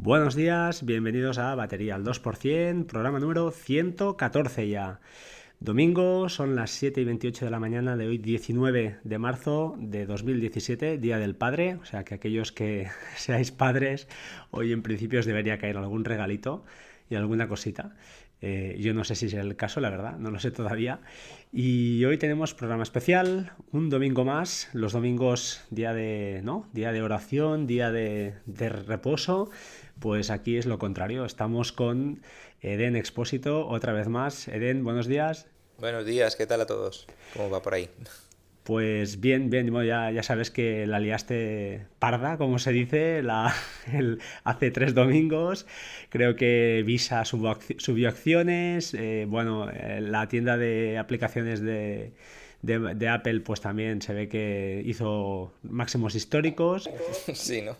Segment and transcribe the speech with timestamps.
[0.00, 5.00] Buenos días, bienvenidos a Batería al 2%, programa número 114 ya.
[5.58, 10.06] Domingo son las 7 y 28 de la mañana de hoy, 19 de marzo de
[10.06, 11.80] 2017, Día del Padre.
[11.82, 14.06] O sea que aquellos que seáis padres,
[14.52, 16.64] hoy en principio os debería caer algún regalito
[17.10, 17.96] y alguna cosita.
[18.40, 21.00] Eh, yo no sé si es el caso, la verdad, no lo sé todavía.
[21.52, 26.68] Y hoy tenemos programa especial, un domingo más, los domingos día de, ¿no?
[26.72, 29.50] día de oración, día de, de reposo.
[30.00, 32.22] Pues aquí es lo contrario, estamos con
[32.60, 34.46] Eden Expósito otra vez más.
[34.46, 35.46] Eden, buenos días.
[35.78, 37.06] Buenos días, ¿qué tal a todos?
[37.34, 37.88] ¿Cómo va por ahí?
[38.62, 43.52] Pues bien, bien, ya, ya sabes que la liaste parda, como se dice, la,
[44.44, 45.66] hace tres domingos.
[46.10, 52.12] Creo que Visa subió, acciones, eh, bueno, eh, la tienda de aplicaciones de,
[52.62, 56.90] de, Apple, pues también se ve que hizo máximos históricos.
[57.34, 57.76] Sí, ¿no?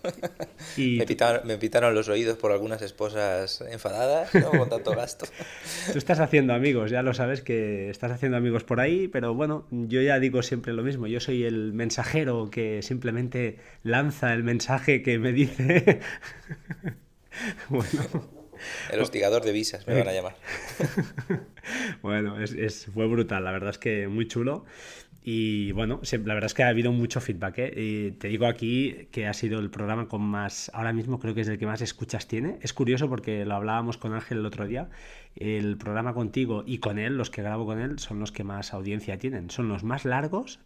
[0.76, 4.50] Y me, pitaron, los oídos por algunas esposas enfadadas, ¿no?
[4.50, 5.26] Con tanto gasto.
[5.92, 9.66] Tú estás haciendo amigos, ya lo sabes que estás haciendo amigos por ahí, pero bueno,
[9.70, 11.06] yo ya digo siempre lo mismo.
[11.06, 16.00] Yo soy el mensajero que simplemente lanza el mensaje que me dice.
[17.68, 18.37] bueno.
[18.92, 20.36] El hostigador de visas me van a llamar.
[22.02, 24.64] bueno, es, fue brutal, la verdad es que muy chulo.
[25.30, 27.58] Y bueno, la verdad es que ha habido mucho feedback.
[27.58, 27.72] ¿eh?
[27.76, 31.42] Y te digo aquí que ha sido el programa con más, ahora mismo creo que
[31.42, 32.58] es el que más escuchas tiene.
[32.62, 34.88] Es curioso porque lo hablábamos con Ángel el otro día.
[35.36, 38.72] El programa contigo y con él, los que grabo con él, son los que más
[38.72, 39.50] audiencia tienen.
[39.50, 40.60] Son los más largos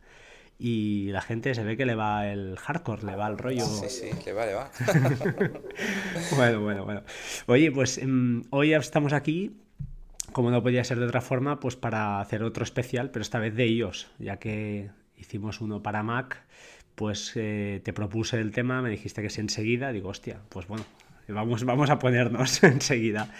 [0.64, 3.66] y la gente se ve que le va el hardcore, le va el rollo.
[3.66, 4.70] Sí, sí, le va, le va.
[6.36, 7.02] bueno, bueno, bueno.
[7.46, 9.56] Oye, pues em, hoy estamos aquí,
[10.30, 13.56] como no podía ser de otra forma, pues para hacer otro especial, pero esta vez
[13.56, 16.44] de iOS, ya que hicimos uno para Mac,
[16.94, 20.84] pues eh, te propuse el tema, me dijiste que sí enseguida, digo, hostia, pues bueno,
[21.26, 23.34] vamos, vamos a ponernos enseguida.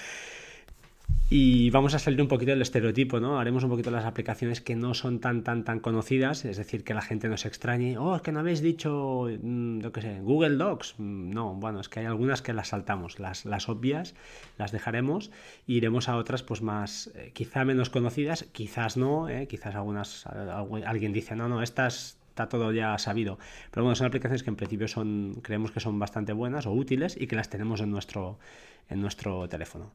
[1.35, 3.41] Y vamos a salir un poquito del estereotipo, ¿no?
[3.41, 6.93] Haremos un poquito las aplicaciones que no son tan, tan, tan conocidas, es decir, que
[6.93, 10.21] la gente no se extrañe, oh, es que no habéis dicho, mm, yo qué sé,
[10.21, 10.97] Google Docs.
[10.99, 14.15] Mm, no, bueno, es que hay algunas que las saltamos, las, las obvias
[14.59, 15.31] las dejaremos
[15.67, 19.47] e iremos a otras, pues más, eh, quizá menos conocidas, quizás no, ¿eh?
[19.47, 23.39] quizás algunas, alguien dice, no, no, estas está todo ya sabido.
[23.71, 27.17] Pero bueno, son aplicaciones que en principio son, creemos que son bastante buenas o útiles
[27.19, 28.39] y que las tenemos en nuestro,
[28.91, 29.93] en nuestro teléfono.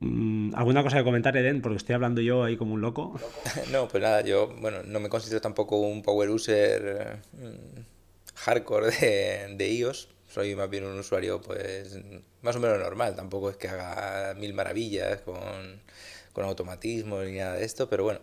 [0.00, 1.60] Mm, ¿Alguna cosa que comentar, Eden?
[1.60, 3.20] Porque estoy hablando yo ahí como un loco.
[3.70, 7.80] No, pues nada, yo bueno, no me considero tampoco un power user mm,
[8.34, 10.08] hardcore de, de, iOS.
[10.28, 11.98] Soy más bien un usuario pues
[12.42, 13.14] más o menos normal.
[13.14, 15.82] Tampoco es que haga mil maravillas con,
[16.32, 18.20] con automatismo ni nada de esto, pero bueno,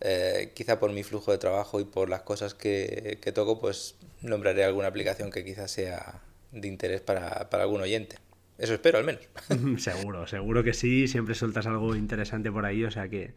[0.00, 3.96] eh, quizá por mi flujo de trabajo y por las cosas que, que toco, pues
[4.22, 8.16] nombraré alguna aplicación que quizás sea de interés para, para algún oyente.
[8.60, 9.28] Eso espero, al menos.
[9.82, 11.08] seguro, seguro que sí.
[11.08, 12.84] Siempre sueltas algo interesante por ahí.
[12.84, 13.34] O sea que,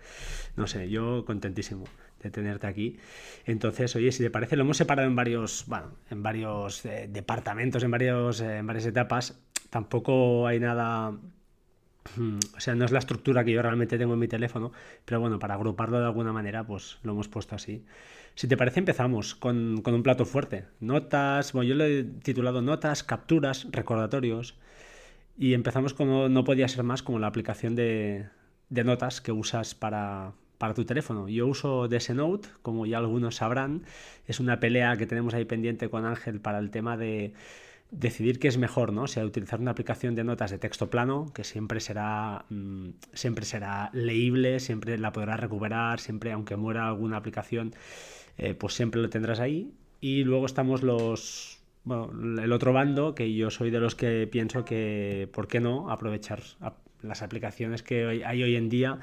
[0.56, 1.86] no sé, yo contentísimo
[2.22, 2.98] de tenerte aquí.
[3.46, 7.84] Entonces, oye, si te parece, lo hemos separado en varios, bueno, en varios eh, departamentos,
[7.84, 9.40] en, varios, eh, en varias etapas.
[9.70, 11.14] Tampoco hay nada
[12.56, 14.72] o sea, no es la estructura que yo realmente tengo en mi teléfono,
[15.06, 17.86] pero bueno, para agruparlo de alguna manera, pues lo hemos puesto así.
[18.36, 20.66] Si te parece, empezamos con, con un plato fuerte.
[20.80, 24.58] Notas, bueno, yo lo he titulado notas, capturas, recordatorios.
[25.38, 28.28] Y empezamos con no podía ser más como la aplicación de,
[28.70, 31.28] de notas que usas para, para tu teléfono.
[31.28, 33.84] Yo uso Note, como ya algunos sabrán.
[34.28, 37.34] Es una pelea que tenemos ahí pendiente con Ángel para el tema de
[37.92, 39.04] decidir qué es mejor, ¿no?
[39.04, 43.46] O sea, utilizar una aplicación de notas de texto plano, que siempre será, mm, siempre
[43.46, 47.74] será leíble, siempre la podrás recuperar, siempre, aunque muera alguna aplicación,
[48.38, 49.74] eh, pues siempre lo tendrás ahí.
[50.02, 54.66] Y luego estamos los, bueno, el otro bando, que yo soy de los que pienso
[54.66, 56.42] que, ¿por qué no aprovechar
[57.02, 59.00] las aplicaciones que hay hoy en día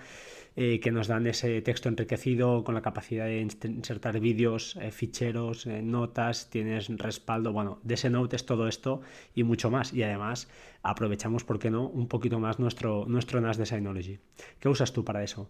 [0.56, 5.66] eh, que nos dan ese texto enriquecido con la capacidad de insertar vídeos, eh, ficheros,
[5.66, 9.00] eh, notas, tienes respaldo, bueno, de ese note es todo esto
[9.34, 9.94] y mucho más.
[9.94, 10.48] Y además
[10.82, 14.18] aprovechamos, ¿por qué no?, un poquito más nuestro, nuestro NAS de Synology.
[14.58, 15.48] ¿Qué usas tú para eso?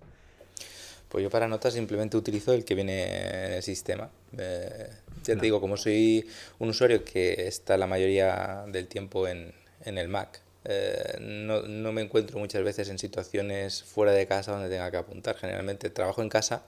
[1.10, 4.10] Pues yo para notas simplemente utilizo el que viene en el sistema.
[4.38, 4.88] Eh,
[5.24, 6.24] ya te digo, como soy
[6.60, 9.52] un usuario que está la mayoría del tiempo en,
[9.84, 14.52] en el Mac, eh, no, no, me encuentro muchas veces en situaciones fuera de casa
[14.52, 15.36] donde tenga que apuntar.
[15.36, 16.62] Generalmente trabajo en casa,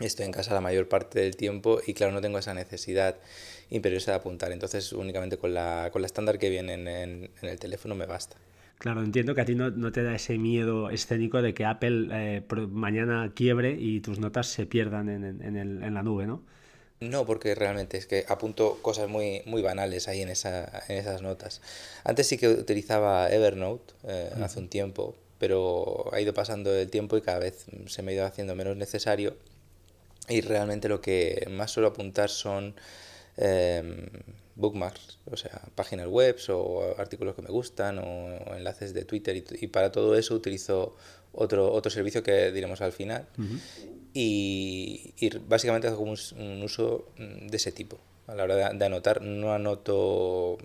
[0.00, 3.16] estoy en casa la mayor parte del tiempo y claro, no tengo esa necesidad
[3.70, 4.50] imperiosa de apuntar.
[4.50, 8.36] Entonces únicamente con la, con la estándar que viene en, en el teléfono me basta.
[8.82, 12.08] Claro, entiendo que a ti no, no, te da ese miedo escénico de que Apple
[12.10, 16.42] eh, mañana quiebre y tus notas se pierdan en, en, el, en la nube, ¿no?
[16.98, 21.22] No, porque realmente es que apunto cosas muy, muy banales ahí en, esa, en esas
[21.22, 21.60] notas.
[22.02, 27.16] Antes sí que utilizaba Evernote eh, hace un tiempo, pero ha ido pasando el tiempo
[27.16, 29.36] y cada vez se me ha ido haciendo menos necesario.
[30.28, 32.74] Y realmente lo que más suelo apuntar son
[33.36, 34.06] em,
[34.54, 39.66] bookmarks, o sea, páginas web o artículos que me gustan o, enlaces de Twitter y,
[39.68, 40.94] para todo eso utilizo
[41.32, 43.26] otro, otro servicio que diremos al final
[44.14, 47.98] y, básicamente hago un, uso mm, de ese tipo.
[48.26, 50.58] A la hora de, anotar, no anoto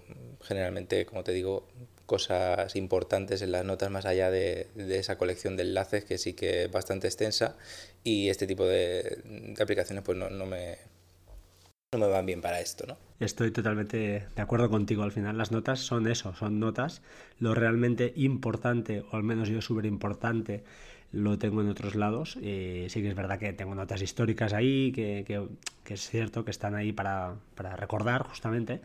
[0.43, 1.67] generalmente, como te digo,
[2.05, 6.63] cosas importantes en las notas más allá de, esa colección de enlaces que sí que
[6.63, 7.55] es bastante extensa
[8.03, 10.77] y este tipo de, aplicaciones pues no, no, me,
[11.93, 12.97] no me van bien para esto, ¿no?
[13.21, 15.03] Estoy totalmente de acuerdo contigo.
[15.03, 17.01] Al final las notas son eso, son notas.
[17.39, 20.65] Lo realmente importante, o al menos yo súper importante,
[21.13, 22.33] lo tengo en otros lados.
[22.33, 26.75] sí que es verdad que tengo notas históricas ahí, que, que, es cierto que están
[26.75, 28.81] ahí para, para recordar justamente,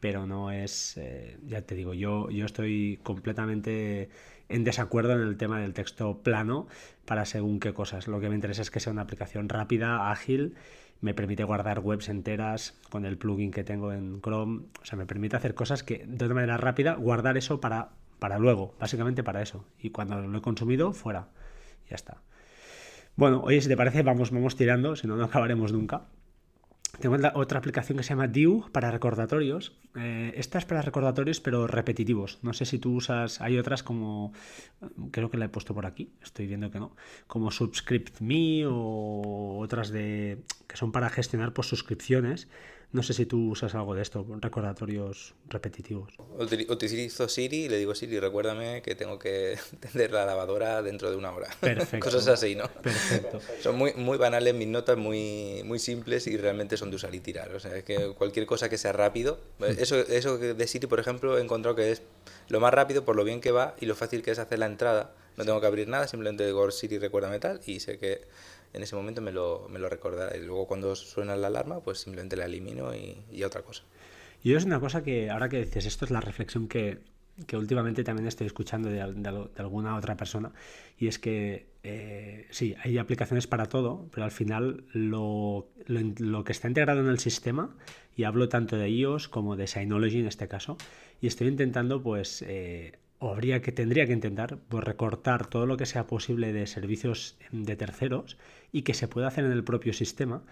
[0.00, 4.08] pero no es, eh, ya te digo, yo, yo estoy completamente
[4.48, 6.66] en desacuerdo en el tema del texto plano
[7.04, 8.08] para según qué cosas.
[8.08, 10.54] Lo que me interesa es que sea una aplicación rápida, ágil,
[11.00, 15.06] me permite guardar webs enteras con el plugin que tengo en Chrome, o sea, me
[15.06, 19.42] permite hacer cosas que de una manera rápida, guardar eso para, para luego, básicamente para
[19.42, 19.64] eso.
[19.78, 21.28] Y cuando lo he consumido, fuera.
[21.88, 22.22] Ya está.
[23.16, 26.06] Bueno, oye, si te parece, vamos, vamos tirando, si no, no acabaremos nunca.
[27.00, 29.76] Tengo otra aplicación que se llama Dew para recordatorios.
[29.94, 32.40] Eh, esta es para recordatorios, pero repetitivos.
[32.42, 33.40] No sé si tú usas.
[33.40, 34.32] Hay otras como.
[35.12, 36.10] Creo que la he puesto por aquí.
[36.22, 36.96] Estoy viendo que no.
[37.28, 42.48] Como Subscript Me o otras de que son para gestionar por suscripciones.
[42.90, 46.14] No sé si tú usas algo de esto, recordatorios repetitivos.
[46.38, 51.16] Utilizo Siri y le digo, Siri, recuérdame que tengo que tender la lavadora dentro de
[51.16, 51.48] una hora.
[51.60, 52.04] Perfecto.
[52.06, 52.66] Cosas así, ¿no?
[52.68, 53.40] Perfecto.
[53.60, 57.20] son muy, muy banales mis notas, muy, muy simples y realmente son de usar y
[57.20, 57.54] tirar.
[57.54, 59.38] O sea, es que cualquier cosa que sea rápido.
[59.58, 59.64] Mm.
[59.64, 62.02] Eso, eso de Siri, por ejemplo, he encontrado que es
[62.48, 64.66] lo más rápido por lo bien que va y lo fácil que es hacer la
[64.66, 65.12] entrada.
[65.36, 68.22] No tengo que abrir nada, simplemente digo Siri, recuérdame tal y sé que
[68.72, 69.88] en ese momento me lo, me lo.
[69.88, 73.84] Y luego cuando suena la alarma, pues simplemente la elimino y, otra cosa.
[74.42, 76.98] Y es una cosa que, ahora que dices esto, es la reflexión que,
[77.46, 80.52] que últimamente también estoy escuchando de, alguna otra persona,
[80.98, 86.52] y es que eh, sí, hay aplicaciones para todo, pero al final lo, lo, que
[86.52, 87.74] está integrado en el sistema,
[88.16, 90.76] y hablo tanto de iOS como de Synology en este caso,
[91.20, 92.42] y estoy intentando pues...
[92.46, 97.36] Eh, habría que tendría que intentar pues, recortar todo lo que sea posible de servicios
[97.50, 98.36] de terceros
[98.72, 100.42] y que se pueda hacer en el propio sistema.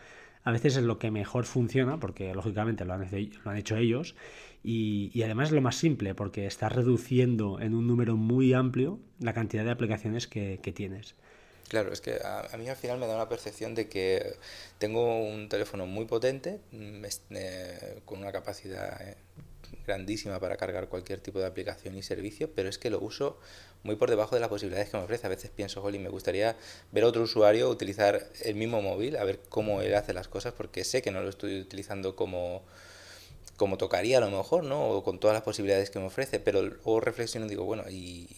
[0.43, 4.15] A veces es lo que mejor funciona, porque lógicamente lo han, hecho ellos,
[4.63, 9.33] y, además es lo más simple, porque estás reduciendo en un número muy amplio la
[9.33, 11.17] cantidad de aplicaciones que, tienes.
[11.69, 14.37] Claro, es que a, mí al final me da una percepción de que
[14.79, 19.17] tengo un teléfono muy potente, mm, eh, con una capacidad eh,
[19.87, 23.39] grandísima para cargar cualquier tipo de aplicación y servicio, pero es que lo uso
[23.83, 25.27] muy por debajo de las posibilidades que me ofrece.
[25.27, 26.57] A veces pienso, Jolly, me gustaría
[26.93, 30.53] ver a otro usuario utilizar el mismo móvil, a ver cómo él hace las cosas,
[30.53, 32.65] porque sé que no lo estoy utilizando como
[33.57, 34.91] como tocaría a lo mejor, ¿no?
[34.91, 38.29] O con todas las posibilidades que me ofrece, pero luego reflexiono y digo, bueno, y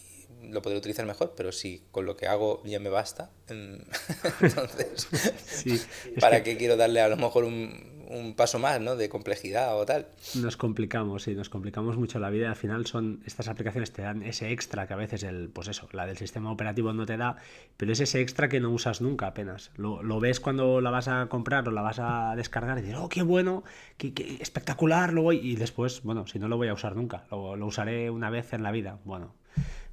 [0.43, 5.09] lo podría utilizar mejor, pero si con lo que hago ya me basta, entonces,
[5.45, 5.81] sí,
[6.21, 8.97] ¿para qué quiero darle a lo mejor un, un paso más, ¿no?
[8.97, 10.07] De complejidad o tal.
[10.35, 12.49] Nos complicamos, sí, nos complicamos mucho la vida.
[12.49, 15.89] Al final son estas aplicaciones te dan ese extra que a veces el, pues eso,
[15.93, 17.37] la del sistema operativo no te da,
[17.77, 19.71] pero es ese extra que no usas nunca apenas.
[19.77, 23.09] Lo, ves cuando la vas a comprar o la vas a descargar y dices, oh,
[23.09, 23.63] qué bueno,
[23.97, 25.39] qué, qué espectacular, lo voy.
[25.39, 28.63] Y después, bueno, si no lo voy a usar nunca, lo usaré una vez en
[28.63, 28.99] la vida.
[29.05, 29.35] Bueno,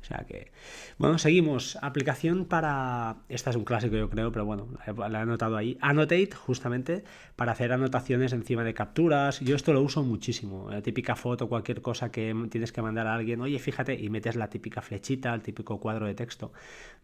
[0.05, 0.51] o sea que,
[1.00, 1.79] bueno, seguimos.
[1.81, 5.79] Aplicación para, esta es un clásico yo creo, pero bueno, la he anotado ahí.
[5.81, 7.03] Annotate, justamente,
[7.35, 9.39] para hacer anotaciones encima de capturas.
[9.39, 10.69] Yo esto lo uso muchísimo.
[10.69, 14.35] La típica foto, cualquier cosa que tienes que mandar a alguien, oye, fíjate, y metes
[14.35, 16.51] la típica flechita, el típico cuadro de texto.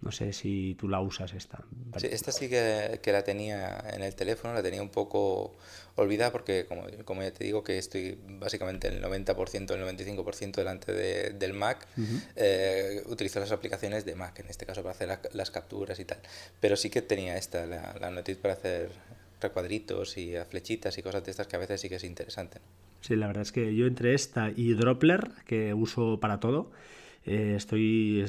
[0.01, 1.63] No sé si tú la usas esta.
[1.98, 5.58] Sí, esta sí que, que la tenía en el teléfono, la tenía un poco
[5.96, 10.94] olvidada porque, como, como ya te digo, que estoy básicamente el 90%, el 95% delante
[10.94, 11.88] de, del Mac.
[12.36, 16.20] eh, utilizo las aplicaciones de Mac, en este caso para hacer las capturas y tal.
[16.60, 18.90] Pero sí que tenía esta, la, la noticia para hacer
[19.42, 22.60] recuadritos y flechitas y cosas de estas que a veces sí que es interesante.
[23.02, 26.72] Sí, la verdad es que yo entre esta y Dropler, que uso para todo,
[27.24, 28.25] eh, estoy,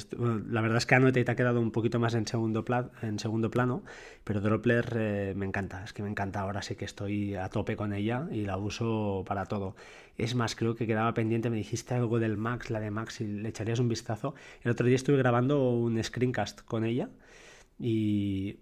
[0.49, 2.63] la verdad es que Annotate ha quedado un poquito más en segundo,
[3.01, 3.83] en segundo plano,
[4.23, 7.75] pero Dropler eh, me encanta, es que me encanta, ahora sí que estoy a tope
[7.75, 9.75] con ella y la uso para todo.
[10.17, 13.25] Es más, creo que quedaba pendiente, me dijiste algo del Max, la de Max, y
[13.25, 14.35] le echarías un vistazo.
[14.61, 17.09] El otro día estuve grabando un screencast con ella
[17.79, 18.59] y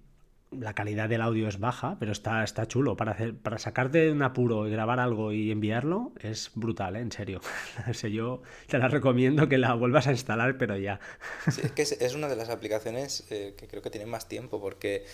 [0.52, 2.98] la calidad del audio es baja, pero está, está chulo.
[2.98, 7.00] Para, hacer, para sacarte de un apuro y grabar algo y enviarlo es brutal, ¿eh?
[7.00, 7.42] en serio.
[8.12, 11.00] yo te la recomiendo que la vuelvas a instalar, pero ya.
[11.48, 15.06] es que es, una de las aplicaciones eh, que creo que tienen más tiempo, porque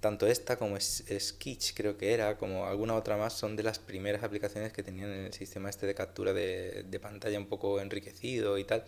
[0.00, 4.22] tanto esta como Skitch creo que era, como alguna otra más, son de las primeras
[4.22, 8.64] aplicaciones que tenían el sistema este de captura de, de pantalla un poco enriquecido y
[8.64, 8.84] tal.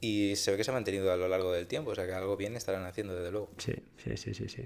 [0.00, 2.12] Y se ve que se ha mantenido a lo largo del tiempo, o sea que
[2.12, 3.50] algo bien estarán haciendo, desde luego.
[3.58, 4.48] Sí, sí, sí, sí.
[4.48, 4.62] sí.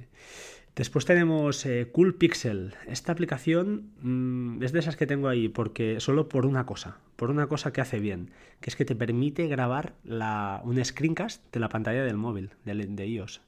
[0.79, 2.73] Después tenemos eh, Cool Pixel.
[2.87, 7.31] Esta aplicación mm, es de esas que tengo ahí porque solo por una cosa, por
[7.31, 8.31] una cosa que hace bien,
[8.61, 12.75] que es que te permite grabar la, un screencast de la pantalla del móvil, de,
[12.75, 13.41] de iOS.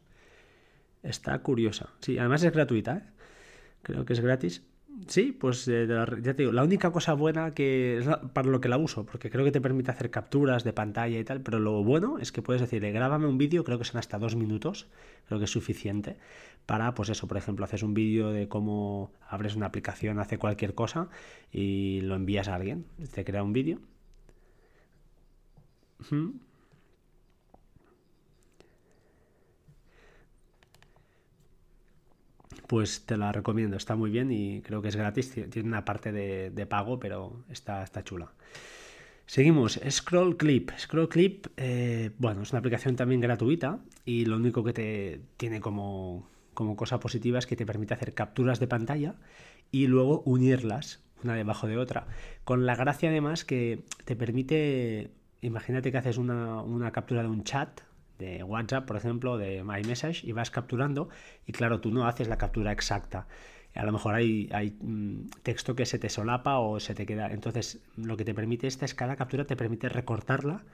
[1.04, 1.90] Está curiosa.
[2.00, 3.02] Sí, además es gratuita, ¿eh?
[3.82, 4.64] creo que es gratis.
[5.06, 8.68] Sí, pues eh, ya te digo, la única cosa buena que es para lo que
[8.68, 11.82] la uso, porque creo que te permite hacer capturas de pantalla y tal, pero lo
[11.82, 14.88] bueno es que puedes decirle, grábame un vídeo, creo que son hasta dos minutos,
[15.26, 16.16] creo que es suficiente
[16.66, 20.74] para, pues eso, por ejemplo, haces un vídeo de cómo abres una aplicación, hace cualquier
[20.74, 21.08] cosa
[21.50, 23.80] y lo envías a alguien, te crea un vídeo.
[32.66, 36.12] Pues te la recomiendo, está muy bien y creo que es gratis, tiene una parte
[36.12, 38.32] de, pago, pero está, está chula.
[39.26, 40.70] Seguimos, Scroll Clip.
[40.76, 45.60] Scroll Clip, eh, bueno, es una aplicación también gratuita y lo único que te tiene
[45.60, 49.14] como, como cosa positiva es que te permite hacer capturas de pantalla
[49.70, 52.06] y luego unirlas una debajo de otra.
[52.44, 57.44] Con la gracia además que te permite, imagínate que haces una, una captura de un
[57.44, 57.82] chat
[58.20, 61.08] de WhatsApp, por ejemplo, de MyMessage, y vas capturando,
[61.46, 63.26] y claro, tú no haces la captura exacta.
[63.74, 67.32] A lo mejor hay, hay mm, texto que se te solapa o se te queda.
[67.32, 70.64] Entonces, lo que te permite esta es cada captura te permite recortarla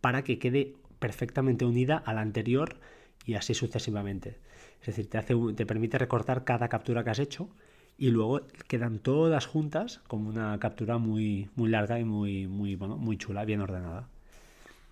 [0.00, 2.76] para que quede perfectamente unida a la anterior
[3.24, 4.38] y así sucesivamente.
[4.80, 7.50] Es decir, te, hace, te permite recortar cada captura que has hecho
[7.98, 12.96] y luego quedan todas juntas como una captura muy, muy larga y muy, muy, bueno,
[12.96, 14.08] muy chula, bien ordenada.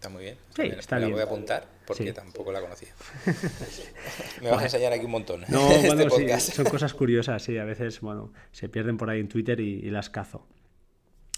[0.04, 0.37] Está muy bien.
[0.54, 1.08] sí, está bien.
[1.08, 2.90] La voy a apuntar porque tampoco la conocía.
[4.42, 5.44] Me vas a enseñar aquí un montón.
[5.49, 7.56] No, este bueno, sí, son cosas curiosas, sí.
[7.56, 10.46] A veces, bueno, se pierden por ahí en Twitter y, las cazo.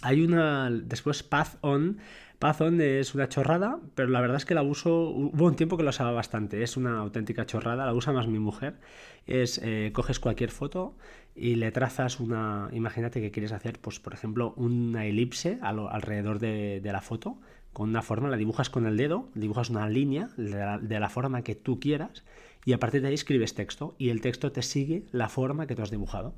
[0.03, 0.69] Hay una.
[0.69, 1.99] Después Path On.
[2.41, 5.11] Path On es una chorrada, pero la verdad es que la uso.
[5.11, 6.65] Hubo un tiempo que la usaba bastante.
[6.65, 8.81] Es una auténtica chorrada, la usa más mi mujer.
[9.29, 10.97] Es eh, coges cualquier foto
[11.37, 12.69] y le trazas una.
[12.73, 17.39] Imagínate que quieres hacer, pues, por ejemplo, una elipse alrededor de, de la foto
[17.77, 21.55] con una forma, la dibujas con el dedo, dibujas una línea de la, forma que
[21.55, 22.25] tú quieras
[22.65, 25.75] y a partir de ahí escribes texto y el texto te sigue la forma que
[25.75, 26.33] tú has dibujado.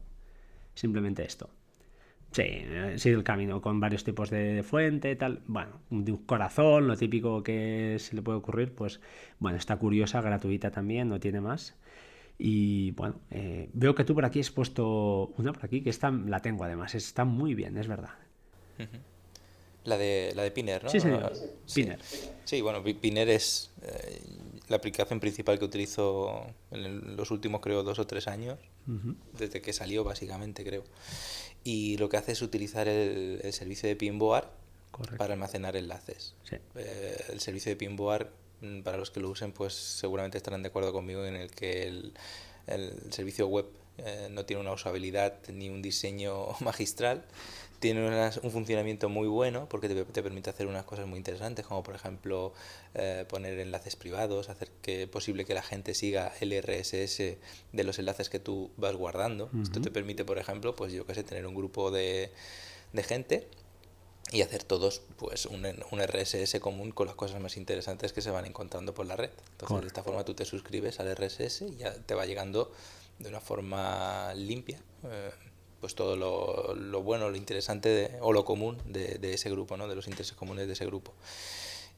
[0.75, 1.49] Simplemente esto.
[2.33, 5.43] Sí, eh, sigue el camino con varios tipos de fuente, tal.
[5.47, 9.01] Bueno, un corazón, lo típico que se le puede ocurrir, pues
[9.39, 11.77] bueno, está curiosa, gratuita también, no tiene más.
[12.37, 16.11] Y bueno, eh, veo que tú por aquí has puesto una por aquí, que esta
[16.11, 18.15] la tengo además, está muy bien, es verdad.
[19.89, 20.91] La de, la de Piner, ¿no?
[20.91, 21.33] Sí, señor.
[21.75, 21.99] Piner.
[22.45, 24.21] Sí, bueno, Piner es eh,
[24.69, 28.59] la aplicación principal que utilizo en los últimos, creo, dos o tres años,
[29.39, 30.85] desde que salió, básicamente, creo.
[31.65, 34.49] Y lo que hace es utilizar el, servicio de Pinboard
[35.17, 36.35] para almacenar enlaces.
[36.75, 38.29] Eh, el servicio de Pinboard,
[38.61, 41.87] mm, para los que lo usen, pues seguramente estarán de acuerdo conmigo en el que
[41.87, 42.13] el,
[42.67, 43.67] el servicio web
[43.99, 47.25] eh, no tiene una usabilidad ni un diseño magistral
[47.79, 51.95] tiene un funcionamiento muy bueno porque te, permite hacer unas cosas muy interesantes, como por
[51.95, 52.53] ejemplo
[52.95, 57.19] eh, poner enlaces privados, hacer que posible que la gente siga el RSS
[57.73, 59.51] de los enlaces que tú vas guardando.
[59.63, 62.33] Esto te permite, por ejemplo, pues yo qué sé, tener un grupo de,
[62.93, 63.49] de gente
[64.33, 68.31] y hacer todos pues un, un, RSS común con las cosas más interesantes que se
[68.31, 69.31] van encontrando por la red.
[69.53, 72.73] Entonces, de esta forma tú te suscribes al RSS y ya te va llegando
[73.19, 74.81] de una forma limpia.
[75.05, 75.31] Eh,
[75.81, 79.89] pues todo lo, lo bueno, lo interesante o lo común de, de, ese grupo, ¿no?
[79.89, 81.15] de los intereses comunes de ese grupo.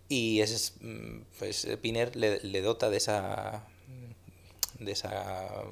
[0.08, 3.66] Y ese mm, pues Piner le, le, dota de esa,
[4.78, 5.64] de esa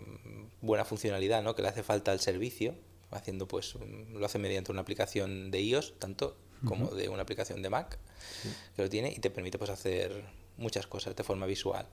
[0.60, 1.54] buena funcionalidad ¿no?
[1.54, 2.74] que le hace falta al servicio,
[3.10, 3.74] haciendo pues
[4.12, 7.98] lo hace mediante una aplicación de iOS, tanto como de una aplicación de Mac,
[8.74, 10.24] que lo tiene y te permite pues hacer
[10.56, 11.86] muchas cosas de forma visual.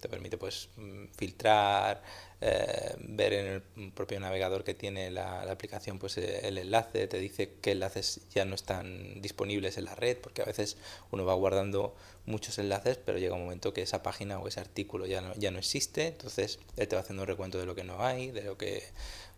[0.00, 2.02] Te permite pues mm, filtrar,
[2.40, 7.18] eh, ver en el propio navegador que tiene la, aplicación pues eh, el enlace, te
[7.18, 10.76] dice qué enlaces ya no están disponibles en la red, porque a veces
[11.10, 15.06] uno va guardando muchos enlaces, pero llega un momento que esa página o ese artículo
[15.06, 17.84] ya no, ya no existe, entonces él te va haciendo un recuento de lo que
[17.84, 18.82] no hay, de lo que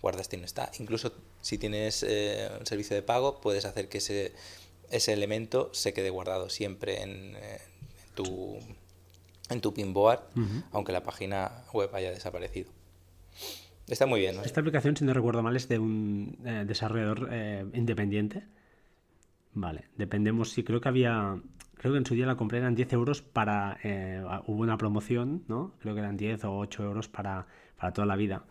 [0.03, 0.73] guardaste y no está.
[0.81, 4.33] Incluso si tienes eh, un servicio de pago, puedes hacer que ese,
[4.91, 7.37] ese elemento se quede guardado siempre en
[8.17, 8.59] tu
[9.51, 10.21] en tu pinboard,
[10.73, 12.71] aunque la página web haya desaparecido.
[13.87, 14.37] Está muy bien.
[14.45, 18.45] Esta aplicación, si no recuerdo mal, es de un eh, desarrollador eh, independiente.
[19.55, 21.39] Vale, dependemos, sí, creo que había,
[21.75, 25.45] creo que en su día la compré eran 10 euros para, eh, hubo una promoción,
[25.49, 25.75] ¿no?
[25.79, 27.47] Creo que eran 10 o 8 euros para,
[27.79, 28.45] para toda la vida.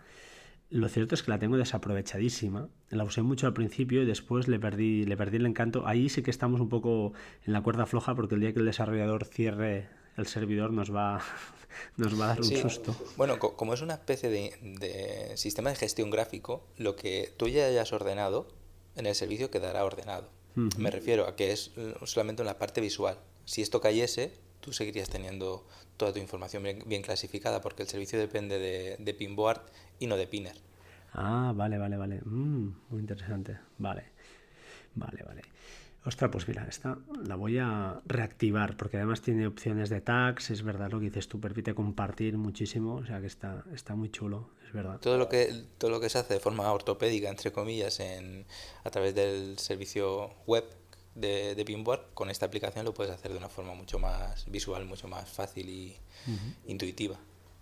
[0.69, 2.69] Lo cierto es que la tengo desaprovechadísima.
[2.89, 5.85] La usé mucho al principio y después le perdí, le perdí el encanto.
[5.85, 7.13] Ahí sí que estamos un poco
[7.45, 11.22] en la cuerda floja porque el día que el desarrollador cierre el servidor nos va,
[11.98, 12.95] nos va a dar un susto.
[13.17, 17.93] Bueno, como es una especie de, sistema de gestión gráfico, lo que tú ya hayas
[17.93, 18.48] ordenado
[18.95, 20.29] en el servicio quedará ordenado.
[20.77, 21.72] Me refiero a que es
[22.05, 23.17] solamente una parte visual.
[23.43, 24.31] Si esto cayese,
[24.62, 25.67] tú seguirías teniendo
[25.98, 29.62] toda tu información bien, clasificada porque el servicio depende de, de, Pinboard
[30.00, 30.55] y no de Pinner.
[31.12, 32.22] Ah, vale, vale, vale.
[32.24, 33.57] Mm, muy interesante.
[33.77, 34.05] Vale,
[34.95, 35.41] vale, vale.
[36.05, 40.62] Ostras, pues mira, esta la voy a reactivar porque además tiene opciones de tags, es
[40.62, 44.51] verdad lo que dices tú, permite compartir muchísimo, o sea que está, está muy chulo,
[44.67, 45.00] es verdad.
[45.00, 48.45] Todo lo que, todo lo que se hace de forma ortopédica, entre comillas, en,
[48.83, 50.65] a través del servicio web
[51.15, 54.85] de, de Pinboard, con esta aplicación lo puedes hacer de una forma mucho más visual,
[54.85, 55.97] mucho más fácil y
[56.67, 57.17] intuitiva.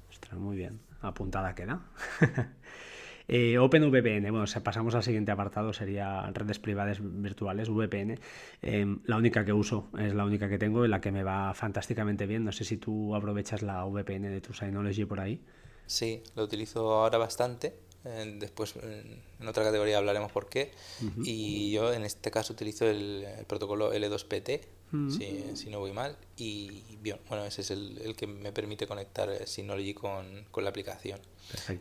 [0.09, 1.81] Ostras, muy bien, apuntada queda.
[3.27, 8.19] Eh, OpenVPN, bueno, si pasamos al siguiente apartado, sería redes privadas virtuales, VPN.
[8.61, 11.53] Em, la única que uso, es la única que tengo y la que me va
[11.53, 12.43] fantásticamente bien.
[12.43, 15.41] No sé si tú aprovechas la VPN de tu Synology por ahí.
[15.85, 17.75] Sí, lo utilizo ahora bastante.
[18.03, 20.71] Después en otra categoría hablaremos por qué.
[21.23, 24.61] Y yo en este caso utilizo el protocolo L2PT,
[25.55, 26.17] si, no voy mal.
[26.37, 30.69] Y bien, bueno, ese es el, que me permite conectar eh, Synology con, con la
[30.69, 31.19] aplicación.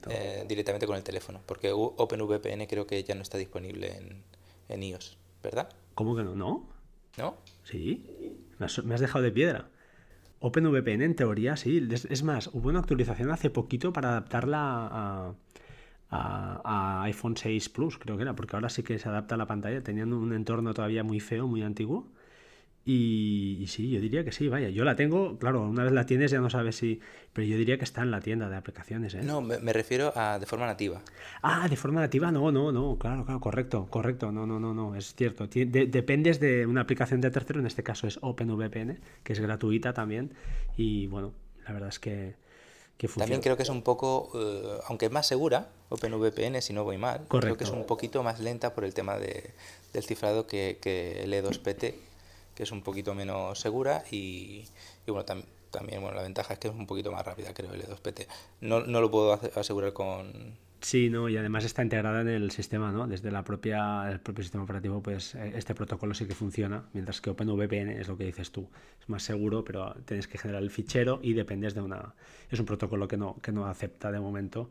[0.08, 1.40] Eh, directamente con el teléfono.
[1.46, 4.22] Porque OpenVPN creo que ya no está disponible en,
[4.68, 5.68] en iOS, ¿verdad?
[5.94, 6.34] ¿Cómo que no?
[6.34, 6.68] ¿No?
[7.18, 7.36] ¿No?
[7.64, 8.04] Sí.
[8.58, 9.68] Me has, dejado de piedra.
[10.40, 11.86] OpenVPN en teoría sí.
[11.90, 15.34] Es, más, hubo una actualización hace poquito para adaptarla a,
[16.12, 19.46] a, iPhone 6 Plus, creo que era, porque ahora sí que se adapta a la
[19.46, 22.06] pantalla, teniendo un entorno todavía muy feo, muy antiguo.
[22.84, 26.32] Y, sí, yo diría que sí, vaya, yo la tengo, claro, una vez la tienes
[26.32, 26.98] ya no sabes si,
[27.32, 29.14] pero yo diría que está en la tienda de aplicaciones.
[29.14, 29.22] ¿eh?
[29.22, 31.00] No, me, refiero a de forma nativa.
[31.42, 34.96] Ah, de forma nativa, no, no, no, claro, claro, correcto, correcto, no, no, no, no,
[34.96, 35.46] es cierto.
[35.46, 40.32] dependes de una aplicación de tercero, en este caso es OpenVPN, que es gratuita también,
[40.76, 42.34] y bueno, la verdad es que,
[42.98, 43.24] que funciona.
[43.24, 46.98] También creo que es un poco, eh, aunque es más segura, OpenVPN, si no voy
[46.98, 49.52] mal, creo que es un poquito más lenta por el tema de,
[49.92, 51.94] del cifrado que, que el E2PT
[52.54, 54.64] que es un poquito menos segura y,
[55.06, 58.26] bueno, también bueno, la ventaja es que es un poquito más rápida, creo, el E2PT.
[58.60, 60.56] No, no lo puedo asegurar con...
[60.82, 63.06] Sí, no, y además está integrada en el sistema, ¿no?
[63.06, 67.20] Desde la propia, el propio sistema operativo, pues eh, este protocolo sí que funciona, mientras
[67.20, 68.68] que OpenVPN es lo que dices tú.
[69.00, 72.14] Es más seguro, pero tienes que generar el fichero y dependes de una...
[72.50, 74.70] Es un protocolo que no, que no acepta de momento.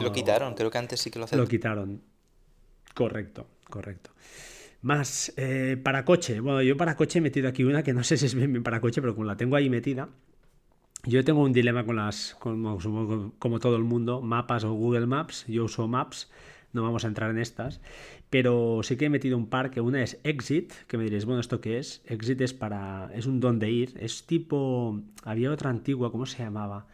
[0.00, 1.44] Lo quitaron, creo que antes sí que lo aceptaron.
[1.44, 2.02] Lo quitaron.
[2.94, 4.10] Correcto, correcto.
[4.80, 6.40] Más eh, para coche.
[6.40, 8.80] Bueno, yo para coche he metido aquí una que no sé si es bien, para
[8.80, 10.08] coche, pero como la tengo ahí metida.
[11.06, 12.78] Yo tengo un dilema con las, como,
[13.38, 15.44] como todo el mundo, mapas o Google Maps.
[15.46, 16.30] Yo uso Maps,
[16.72, 17.80] no vamos a entrar en estas.
[18.30, 21.40] Pero sí que he metido un par, que una es Exit, que me diréis, bueno,
[21.40, 22.02] ¿esto qué es?
[22.06, 26.42] Exit es para, es un don de ir, es tipo, había otra antigua, ¿cómo se
[26.42, 26.86] llamaba?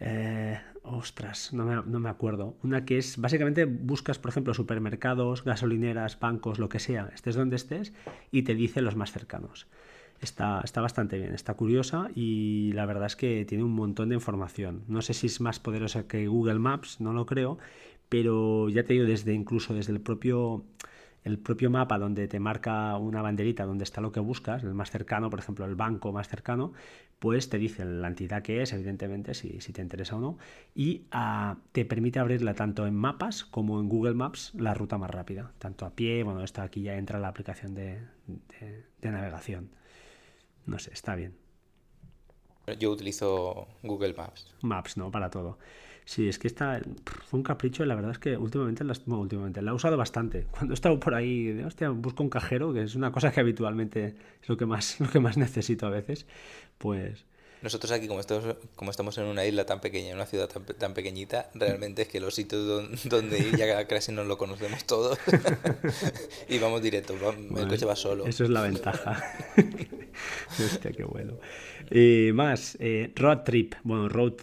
[0.00, 2.56] Eh, ostras, no me, acuerdo.
[2.62, 7.56] Una que es, básicamente buscas, por ejemplo, supermercados, gasolineras, bancos, lo que sea, estés donde
[7.56, 7.92] estés,
[8.30, 9.66] y te dice los más cercanos.
[10.20, 14.14] Está, está bastante bien, está curiosa y la verdad es que tiene un montón de
[14.14, 14.82] información.
[14.88, 17.58] No sé si es más poderosa que Google Maps, no lo creo,
[18.08, 20.64] pero ya te digo, desde incluso desde el propio
[21.26, 24.92] el propio mapa donde te marca una banderita donde está lo que buscas, el más
[24.92, 26.72] cercano, por ejemplo, el banco más cercano,
[27.18, 30.38] pues te dice la entidad que es, evidentemente, si, te interesa o no,
[30.72, 35.10] y ah, te permite abrirla tanto en mapas como en Google Maps la ruta más
[35.10, 37.98] rápida, tanto a pie, bueno, esto aquí ya entra la aplicación de,
[39.00, 39.70] de navegación.
[40.66, 41.34] No sé, está bien.
[42.78, 44.54] Yo utilizo Google Maps.
[44.62, 45.10] Maps, ¿no?
[45.10, 45.58] Para todo.
[46.04, 46.80] Sí, es que esta
[47.26, 50.46] fue un capricho y la verdad es que últimamente, la, últimamente la he usado bastante.
[50.50, 53.40] Cuando he estado por ahí, de, hostia, busco un cajero, que es una cosa que
[53.40, 56.26] habitualmente es lo que más, lo que más necesito a veces,
[56.78, 57.26] pues...
[57.62, 60.94] Nosotros aquí, como estamos, como estamos en una isla tan pequeña, en una ciudad tan,
[60.94, 65.18] pequeñita, realmente es que los sitios donde, ir ya casi nos lo conocemos todos
[66.48, 68.26] y vamos directo, el coche va solo.
[68.26, 69.22] Eso es la ventaja.
[70.58, 71.38] Hostia, qué bueno.
[71.90, 73.74] Y más, eh, road trip.
[73.84, 74.34] Bueno, road,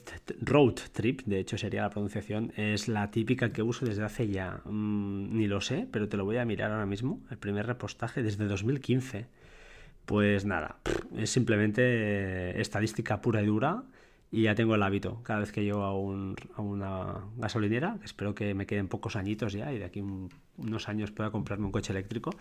[0.41, 4.61] road trip, de hecho sería la pronunciación, es la típica que uso desde hace ya,
[4.65, 7.21] mm, ni lo sé, pero te lo voy a mirar ahora mismo.
[7.29, 9.25] El primer repostaje desde 2015.
[10.05, 10.77] Pues nada,
[11.15, 13.83] es simplemente eh, estadística pura y dura
[14.31, 15.21] y ya tengo el hábito.
[15.23, 19.53] Cada vez que llego a, un, a una gasolinera, espero que me queden pocos añitos
[19.53, 20.03] ya y de aquí
[20.57, 22.31] unos años pueda comprarme un coche eléctrico,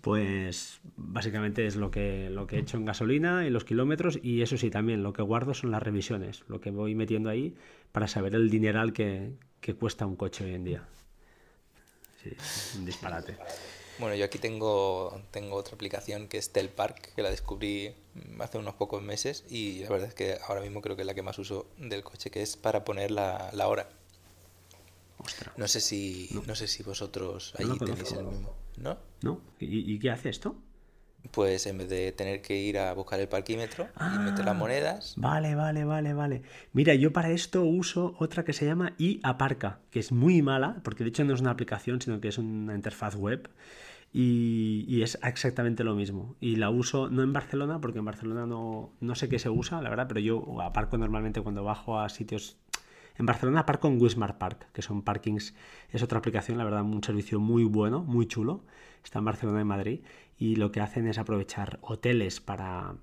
[0.00, 4.42] pues básicamente es lo que, lo que he hecho en gasolina y los kilómetros y
[4.42, 7.54] eso sí, también lo que guardo son las revisiones, lo que voy metiendo ahí
[7.92, 10.88] para saber el dineral que, que cuesta un coche hoy en día.
[12.30, 13.36] Sí, un disparate.
[13.98, 17.94] Bueno, yo aquí tengo, tengo otra aplicación que es Telpark, que la descubrí
[18.40, 21.14] hace unos pocos meses y la verdad es que ahora mismo creo que es la
[21.14, 23.88] que más uso del coche, que es para poner la, la hora.
[25.56, 26.54] No sé si no.
[26.54, 28.54] sé si vosotros ahí tenéis el mismo.
[28.76, 28.98] ¿No?
[29.22, 29.40] ¿No?
[29.58, 30.56] ¿Y, qué hace esto?
[31.30, 34.58] Pues en vez de tener que ir a buscar el parquímetro y meter las ah,
[34.58, 35.14] monedas.
[35.16, 36.42] Vale, vale, vale, vale.
[36.72, 41.04] Mira, yo para esto uso otra que se llama iAparca, que es muy mala, porque
[41.04, 43.48] de hecho no es una aplicación, sino que es una interfaz web.
[44.12, 46.36] Y, es exactamente lo mismo.
[46.40, 49.82] Y la uso no en Barcelona, porque en Barcelona no, no sé qué se usa,
[49.82, 52.56] la verdad, pero yo aparco normalmente cuando bajo a sitios
[53.18, 55.54] en Barcelona aparco en Wismar Park, que son parkings,
[55.90, 58.64] es otra aplicación, la verdad, un servicio muy bueno, muy chulo.
[59.04, 60.00] Está en Barcelona y Madrid.
[60.38, 62.96] Y lo que hacen es aprovechar hoteles para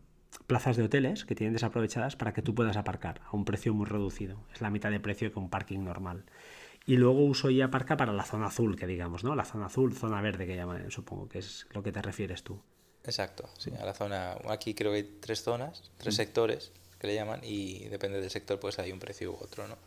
[0.47, 3.85] plazas de hoteles que tienen desaprovechadas para que tú puedas aparcar a un precio muy
[3.85, 4.39] reducido.
[4.53, 6.25] Es la mitad de precio que un parking normal.
[6.85, 9.35] Y luego uso ya aparca para la zona azul, que digamos, ¿no?
[9.35, 12.61] La zona azul, zona verde que llaman, supongo que es lo que te refieres tú.
[13.05, 14.35] Exacto, sí, a la zona.
[14.49, 16.17] Aquí creo que hay tres zonas, tres mm.
[16.17, 19.77] sectores que le llaman, y depende del sector, pues hay un precio u otro, ¿no?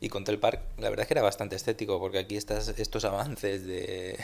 [0.00, 3.66] Y con Telpark, la verdad es que era bastante estético, porque aquí estas, estos avances
[3.66, 4.18] de,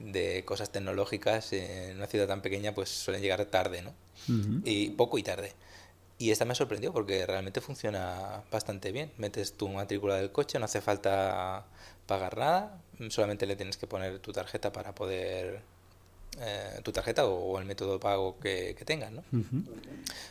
[0.00, 3.94] de cosas tecnológicas en una ciudad tan pequeña, pues suelen llegar tarde, ¿no?
[4.64, 5.52] Y poco y tarde.
[6.18, 9.10] Y esta me sorprendió porque realmente funciona bastante bien.
[9.16, 11.64] Metes tu matrícula del coche, no hace falta
[12.06, 15.62] pagar nada, solamente le tienes que poner tu tarjeta para poder
[16.38, 19.22] eh, tu tarjeta o, el método de pago que, tengas, ¿no?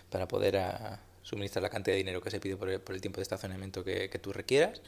[0.10, 3.02] Para poder ah, suministrar la cantidad de dinero que se pide por el, por el
[3.02, 4.82] tiempo de estacionamiento que, tú requieras.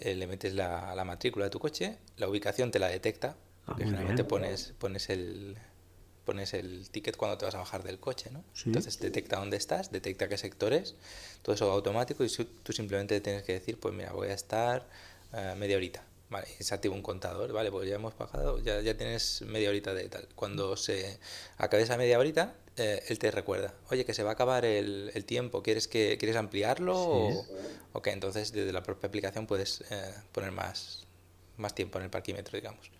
[0.00, 3.74] Eh, le metes la, la, matrícula de tu coche, la ubicación te la detecta, ah,
[3.78, 5.56] generalmente pones, pones el,
[6.24, 8.44] pones el ticket cuando te vas a bajar del coche, ¿no?
[8.64, 10.94] Entonces detecta dónde estás, detecta qué sectores,
[11.42, 12.28] todo eso automático y
[12.62, 14.86] tú simplemente tienes que decir, pues mira, voy a estar
[15.32, 16.04] eh, media horita.
[16.30, 19.68] Vale, y se activa un contador, vale, pues ya hemos pagado, ya, ya tienes media
[19.68, 20.26] horita de tal.
[20.34, 21.18] Cuando se
[21.58, 25.10] acabe esa media horita, eh, él te recuerda, oye, que se va a acabar el,
[25.12, 26.98] el tiempo, ¿quieres que quieres ampliarlo?
[26.98, 27.46] O,
[27.92, 31.01] ok, entonces desde la propia aplicación puedes eh, poner más,
[31.56, 32.90] más tiempo en el parquímetro, digamos.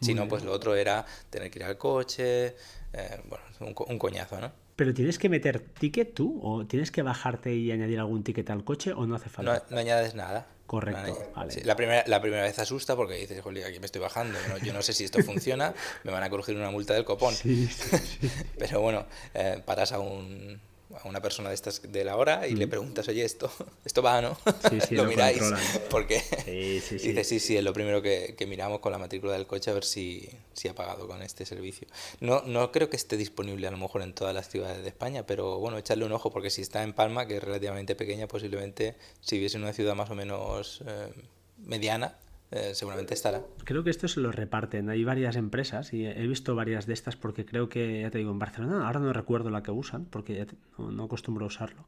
[0.00, 2.56] Si no, pues lo otro era tener que ir al coche,
[2.92, 4.52] eh, bueno, un, coñazo, ¿no?
[4.76, 6.40] ¿Pero tienes que meter ticket tú?
[6.42, 9.64] ¿O tienes que bajarte y añadir algún ticket al coche o no hace falta?
[9.70, 10.46] No, añades nada.
[10.66, 11.64] Correcto, vale.
[11.64, 14.82] la, primera, la primera vez asusta porque dices, joder, aquí me estoy bajando, yo no
[14.82, 17.34] sé si esto funciona, me van a crujir una multa del copón.
[17.34, 17.68] Sí,
[18.58, 20.60] Pero bueno, eh, paras a un,
[21.02, 23.50] a una persona de estas de la hora y le preguntas, oye, esto,
[23.84, 24.36] esto va, ¿no?
[24.68, 25.42] Sí, sí, lo, miráis.
[25.90, 27.08] Porque sí, sí, sí.
[27.08, 29.74] dice, sí, sí, es lo primero que, que, miramos con la matrícula del coche a
[29.74, 31.86] ver si, si ha pagado con este servicio.
[32.20, 35.24] No, no creo que esté disponible a lo mejor en todas las ciudades de España,
[35.26, 38.96] pero bueno, echarle un ojo porque si está en Palma, que es relativamente pequeña, posiblemente
[39.20, 41.12] si en una ciudad más o menos eh,
[41.58, 42.14] mediana,
[42.50, 43.42] eh, seguramente estará.
[43.64, 44.88] Creo que esto se lo reparten.
[44.90, 48.32] Hay varias empresas y he visto varias de estas porque creo que, ya te digo,
[48.32, 51.86] en Barcelona, ahora no recuerdo la que usan porque no, no, acostumbro a usarlo.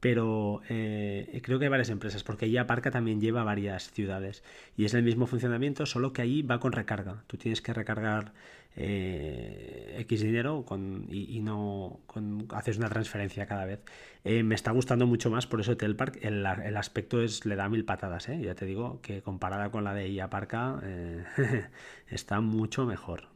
[0.00, 4.42] Pero eh, creo que hay varias empresas porque ya Aparca también lleva varias ciudades
[4.76, 7.24] y es el mismo funcionamiento, solo que ahí va con recarga.
[7.26, 8.32] Tú tienes que recargar
[8.76, 13.80] eh, X dinero con, y, no con, haces una transferencia cada vez.
[14.24, 16.44] Eh, me está gustando mucho más, por eso Telpark, el,
[16.76, 18.40] aspecto es, le da mil patadas, ¿eh?
[18.42, 21.24] ya te digo que comparada con la de Iaparca eh,
[22.08, 23.35] está mucho mejor.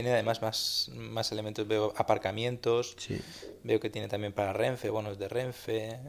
[0.00, 2.96] Tiene además más, más elementos, veo aparcamientos,
[3.64, 6.00] veo que tiene también para Renfe, bonos de Renfe,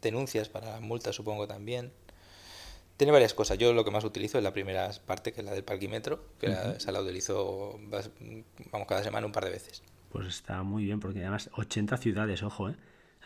[0.00, 1.92] denuncias para multas supongo también.
[2.96, 3.58] Tiene varias cosas.
[3.58, 6.56] Yo lo que más utilizo es la primera parte, que es la del parquímetro, que
[6.74, 7.78] esa la utilizo,
[8.70, 9.82] vamos, cada semana un par de veces.
[10.08, 12.76] Pues está muy bien, porque además 80 ciudades, ojo, ¿eh?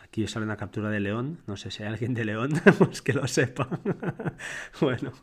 [0.03, 3.13] Aquí sale una captura de León, no sé si hay alguien de León, pues que
[3.13, 3.69] lo sepa.
[4.81, 5.13] bueno,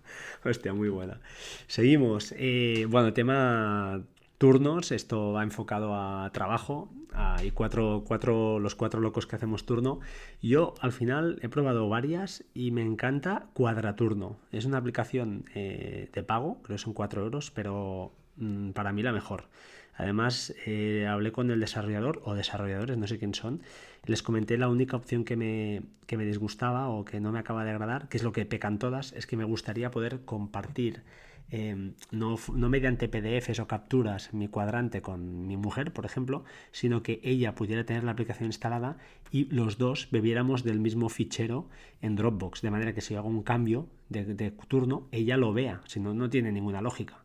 [0.42, 1.20] hostia, muy buena.
[1.66, 2.34] Seguimos.
[2.36, 4.02] Eh, bueno, tema
[4.44, 10.00] turnos, esto va enfocado a trabajo, hay cuatro, cuatro, los cuatro locos que hacemos turno.
[10.42, 14.36] Yo al final he probado varias y me encanta Cuadraturno.
[14.52, 19.02] Es una aplicación eh, de pago, creo que son 4 euros, pero mm, para mí
[19.02, 19.48] la mejor.
[19.96, 23.62] Además, eh, hablé con el desarrollador o desarrolladores, no sé quién son.
[24.04, 27.64] Les comenté la única opción que me, que me disgustaba o que no me acaba
[27.64, 31.02] de agradar, que es lo que pecan todas, es que me gustaría poder compartir
[31.50, 37.02] em, no, no, mediante PDFs o capturas mi cuadrante con mi mujer, por ejemplo, sino
[37.02, 38.98] que ella pudiera tener la aplicación instalada
[39.30, 41.68] y los dos bebiéramos del mismo fichero
[42.00, 45.82] en Dropbox, de manera que si hago un cambio de, de turno, ella lo vea,
[45.86, 47.24] si no, no tiene ninguna lógica.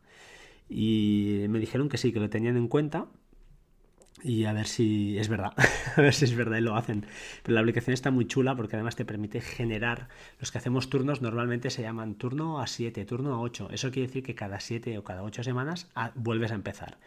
[0.68, 3.08] Y me dijeron que sí, que lo tenían en cuenta
[4.22, 5.52] y a ver si es verdad,
[5.96, 7.06] a ver si es verdad y lo hacen.
[7.42, 11.22] Pero la aplicación está muy chula porque además te permite generar, los que hacemos turnos
[11.22, 13.68] normalmente se llaman turno a 7, turno a 8.
[13.72, 16.98] Eso quiere decir que cada 7 o cada 8 semanas ah, vuelves a empezar.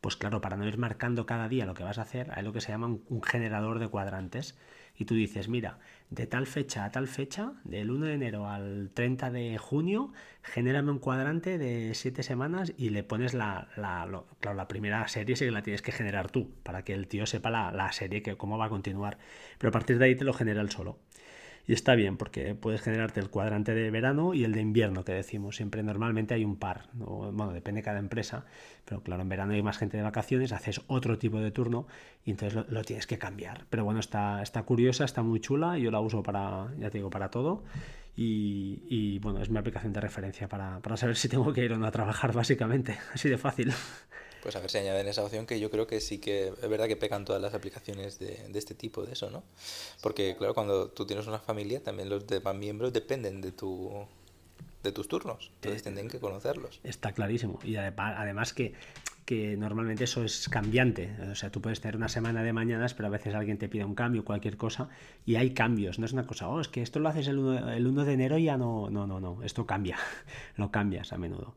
[0.00, 2.52] Pues claro, para no ir marcando cada día lo que vas a hacer, hay lo
[2.52, 4.56] que se llama un generador de cuadrantes
[4.96, 5.78] y tú dices, mira,
[6.10, 10.90] de tal fecha a tal fecha, del 1 de enero al 30 de junio, genérame
[10.90, 14.06] un cuadrante de 7 semanas y le pones la, la,
[14.40, 17.26] claro, la primera serie sí que la tienes que generar tú, para que el tío
[17.26, 19.18] sepa la, la serie, que cómo va a continuar.
[19.58, 20.98] Pero a partir de ahí te lo genera él solo.
[21.66, 25.12] Y está bien porque puedes generarte el cuadrante de verano y el de invierno que
[25.12, 25.56] decimos.
[25.56, 26.88] Siempre normalmente hay un par.
[26.94, 28.44] Bueno, depende de cada empresa.
[28.84, 31.86] Pero claro, en verano hay más gente de vacaciones, haces otro tipo de turno
[32.24, 33.66] y entonces lo, tienes que cambiar.
[33.70, 35.78] Pero bueno, está, está curiosa, está muy chula.
[35.78, 37.62] Yo la uso para, ya te digo, para todo.
[38.16, 41.72] Y, y, bueno, es mi aplicación de referencia para, para, saber si tengo que ir
[41.72, 42.98] o no a trabajar, básicamente.
[43.14, 43.72] Así de fácil.
[44.42, 46.88] Pues a ver si añaden esa opción que yo creo que sí que es verdad
[46.88, 49.42] que pecan todas las aplicaciones de, de este tipo, de eso, ¿no?
[50.00, 54.06] Porque claro, cuando tú tienes una familia, también los demás miembros dependen de tu
[54.82, 56.80] de tus turnos, entonces tendrán que conocerlos.
[56.84, 57.58] Está clarísimo.
[57.64, 58.72] Y además que,
[59.26, 61.14] que normalmente eso es cambiante.
[61.30, 63.84] O sea, tú puedes tener una semana de mañanas, pero a veces alguien te pide
[63.84, 64.88] un cambio, cualquier cosa,
[65.26, 65.98] y hay cambios.
[65.98, 68.12] No es una cosa, oh, es que esto lo haces el 1, el 1 de
[68.12, 69.98] enero y ya no, no, no, no, esto cambia.
[70.56, 71.54] lo cambias a menudo.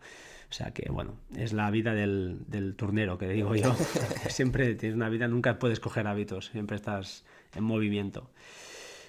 [0.53, 3.73] O sea que, bueno, es la vida del, del turnero, que digo yo.
[4.29, 8.29] siempre tienes una vida, nunca puedes coger hábitos, siempre estás en movimiento.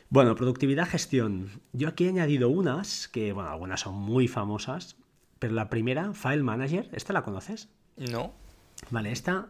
[0.09, 1.51] Bueno, productividad, gestión.
[1.75, 4.97] Yo aquí he añadido unas, que, bueno, algunas son muy famosas,
[5.39, 7.69] pero la primera, File Manager, ¿esta la conoces?
[7.99, 8.33] No.
[8.89, 9.49] Vale, esta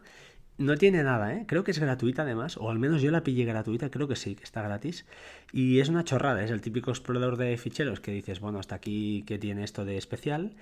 [0.59, 1.45] no tiene nada, ¿eh?
[1.47, 4.35] Creo que es gratuita además, o al menos yo la pillé gratuita, creo que sí,
[4.35, 5.07] que está gratis.
[5.53, 9.23] Y es una chorrada, es el típico explorador de ficheros que dices, bueno, hasta aquí
[9.29, 10.57] que tiene esto de especial.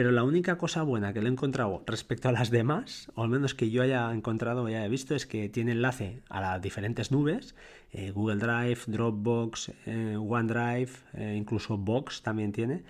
[0.00, 3.28] Pero la única cosa buena que le he encontrado respecto a las demás, o al
[3.28, 7.12] menos que yo haya encontrado o haya visto, es que tiene enlace a las diferentes
[7.12, 7.54] nubes,
[7.92, 12.82] eh, Google Drive, Dropbox, eh, OneDrive, eh, incluso Box también tiene.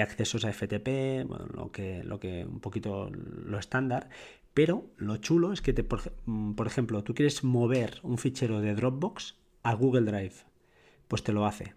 [0.00, 4.08] accesos a FTP, lo que, lo que un poquito lo estándar,
[4.54, 5.84] pero lo chulo es que, te,
[6.26, 10.44] mm, por, ejemplo, tú quieres mover un fichero de Dropbox a Google Drive,
[11.08, 11.74] pues te lo hace.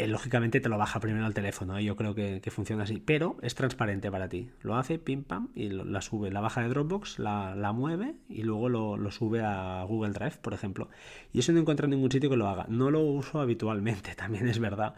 [0.00, 1.84] Eh, lógicamente te lo baja primero al teléfono, ¿eh?
[1.84, 4.48] yo creo que, funciona así, pero es transparente para ti.
[4.62, 8.70] Lo hace, pim pam, y la sube, la baja de Dropbox, la, mueve y luego
[8.70, 10.88] lo, lo, sube a Google Drive, por ejemplo.
[11.34, 12.64] Y eso no encuentro en ningún sitio que lo haga.
[12.70, 14.94] No lo uso habitualmente, también es verdad.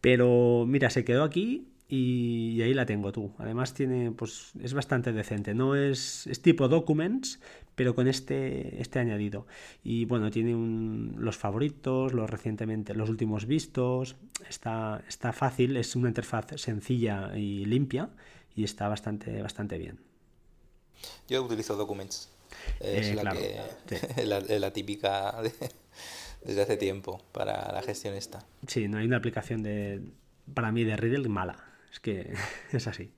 [0.00, 3.32] Pero mira, se quedó aquí y, ahí la tengo tú.
[3.38, 5.54] Además tiene, pues es bastante decente.
[5.54, 7.40] No es, es tipo documents,
[7.74, 9.46] pero con este, este añadido.
[9.82, 14.16] Y bueno, tiene un, los favoritos, los recientemente, los últimos vistos.
[14.48, 18.10] Está, está fácil, es una interfaz sencilla y limpia
[18.54, 19.98] y está bastante, bastante bien.
[21.26, 22.28] Yo utilizo documents.
[22.80, 24.24] Es eh, la, que,
[24.60, 25.36] la, típica
[26.44, 28.44] desde hace tiempo para la gestión esta.
[28.66, 30.02] Sí, no hay una aplicación de,
[30.52, 31.67] para mí de Riddle mala.
[31.92, 32.32] Es que
[32.72, 33.10] es así.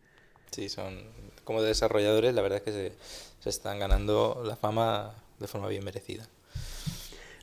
[0.50, 0.98] Sí, son
[1.44, 2.92] como desarrolladores, la verdad es que se,
[3.40, 6.28] se están ganando la fama de forma bien merecida.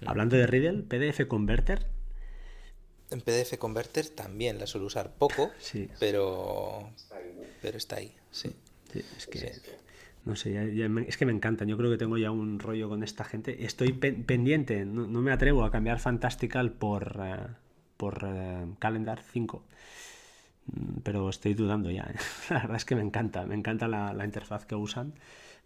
[0.05, 1.85] Hablando de Riddle, PDF Converter.
[3.09, 5.89] En PDF Converter también la suelo usar poco, sí.
[5.99, 6.89] pero,
[7.61, 8.53] pero está ahí, sí.
[8.93, 9.53] es que,
[10.25, 11.67] no sé, es que me encantan.
[11.67, 13.65] Yo creo que tengo ya un rollo con esta gente.
[13.65, 17.47] Estoy pendiente, no, me atrevo a cambiar Fantastical por, eh,
[17.95, 19.76] por eh, Calendar 5 Mm,
[21.03, 22.11] pero estoy dudando ya.
[22.49, 25.13] La verdad es que me encanta, me encanta la, interfaz que usan,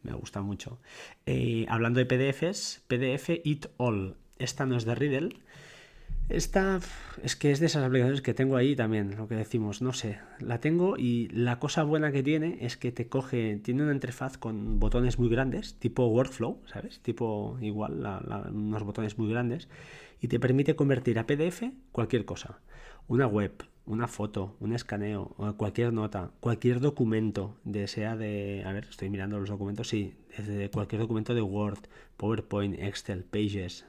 [0.03, 0.79] me gusta mucho.
[1.25, 4.15] Eh, hablando de PDFs, PDF It All.
[4.37, 5.29] Esta no es de Riddle.
[6.29, 6.79] Esta
[7.23, 10.19] es que es de esas aplicaciones que tengo ahí también, lo que decimos, no sé,
[10.39, 14.37] la tengo y la cosa buena que tiene es que te coge, tiene una interfaz
[14.37, 17.01] con botones muy grandes, tipo workflow, ¿sabes?
[17.01, 18.01] Tipo igual,
[18.53, 19.67] unos botones muy grandes,
[20.21, 22.61] y te permite convertir a PDF cualquier cosa.
[23.09, 23.51] Una web,
[23.85, 29.39] una foto, un escaneo, cualquier nota, cualquier documento, de sea de, a ver, estoy mirando
[29.39, 31.79] los documentos, sí, desde cualquier documento de Word,
[32.17, 33.85] PowerPoint, Excel, Pages,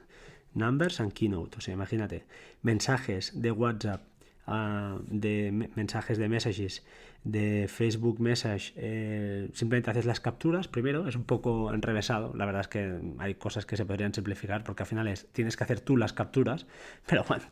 [0.53, 2.25] Numbers and Keynote, o sea, imagínate,
[2.61, 4.01] mensajes de WhatsApp,
[4.47, 6.83] uh, de mensajes de Messages,
[7.23, 12.61] de Facebook Message, eh, simplemente haces las capturas primero, es un poco enrevesado, la verdad
[12.61, 15.79] es que hay cosas que se podrían simplificar porque al final es, tienes que hacer
[15.79, 16.65] tú las capturas,
[17.05, 17.45] pero bueno,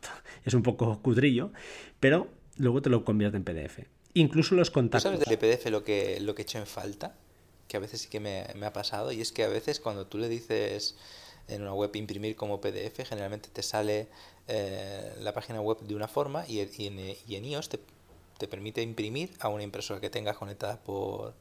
[0.44, 1.52] es un poco cudrillo,
[2.00, 2.28] pero
[2.58, 3.80] luego te lo convierte en PDF.
[4.14, 5.10] Incluso los contactos.
[5.10, 7.16] sabes de PDF lo que, lo que he hecho en falta?
[7.66, 9.10] Que a veces sí que me, me ha pasado.
[9.10, 10.96] Y es que a veces cuando tú le dices
[11.48, 14.08] en una web imprimir como PDF, generalmente te sale
[14.48, 17.78] eh, la página web de una forma y, y, en, y en, iOS te,
[18.38, 21.34] te, permite imprimir a una impresora que tengas conectada por,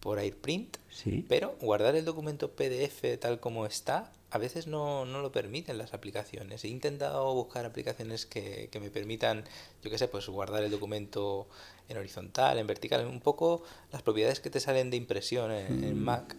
[0.00, 1.24] por AirPrint, sí.
[1.28, 5.94] pero guardar el documento PDF tal como está a veces no, no, lo permiten las
[5.94, 6.62] aplicaciones.
[6.64, 9.44] He intentado buscar aplicaciones que, que me permitan,
[9.82, 11.48] yo qué sé, pues guardar el documento
[11.88, 15.98] en horizontal, en vertical, un poco las propiedades que te salen de impresión en, en
[15.98, 16.36] Mac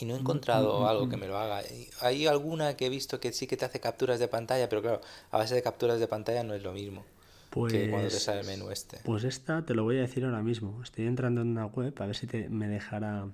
[0.00, 1.62] y no he encontrado algo que me lo haga.
[2.00, 5.00] Hay alguna que he visto que sí que te hace capturas de pantalla, pero claro,
[5.30, 7.04] a base de capturas de pantalla no es lo mismo
[7.50, 8.98] pues, que cuando te sale el menú este.
[9.04, 10.82] Pues esta te lo voy a decir ahora mismo.
[10.82, 13.28] Estoy entrando en una web a ver si te, me dejará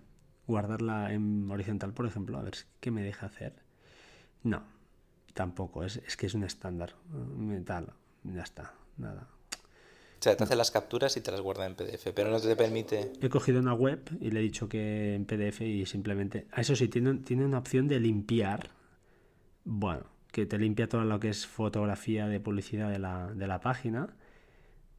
[0.46, 3.54] guardarla en horizontal, por ejemplo, a ver qué me deja hacer.
[4.42, 4.62] No,
[5.34, 6.94] tampoco, es, es que es un estándar.
[7.64, 7.92] Tal,
[8.24, 9.28] ya está, nada.
[10.26, 13.12] Sea, te hace las capturas y te las guarda en PDF, pero no te permite...
[13.20, 16.48] He cogido una web y le he dicho que en PDF y simplemente...
[16.56, 18.70] Eso sí, tiene, tiene una opción de limpiar.
[19.62, 23.60] Bueno, que te limpia todo lo que es fotografía de publicidad de la, de la
[23.60, 24.16] página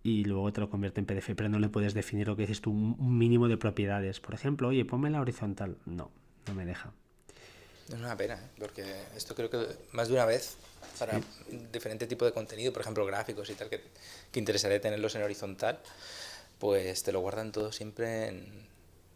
[0.01, 2.61] y luego te lo convierte en PDF, pero no le puedes definir lo que dices
[2.61, 4.21] tú, un mínimo de propiedades.
[4.21, 5.75] Por ejemplo, oye, ponme la horizontal.
[5.85, 6.09] No,
[6.47, 6.93] no me deja.
[7.87, 8.49] Es una pena, ¿eh?
[8.59, 8.83] porque
[9.15, 10.57] esto creo que más de una vez
[10.99, 11.67] para sí.
[11.71, 13.81] diferente tipo de contenido, por ejemplo gráficos y tal, que,
[14.31, 15.79] que, interesaría tenerlos en horizontal,
[16.59, 18.67] pues te lo guardan todo siempre en,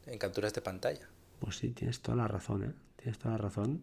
[0.06, 1.08] en, capturas de pantalla.
[1.40, 2.74] Pues sí, tienes toda la razón, ¿eh?
[2.96, 3.82] Tienes toda la razón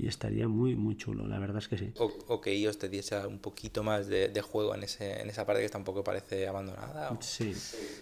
[0.00, 1.92] y estaría muy, muy chulo, la verdad es que sí.
[1.98, 5.28] O, o que iOS te diese un poquito más de, de, juego en, ese, en
[5.28, 7.10] esa parte que tampoco parece abandonada.
[7.10, 7.52] O sí.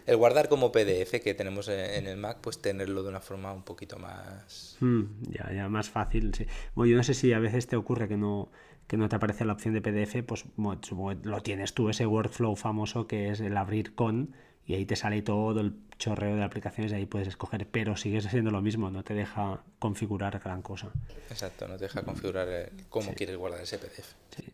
[0.07, 3.63] El guardar como PDF que tenemos en el Mac, pues tenerlo de una forma un
[3.63, 4.77] poquito más...
[4.79, 6.47] Mm, ya, ya más fácil, sí.
[6.77, 8.51] Bueno, yo no sé si a veces te ocurre que no
[8.87, 13.07] que no te aparece la opción de PDF, pues lo tienes tú, ese workflow famoso
[13.07, 14.35] que es el abrir con,
[14.69, 18.27] y ahí te sale todo el chorreo de aplicaciones y ahí puedes escoger, pero sigues
[18.27, 20.93] haciendo lo mismo, no te deja configurar gran cosa.
[21.31, 23.17] Exacto, no te deja configurar cómo sí.
[23.17, 24.13] quieres guardar ese PDF.
[24.37, 24.45] Sí.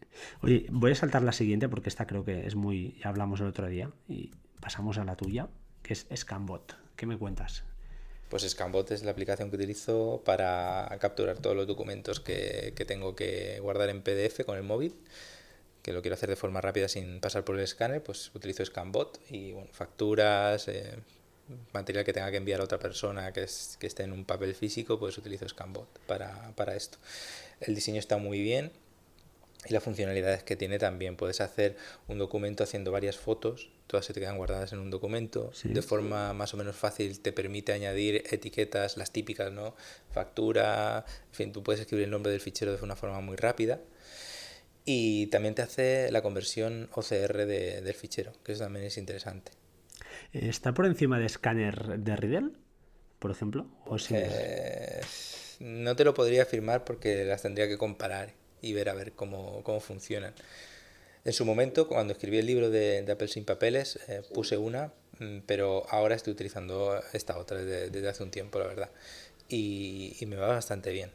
[0.40, 3.48] Oye, voy a saltar la siguiente porque esta creo que es muy, ya hablamos el
[3.48, 5.48] otro día, y pasamos a la tuya,
[5.83, 6.77] que es Scambot.
[6.94, 7.64] ¿Qué me cuentas?
[8.29, 13.16] Pues Scambot es la aplicación que utilizo para capturar todos los documentos que, que, tengo
[13.16, 14.94] que guardar en PDF con el móvil,
[15.85, 19.20] que lo quiero hacer de forma rápida sin pasar por el escáner, pues utilizo Scambot
[19.29, 20.97] y bueno, facturas, eh,
[21.75, 24.55] material que tenga que enviar a otra persona que, es, que esté en un papel
[24.55, 26.97] físico, pues utilizo Scambot para, para esto.
[27.61, 28.73] El diseño está muy bien,
[29.68, 31.16] y las funcionalidades que tiene también.
[31.16, 31.77] Puedes hacer
[32.09, 35.51] un documento haciendo varias fotos, todas se te quedan guardadas en un documento.
[35.53, 35.68] Sí.
[35.68, 39.75] De forma más o menos fácil te permite añadir etiquetas, las típicas, ¿no?
[40.11, 43.81] Factura, en fin, tú puedes escribir el nombre del fichero de una forma muy rápida.
[44.85, 49.53] Y también te hace la conversión OCR de, del fichero, que eso también es interesante.
[50.33, 52.51] ¿Está por encima de escáner de Riddle,
[53.18, 53.66] por ejemplo?
[53.87, 55.01] ¿O si eh,
[55.61, 59.62] no te lo podría afirmar porque las tendría que comparar y ver a ver cómo,
[59.62, 60.35] cómo funcionan.
[61.25, 64.92] En su momento, cuando escribí el libro de, de Apple sin papeles, eh, puse una,
[65.47, 68.90] pero ahora estoy utilizando esta otra desde, desde hace un tiempo, la verdad.
[69.49, 71.11] Y, y, me va bastante bien.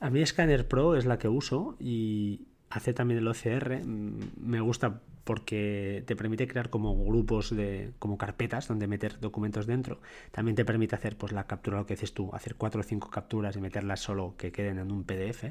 [0.00, 2.40] A mí Scanner Pro es la que uso y
[2.74, 3.84] hace también el OCR.
[3.86, 10.00] Me gusta porque te permite crear como grupos de como carpetas donde meter documentos dentro.
[10.32, 13.10] También te permite hacer pues la captura, lo que dices tú, hacer cuatro o cinco
[13.10, 15.44] capturas y meterlas solo que queden en un PDF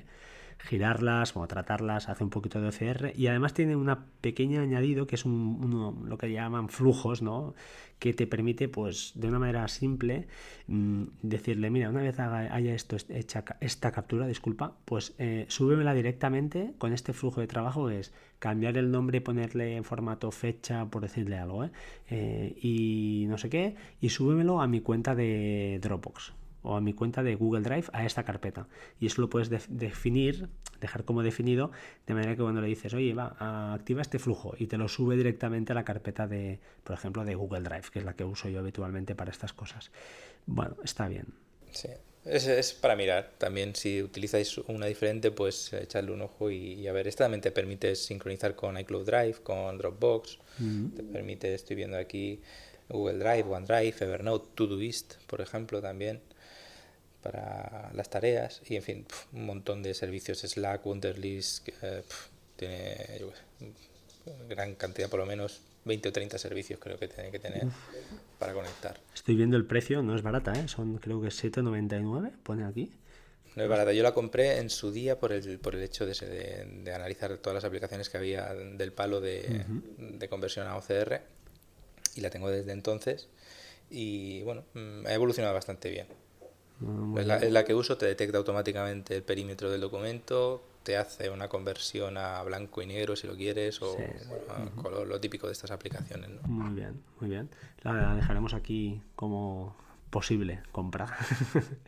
[0.63, 5.15] girarlas o tratarlas, hace un poquito de OCR y además tiene una pequeña añadido que
[5.15, 7.54] es un, uno, lo que llaman flujos, ¿no?
[7.99, 10.28] que te permite pues de una manera simple
[10.67, 16.73] mmm, decirle, mira, una vez haya esto hecha esta captura, disculpa, pues eh, súbemela directamente
[16.78, 21.02] con este flujo de trabajo que es cambiar el nombre ponerle en formato fecha, por
[21.02, 21.71] decirle algo, ¿eh?
[22.10, 26.93] Eh, y no sé qué, y súbemelo a mi cuenta de Dropbox o a mi
[26.93, 28.67] cuenta de Google Drive a esta carpeta.
[28.99, 30.49] Y eso lo puedes de definir,
[30.82, 31.71] dejar como definido,
[32.08, 35.15] de manera que cuando le dices, oye, va, activa este flujo y te lo sube
[35.15, 38.49] directamente a la carpeta de, por ejemplo, de Google Drive, que es la que uso
[38.49, 39.91] yo habitualmente para estas cosas.
[40.45, 41.28] Bueno, está bien.
[41.71, 41.89] Sí.
[42.26, 43.32] Es, es para mirar.
[43.38, 47.08] También si utilizáis una diferente, pues echarle un ojo y, y, a ver.
[47.08, 50.39] Esta también te permite sincronizar con iCloud Drive, con Dropbox.
[50.59, 50.95] Mm -hmm.
[50.95, 52.39] Te permite, estoy viendo aquí,
[52.89, 56.22] Google Drive, OneDrive, Evernote, Todoist, por ejemplo, también
[57.24, 62.30] para las tareas y en fin pf, un montón de servicios Slack, Wunderlist eh, pf,
[62.55, 63.32] tiene yo,
[64.49, 67.74] gran cantidad por lo menos 20 o 30 servicios creo que tiene que tener Uf.
[68.39, 70.67] para conectar estoy viendo el precio no es barata ¿eh?
[70.67, 72.91] son creo que 7,99 pone aquí
[73.55, 73.93] no es barata.
[73.93, 77.38] Yo la compré en su día por el, por el hecho de, de, de analizar
[77.38, 80.17] todas las aplicaciones que había del palo de, uh -huh.
[80.17, 81.21] de conversión a OCR
[82.15, 83.30] y la tengo desde entonces
[83.89, 86.07] y bueno, mm, ha evolucionado bastante bien.
[86.82, 90.97] Ah, es, la, es, la, que uso, te detecta automáticamente el perímetro del documento, te
[90.97, 94.03] hace una conversión a blanco y negro si lo quieres o sí.
[94.28, 94.76] bueno, a -huh.
[94.76, 96.30] color, lo típico de estas aplicaciones.
[96.30, 96.41] ¿no?
[96.47, 97.49] Muy bien, muy bien.
[97.82, 99.76] La dejaremos aquí como
[100.09, 101.17] posible compra.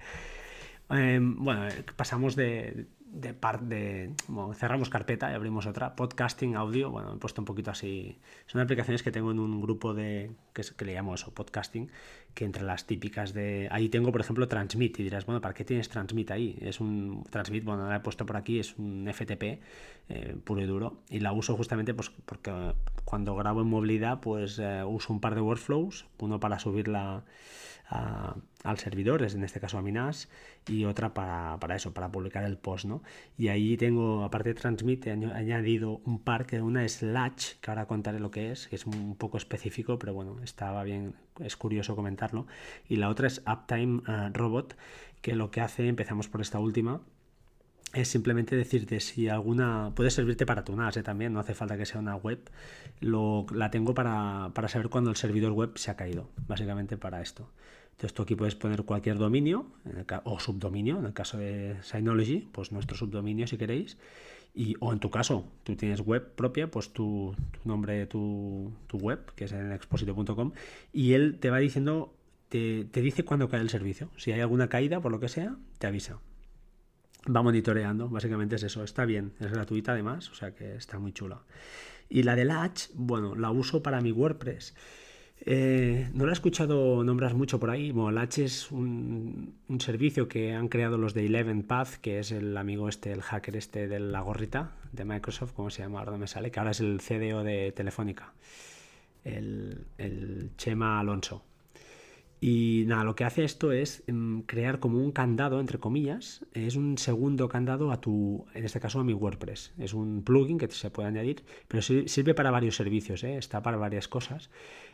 [0.92, 4.14] eh, bueno, pasamos de, de parte de
[4.56, 5.96] cerramos carpeta y abrimos otra.
[5.96, 8.18] Podcasting audio bueno he puesto un poquito así.
[8.48, 11.90] Son aplicaciones que tengo en un grupo de que, es, que le llamo eso podcasting
[12.34, 15.64] que entre las típicas de ahí tengo por ejemplo transmit y dirás bueno para qué
[15.64, 19.44] tienes transmit ahí es un transmit bueno la he puesto por aquí es un FTP
[20.10, 22.52] eh, puro y duro y la uso justamente pues porque
[23.06, 27.24] cuando grabo en movilidad pues eh, uso un par de workflows uno para subir la
[27.90, 30.30] a, al servidor, en este caso a Minas,
[30.68, 33.04] y otra para, para, eso, para publicar el post, ¿no?
[33.38, 37.72] Y ahí tengo, aparte de Transmit, he añadido un par, que una es Latch, que
[37.72, 41.56] ahora contaré lo que es, que es un poco específico, pero bueno, estaba bien, es
[41.56, 42.48] curioso comentarlo.
[42.90, 44.76] Y la otra es Uptime uh, Robot,
[45.22, 47.02] que lo que hace, empezamos por esta última,
[47.94, 51.04] es simplemente decirte si alguna puede servirte para tu NAS ¿eh?
[51.04, 52.40] también, no hace falta que sea una web.
[53.00, 57.22] Lo, la tengo para, para saber cuándo el servidor web se ha caído, básicamente para
[57.22, 57.50] esto.
[57.92, 59.68] Entonces tú aquí puedes poner cualquier dominio
[60.26, 63.98] o subdominio, en el caso de Synology, pues nuestro subdominio si queréis.
[64.54, 68.98] Y, o en tu caso, tú tienes web propia, pues tu, tu nombre, tu, tu
[68.98, 70.52] web, que es en exposito.com,
[70.94, 72.14] y él te va diciendo,
[72.50, 74.10] te, te dice cuándo cae el servicio.
[74.18, 76.20] Si hay alguna caída, por lo que sea, te avisa
[77.34, 81.12] va monitoreando, básicamente es eso, está bien, es gratuita además, o sea que está muy
[81.12, 81.42] chula.
[82.10, 84.76] Y la de Latch, bueno, la uso para mi WordPress.
[85.42, 87.92] Eh, no la he escuchado nombrar mucho por ahí.
[87.92, 92.56] Bueno, Latch es un, servicio que han creado los de Eleven Path, que es el
[92.58, 96.00] amigo este, el hacker este de la gorrita de Microsoft, ¿cómo se llama?
[96.00, 98.34] Ahora no me sale, que ahora es el CDO de Telefónica,
[99.24, 101.44] el, el Chema Alonso.
[102.42, 106.76] Y nada, lo que hace esto es um, crear como un candado, entre comillas, es
[106.76, 109.74] un segundo candado a tu, en este caso a mi WordPress.
[109.78, 113.38] Es un plugin que se puede añadir, pero sirve para varios servicios, ¿eh?
[113.38, 114.50] está para varias cosas.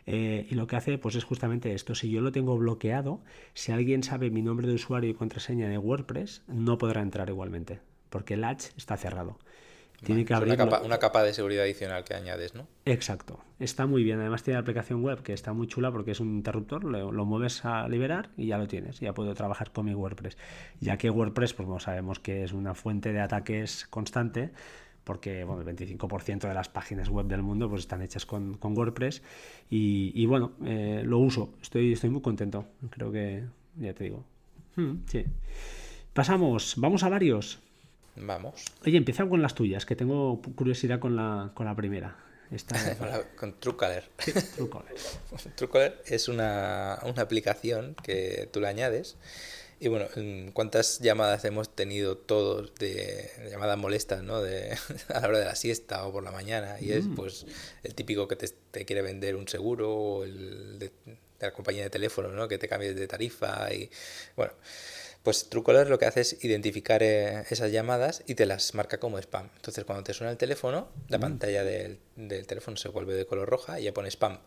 [0.05, 3.21] Eh, y lo que hace pues es justamente esto, si yo lo tengo bloqueado,
[3.53, 7.79] si alguien sabe mi nombre de usuario y contraseña de WordPress, no podrá entrar igualmente,
[8.09, 9.37] porque el Latch está cerrado.
[10.03, 12.67] Tiene que abrir una capa, una capa, de seguridad adicional que añades, ¿no?
[12.85, 13.39] Exacto.
[13.59, 14.19] Está muy bien.
[14.19, 17.25] Además tiene la aplicación web que está muy chula porque es un interruptor, lo, lo,
[17.25, 18.99] mueves a liberar y ya lo tienes.
[18.99, 20.37] Ya puedo trabajar con mi WordPress.
[20.79, 24.51] Ya que WordPress, pues bueno, sabemos que es una fuente de ataques constante
[25.03, 28.77] porque bueno, el 25% de las páginas web del mundo pues están hechas con, con
[28.77, 29.21] WordPress
[29.69, 31.53] y, y bueno, eh, lo uso.
[31.61, 32.67] Estoy, estoy muy contento.
[32.89, 33.43] Creo que,
[33.77, 34.23] ya te digo.
[34.75, 35.25] Hmm, sí.
[36.13, 37.59] Pasamos, vamos a varios.
[38.15, 38.65] Vamos.
[38.85, 42.17] Oye, empieza con las tuyas, que tengo curiosidad con la, con la primera.
[42.51, 42.75] Esta...
[43.37, 44.09] con Truecaller.
[44.19, 44.95] Sí, Truecaller.
[45.55, 49.15] Truecaller es una, una, aplicación que tú le añades.
[49.79, 50.05] Y bueno,
[50.53, 54.41] ¿cuántas llamadas hemos tenido todos de, de llamadas molestas, ¿no?
[54.41, 54.77] De,
[55.09, 56.77] a la hora de la siesta o por la mañana.
[56.79, 56.91] Y mm.
[56.91, 57.45] es pues
[57.83, 61.83] el típico que te, te, quiere vender un seguro o el de, de la compañía
[61.83, 62.47] de teléfono, ¿no?
[62.47, 63.89] Que te cambies de tarifa y
[64.35, 64.53] bueno.
[65.23, 69.19] Pues Truecaller lo que hace es identificar eh, esas llamadas y te las marca como
[69.19, 69.49] spam.
[69.55, 71.21] Entonces cuando te suena el teléfono, la mm.
[71.21, 74.39] pantalla del, del, teléfono se vuelve de color roja y ya pone spam.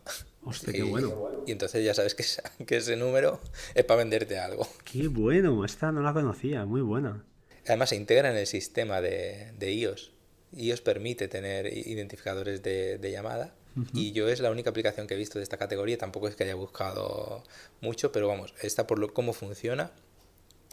[0.43, 1.43] Hostia, y, qué bueno.
[1.47, 3.39] Y entonces ya sabes que, esa, que ese número
[3.73, 4.67] es para venderte algo.
[4.83, 7.23] Qué bueno, esta no la conocía, muy buena.
[7.65, 10.11] Además se integra en el sistema de, de iOS.
[10.57, 13.55] iOS permite tener identificadores de, de llamada.
[13.91, 16.45] Y yo es la única aplicación que he visto de esta categoría, tampoco es que
[16.45, 17.43] haya buscado
[17.81, 19.91] mucho, pero vamos, esta por lo, cómo funciona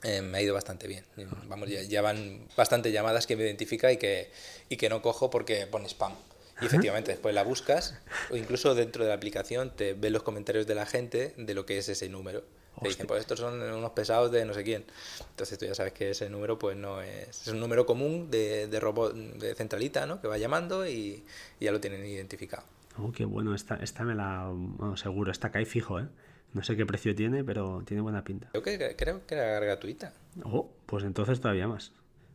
[0.03, 1.05] eh, me ha ido bastante bien.
[1.49, 4.31] Vamos, ya, ya, van bastante llamadas que me identifica y que,
[4.69, 6.15] y que no cojo porque pone spam.
[6.61, 7.99] Y efectivamente, después la buscas
[8.31, 11.67] o incluso dentro de la aplicación te ves los comentarios de la gente de lo
[11.67, 12.45] que es ese número.
[12.81, 14.85] Te dicen, pues estos son unos pesados de no sé quién.
[15.31, 17.43] Entonces tú ya sabes que ese número pues no es...
[17.43, 20.21] Es un número común de, de robot, de centralita, ¿no?
[20.21, 21.25] Que va llamando y,
[21.61, 22.65] y ya lo tienen identificado.
[22.99, 24.51] Oh, qué bueno, esta, esta me la...
[24.53, 26.07] Bueno, seguro, esta cae fijo, ¿eh?
[26.53, 28.51] No sé qué precio tiene, pero tiene buena pinta.
[28.51, 30.13] Creo que, creo que era gratuita.
[30.45, 31.93] Oh, pues entonces todavía más.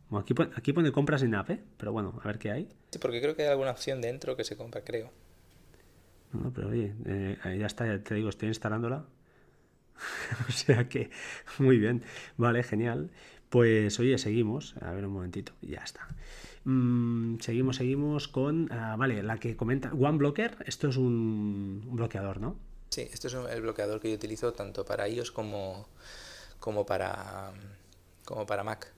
[0.08, 2.68] Bueno, aquí, pone, aquí pone compras en app, pero bueno, a ver qué hay.
[2.90, 5.10] Sí, porque creo que hay alguna opción dentro que se compra, creo.
[6.32, 9.06] No, pero oye, eh, ya está, ya te digo, estoy instalándola.
[10.48, 11.10] o sea que,
[11.58, 12.02] muy bien.
[12.36, 13.10] Vale, genial.
[13.48, 14.74] Pues oye, seguimos.
[14.80, 15.52] A ver un momentito.
[15.62, 16.08] Ya está.
[16.64, 18.64] Mm, seguimos, seguimos con.
[18.64, 19.92] Uh, vale, la que comenta.
[19.92, 20.64] OneBlocker.
[20.66, 22.56] Esto es un, un bloqueador, ¿no?
[22.90, 25.88] Sí, esto es el bloqueador que yo utilizo tanto para iOS como,
[26.58, 27.52] como, para,
[28.24, 28.92] como para Mac.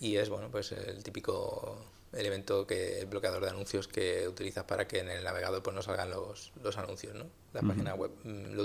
[0.00, 1.78] Y es bueno, pues el típico
[2.12, 5.82] elemento que el bloqueador de anuncios que utilizas para que en el navegador pues no
[5.82, 7.26] salgan los, los anuncios, ¿no?
[7.52, 8.58] La página web mm,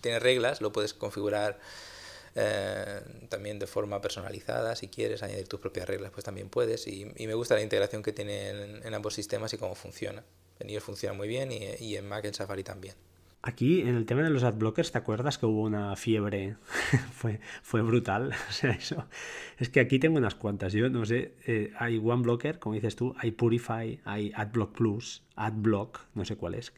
[0.00, 1.58] tiene reglas, lo puedes configurar
[2.34, 6.86] eh, también de forma personalizada, si quieres añadir tus propias reglas, pues también puedes.
[6.86, 10.24] Y, me gusta la integración que tiene en, ambos sistemas y cómo funciona.
[10.58, 12.94] En iOS funciona muy bien y, y en Mac, en Safari también.
[13.42, 16.56] Aquí, en el tema de los adblockers, ¿te acuerdas que hubo una fiebre?
[17.12, 18.32] fue, fue brutal.
[18.48, 19.06] O sea, eso.
[19.58, 20.74] Es que aquí tengo unas cuantas.
[20.74, 26.00] Yo no sé, eh, hay OneBlocker, como dices tú, hay Purify, hay AdBlock Plus, AdBlock,
[26.14, 26.74] no sé cuál es.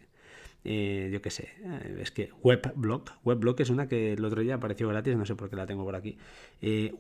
[0.65, 4.55] Eh, yo qué sé, eh, es que WebBlock, WebBlock es una que el otro día
[4.55, 6.17] apareció gratis, no sé por qué la tengo por aquí.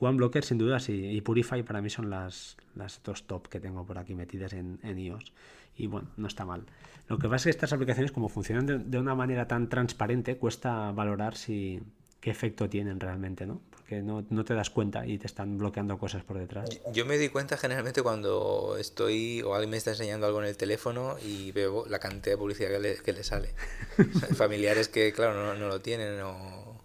[0.00, 3.86] OneBlocker, sin duda, sí, y Purify para mí son las, las dos top que tengo
[3.86, 5.32] por aquí metidas en, en iOS
[5.76, 6.64] y bueno, no está mal.
[7.08, 10.92] Lo que pasa es que estas aplicaciones, como funcionan de, una manera tan transparente, cuesta
[10.92, 11.82] valorar si
[12.20, 13.60] qué efecto tienen realmente, ¿no?
[13.70, 16.70] Porque no, te das cuenta y te están bloqueando cosas por detrás.
[16.92, 20.56] Yo me doy cuenta generalmente cuando estoy o alguien me está enseñando algo en el
[20.56, 23.50] teléfono y veo la cantidad de publicidad que le, que le sale.
[24.36, 26.81] familiares que, claro, no, no lo tienen o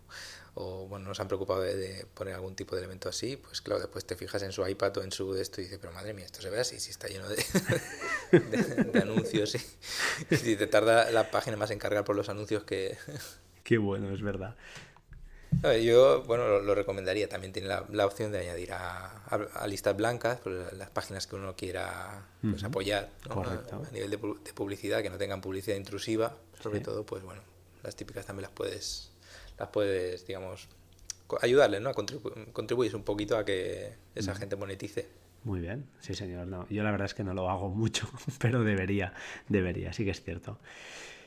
[0.59, 4.05] o bueno, nos han preocupado de, poner algún tipo de elemento así, pues claro, después
[4.05, 6.25] te fijas en su iPad o en su de esto y dices, pero madre mía,
[6.25, 7.35] esto se ve así, si está lleno de,
[8.91, 9.55] de, anuncios
[10.31, 12.97] y, te tarda la página más en cargar por los anuncios que...
[13.63, 14.55] Qué bueno, es verdad.
[15.83, 17.27] Yo, bueno, lo, recomendaría.
[17.27, 22.25] También tiene la, opción de añadir a, listas blancas pues, las páginas que uno quiera
[22.41, 26.37] pues, apoyar a, nivel de, de, publicidad, que no tengan publicidad intrusiva.
[26.61, 27.41] Sobre todo, pues bueno,
[27.83, 29.11] las típicas también las puedes
[29.57, 30.67] las puedes, digamos,
[31.41, 31.89] ayudarles, ¿no?
[31.89, 35.07] A contribuir un poquito a que esa gente monetice.
[35.43, 36.47] Muy bien, sí señor.
[36.47, 39.13] No, yo la verdad es que no lo hago mucho, pero debería,
[39.47, 40.59] debería, sí que es cierto.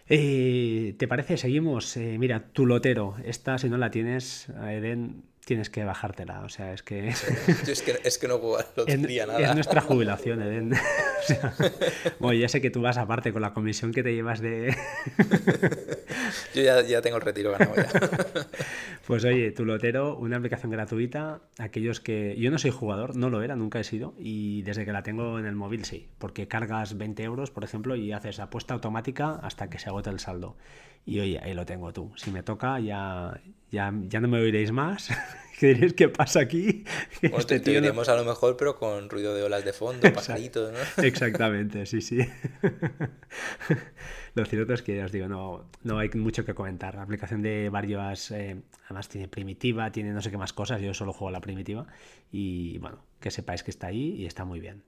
[0.09, 1.37] Eh, ¿Te parece?
[1.37, 1.97] Seguimos.
[1.97, 3.16] Eh, mira, tu lotero.
[3.24, 6.43] Esta, si no la tienes, Eden, tienes que bajártela.
[6.43, 7.09] O sea, es que.
[8.05, 9.41] es, que no puedo lotería nada.
[9.41, 10.72] Es nuestra jubilación, Eden.
[12.20, 14.76] bueno, ya sé que tú vas aparte con la comisión que te llevas de.
[16.55, 17.88] Yo ya, ya, tengo el retiro ganado ya.
[19.07, 21.41] pues oye, tu lotero, una aplicación gratuita.
[21.59, 22.36] Aquellos que.
[22.38, 24.14] Yo no soy jugador, no lo era, nunca he sido.
[24.18, 26.09] Y desde que la tengo en el móvil sí.
[26.18, 30.20] Porque cargas 20 euros, por ejemplo, y haces apuesta automática hasta que se agote el
[30.20, 30.57] saldo.
[31.07, 32.12] Y oye, ahí lo tengo tú.
[32.16, 33.40] Si me toca, ya,
[33.70, 35.11] ya, ya no me oiréis más.
[35.59, 36.84] ¿Qué diréis qué pasa aquí?
[37.22, 40.78] este te, a lo mejor, pero con ruido de olas de fondo, pajaritos, ¿no?
[41.05, 42.18] Exactamente, sí, sí.
[44.34, 46.94] lo cierto es que ya os digo, no, no hay mucho que comentar.
[46.94, 50.94] La aplicación de varias, eh, además tiene primitiva, tiene no sé qué más cosas, yo
[50.94, 51.86] solo juego la primitiva.
[52.32, 54.82] Y bueno, que sepáis que está ahí y está muy bien.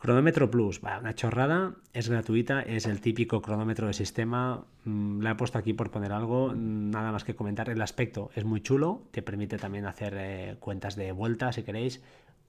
[0.00, 4.64] Cronómetro Plus, va, una chorrada, es gratuita, es el típico cronómetro de sistema.
[4.86, 7.68] Mm, la he puesto aquí por poner algo, nada más que comentar.
[7.68, 12.02] El aspecto es muy chulo, te permite también hacer eh, cuentas de vuelta si queréis.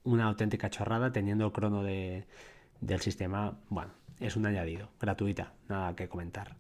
[0.06, 2.24] Una auténtica chorrada teniendo el crono de,
[2.80, 3.58] del sistema.
[3.68, 3.92] Bueno,
[4.22, 6.56] es un añadido, gratuita, nada que comentar.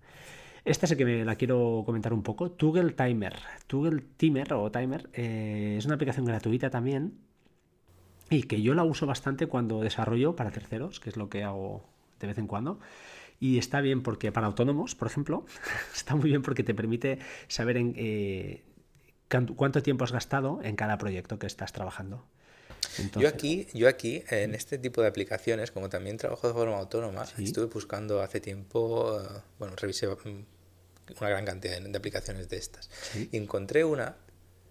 [0.65, 2.51] Esta es el que me la quiero comentar un poco.
[2.51, 3.37] Toggle Timer.
[3.67, 7.30] Toggle Timer o Timer eh, es una aplicación gratuita también
[8.31, 11.83] y que yo la uso bastante cuando desarrollo para terceros, que es lo que hago
[12.19, 12.79] de vez en cuando.
[13.39, 15.45] Y está bien porque para autónomos, por ejemplo,
[15.93, 17.19] está muy bien porque te permite
[17.49, 18.63] saber en, eh,
[19.55, 22.25] cuánto tiempo has gastado en cada proyecto que estás trabajando.
[23.15, 27.25] Yo aquí, yo aquí, en este tipo de aplicaciones, como también trabajo de forma autónoma,
[27.37, 30.45] estuve buscando hace tiempo, eh, bueno, revisé mm,
[31.19, 32.89] una gran cantidad de, aplicaciones de estas.
[33.31, 34.15] Y encontré una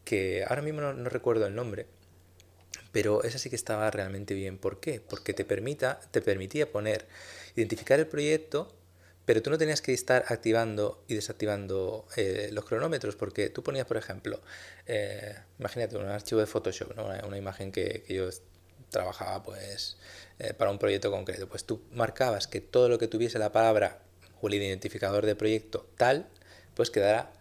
[0.05, 1.87] que ahora mismo no recuerdo el nombre,
[2.93, 4.59] pero esa sí que estaba realmente bien.
[4.59, 5.01] ¿Por qué?
[5.01, 7.07] Porque te, permita, te permitía poner,
[7.55, 8.73] identificar el proyecto,
[9.25, 13.87] pero tú no tenías que estar activando y desactivando eh, los cronómetros, porque tú ponías,
[13.87, 14.41] por ejemplo,
[14.87, 18.29] eh, imagínate un archivo de Photoshop, una, imagen que, yo
[18.91, 19.99] trabajaba pues
[20.41, 21.49] eh, para un proyecto concreto.
[21.49, 24.01] Pues tú marcabas que todo lo que tuviese la palabra
[24.41, 26.27] o el identificador de proyecto tal,
[26.75, 27.33] pues quedara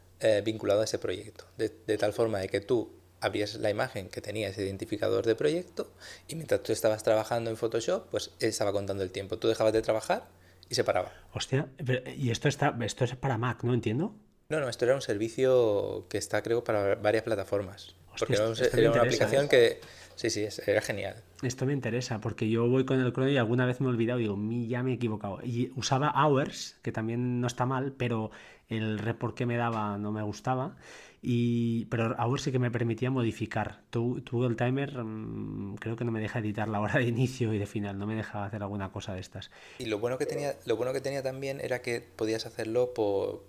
[0.44, 1.46] vinculado a ese proyecto.
[1.58, 5.92] de tal forma de que tú abrías la imagen que tenía ese identificador de proyecto
[6.28, 9.38] y mientras tú estabas trabajando en Photoshop, pues estaba contando el tiempo.
[9.38, 10.28] Tú dejabas de trabajar
[10.70, 11.12] y se paraba.
[11.34, 11.68] Hostia,
[12.16, 14.16] y esto está esto es para Mac, ¿no entiendo?
[14.50, 17.96] No, no, esto era un servicio que está creo para varias plataformas.
[18.18, 19.50] porque era, una aplicación ¿eh?
[19.50, 19.82] que
[20.16, 21.24] sí, sí, era genial.
[21.44, 24.20] Esto me interesa porque yo voy con el Chrome y alguna vez me he olvidado
[24.20, 25.40] y digo, ya me he equivocado.
[25.44, 28.32] Y usaba Hours, que también no está mal, pero
[28.70, 30.76] el report que me daba no me gustaba.
[31.22, 33.82] Y, pero ahora sí que me permitía modificar.
[33.90, 37.58] Tuve el timer, mm, creo que no me deja editar la hora de inicio y
[37.58, 39.52] de final, no me deja hacer alguna cosa de estas.
[39.80, 43.44] Y lo bueno que tenía, lo bueno que tenía también era que podías hacerlo por,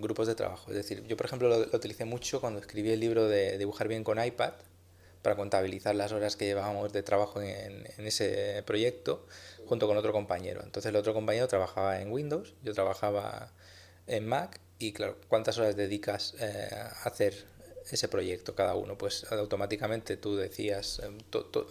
[0.00, 0.70] grupos de trabajo.
[0.70, 4.02] Es decir, yo por ejemplo lo, utilicé mucho cuando escribí el libro de dibujar bien
[4.02, 4.54] con iPad,
[5.22, 9.26] para contabilizar las horas que llevábamos de trabajo en, ese proyecto
[9.66, 10.60] junto con otro compañero.
[10.62, 13.50] Entonces el otro compañero trabajaba en Windows, yo trabajaba
[14.06, 17.46] en Mac y claro, ¿cuántas horas dedicas eh, a hacer
[17.90, 18.98] ese proyecto cada uno?
[18.98, 21.10] Pues automáticamente tú decías, eh,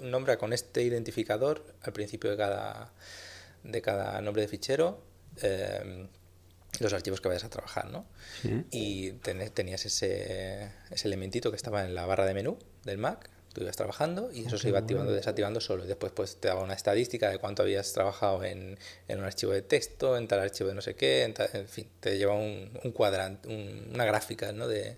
[0.01, 2.91] nombra con este identificador al principio de cada,
[3.63, 4.99] de cada nombre de fichero.
[5.41, 6.07] Eh,
[6.79, 8.03] los archivos que vayas a trabajar, ¿no?
[8.71, 13.61] Y tenías ese, ese elementito que estaba en la barra de menú del Mac, tú
[13.61, 15.85] ibas trabajando y eso se iba activando y desactivando solo.
[15.85, 18.77] Y después pues te daba una estadística de cuánto habías trabajado en,
[19.07, 22.17] en un archivo de texto, en tal archivo de no sé qué, en, fin, te
[22.17, 24.67] lleva un, un cuadrante, una gráfica ¿no?
[24.67, 24.97] de,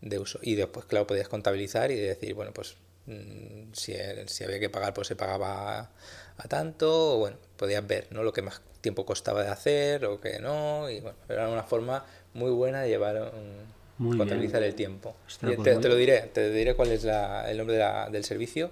[0.00, 0.38] de, uso.
[0.42, 3.94] Y después, claro, podías contabilizar y decir, bueno, pues mm, si,
[4.26, 5.90] si había que pagar, pues se pagaba
[6.36, 8.22] a tanto, o bueno, podías ver ¿no?
[8.22, 12.04] lo que más tiempo costaba de hacer o que no, y bueno, era una forma
[12.34, 15.16] muy buena de llevar un, contabilizar el tiempo.
[15.24, 17.76] Pues te, lo diré, te diré cuál es el nombre
[18.10, 18.70] del servicio,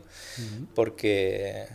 [0.75, 1.67] porque...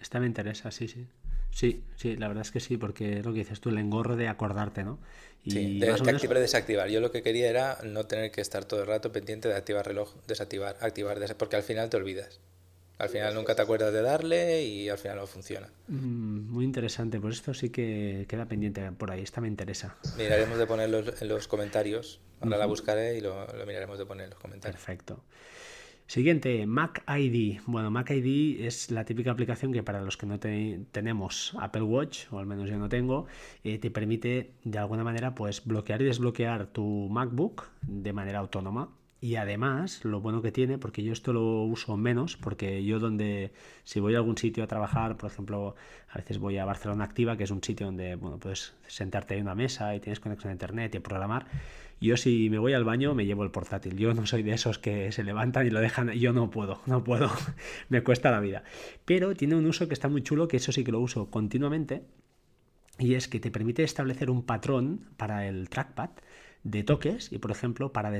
[0.00, 1.06] Esta me interesa, sí, sí.
[1.50, 4.14] Sí, sí, la verdad es que sí, porque es lo que dices tú, el engorro
[4.14, 4.98] de acordarte, ¿no?
[5.42, 6.88] Y sí, de, activar y desactivar.
[6.90, 9.86] Yo lo que quería era no tener que estar todo el rato pendiente de activar
[9.86, 12.40] reloj, desactivar, activar, desactivar, porque al final te olvidas.
[12.98, 15.68] Al final nunca te acuerdas de darle y al final no funciona.
[15.88, 19.96] Mm, muy interesante, pues esto sí que queda pendiente por ahí, esta me interesa.
[20.16, 24.30] Miraremos de ponerlo en los comentarios, ahora la buscaré y lo, miraremos de poner en
[24.30, 24.80] los comentarios.
[24.80, 25.22] Perfecto.
[26.06, 27.60] Siguiente, Mac ID.
[27.66, 32.26] Bueno, Mac ID es la típica aplicación que para los que no tenemos Apple Watch,
[32.30, 33.26] o al menos yo no tengo,
[33.64, 38.88] eh, te permite de alguna manera pues bloquear y desbloquear tu MacBook de manera autónoma
[39.26, 43.50] y además, lo bueno que tiene, porque yo esto lo uso menos, porque yo donde,
[43.82, 45.74] si voy a algún sitio a trabajar, por ejemplo,
[46.08, 49.42] a veces voy a Barcelona Activa, que es un sitio donde, bueno, puedes sentarte en
[49.42, 51.46] una mesa y tienes conexión a internet y programar.
[52.00, 53.96] Yo si me voy al baño me llevo el portátil.
[53.96, 56.12] Yo no soy de esos que se levantan y lo dejan.
[56.12, 57.28] Yo no puedo, no puedo.
[57.88, 58.62] me cuesta la vida.
[59.06, 62.04] Pero tiene un uso que está muy chulo, que eso sí que lo uso continuamente.
[63.00, 66.10] Y es que te permite establecer un patrón para el trackpad
[66.66, 68.10] de toques y, por ejemplo, para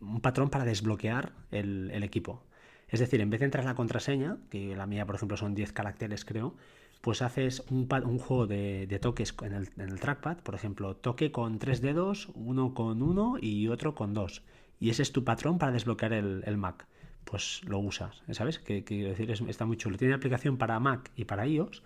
[0.00, 2.42] un patrón para desbloquear el, equipo.
[2.88, 5.72] Es decir, en vez de entrar la contraseña, que la mía, por ejemplo, son 10
[5.72, 6.54] caracteres, creo,
[7.00, 7.88] pues haces un,
[8.18, 12.74] juego de, toques en el, en el, trackpad, por ejemplo, toque con tres dedos, uno
[12.74, 14.42] con uno y otro con dos.
[14.78, 16.86] Y ese es tu patrón para desbloquear el, el Mac.
[17.24, 18.58] Pues lo usas, ¿sabes?
[18.58, 19.96] Que, decir, está muy chulo.
[19.96, 21.82] Tiene aplicación para Mac y para iOS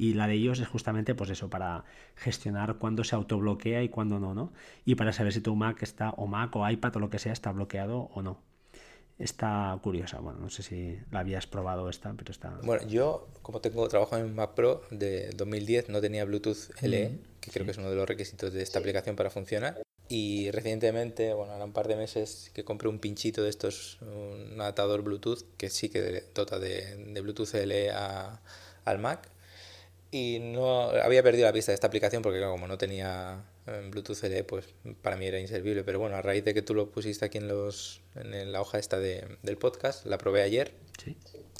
[0.00, 1.84] y la de ellos es justamente pues eso, para
[2.16, 4.50] gestionar cuándo se autobloquea y cuándo no, ¿no?
[4.86, 7.34] Y para saber si tu Mac está, o Mac o iPad o lo que sea,
[7.34, 8.40] está bloqueado o no.
[9.18, 12.48] Está curiosa, bueno, no sé si la habías probado esta, pero está...
[12.62, 17.50] Bueno, yo como tengo trabajo en Mac Pro de 2010 no tenía Bluetooth LE, que
[17.50, 19.82] creo que es uno de los requisitos de esta aplicación para funcionar.
[20.08, 24.58] Y recientemente, bueno, ahora un par de meses que compré un pinchito de estos, un
[24.62, 28.40] adaptador Bluetooth que sí que dota de, de Bluetooth LE a,
[28.86, 29.28] al Mac
[30.12, 34.22] y no había perdido la pista de esta aplicación porque como no tenía eh, Bluetooth
[34.24, 34.66] LE, pues
[35.02, 35.84] para mí era inservible.
[35.84, 38.78] Pero bueno, a raíz de que tú lo pusiste aquí en, los, en la hoja
[38.78, 40.72] esta de, del podcast, la probé ayer.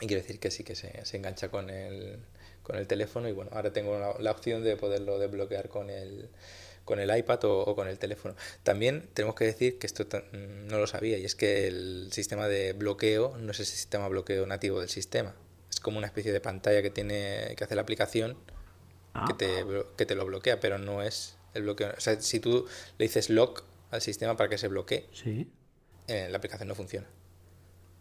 [0.00, 2.18] Y quiero decir que sí que se, se engancha con el,
[2.62, 6.28] con el teléfono y bueno, ahora tengo la, opción de poderlo desbloquear con el,
[6.84, 8.34] con el iPad o, o, con el teléfono.
[8.64, 12.72] También tenemos que decir que esto no lo sabía y es que el sistema de
[12.72, 15.36] bloqueo no es el sistema bloqueo nativo del sistema
[15.80, 18.36] como una especie de pantalla que tiene que hace la aplicación
[19.14, 19.24] ah.
[19.26, 19.64] que, te,
[19.96, 21.92] que te lo bloquea, pero no es el bloqueo.
[21.96, 22.66] O sea, si tú
[22.98, 25.50] le dices lock al sistema para que se bloquee, ¿Sí?
[26.06, 27.06] Eh, la aplicación no funciona.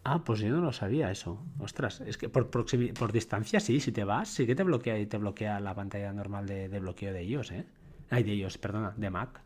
[0.02, 1.44] Ah, pues yo no lo sabía eso.
[1.58, 5.06] Ostras, es que por, por distancia sí, si te vas, sí que te bloquea y
[5.06, 7.66] te bloquea la pantalla normal de, de bloqueo de ellos, ¿eh?
[8.08, 9.42] Ay, de ellos, perdona, de Mac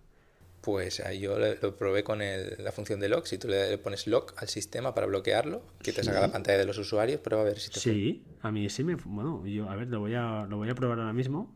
[0.64, 3.26] pues yo lo probé con la función de lock.
[3.26, 6.64] Si tú le pones lock al sistema para bloquearlo, que te saca la pantalla de
[6.64, 8.94] los usuarios, prueba a ver si te Sí, a mí sí me...
[8.94, 11.54] Bueno, yo, a ver, lo voy a, lo voy a probar ahora mismo.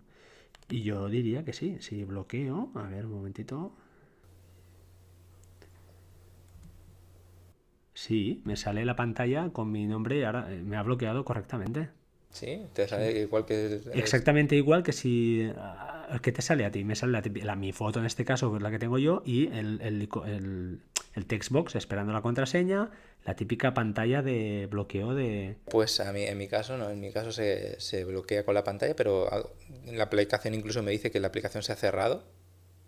[0.68, 1.78] Y yo diría que sí.
[1.80, 2.70] Si bloqueo...
[2.74, 3.72] A ver, un momentito.
[7.94, 11.88] Sí, me sale la pantalla con mi nombre y ahora eh, me ha bloqueado correctamente.
[12.30, 13.80] Sí, te sale igual que...
[13.94, 15.50] Exactamente igual que si
[16.22, 16.84] que te sale a ti.
[16.84, 19.46] Me sale la, mi foto en este caso, que es la que tengo yo, y
[19.48, 20.80] el, el, el,
[21.14, 22.90] el textbox esperando la contraseña,
[23.24, 25.56] la típica pantalla de bloqueo de...
[25.70, 28.64] Pues a mí, en mi caso no, en mi caso se, se bloquea con la
[28.64, 29.28] pantalla, pero
[29.86, 32.24] la aplicación incluso me dice que la aplicación se ha cerrado,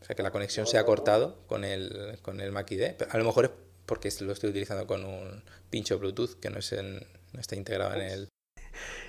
[0.00, 3.02] o sea que la conexión se ha cortado con el, con el Mac ID.
[3.10, 3.50] A lo mejor es
[3.84, 7.00] porque lo estoy utilizando con un pincho Bluetooth que no, es en,
[7.32, 8.28] no está integrado en el...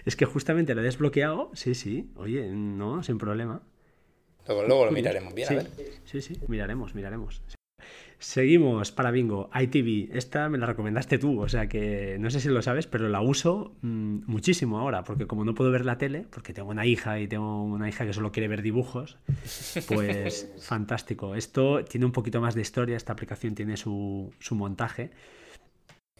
[0.05, 3.61] Es que justamente lo he desbloqueado, sí, sí, oye, no, sin problema.
[4.47, 5.67] Luego, lo miraremos bien, sí, a ver.
[6.05, 7.41] Sí, sí, miraremos, miraremos.
[8.21, 10.15] Seguimos para Bingo, ITV.
[10.15, 13.19] Esta me la recomendaste tú, o sea que no sé si lo sabes, pero la
[13.19, 17.19] uso mm, muchísimo ahora, porque como no puedo ver la tele, porque tengo una hija
[17.19, 19.17] y tengo una hija que solo quiere ver dibujos,
[19.87, 21.33] pues fantástico.
[21.33, 25.09] Esto tiene un poquito más de historia, esta aplicación tiene su, su montaje.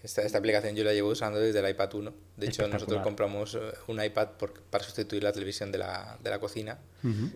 [0.04, 2.14] Esta, esta, aplicación yo la llevo usando desde el iPad 1.
[2.38, 4.30] De hecho, nosotros compramos eh, un iPad
[4.70, 6.80] para sustituir la televisión de la, de la cocina.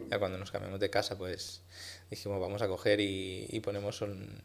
[0.10, 1.62] Ya cuando nos cambiamos de casa, pues
[2.10, 4.42] dijimos, vamos a coger y, y ponemos un,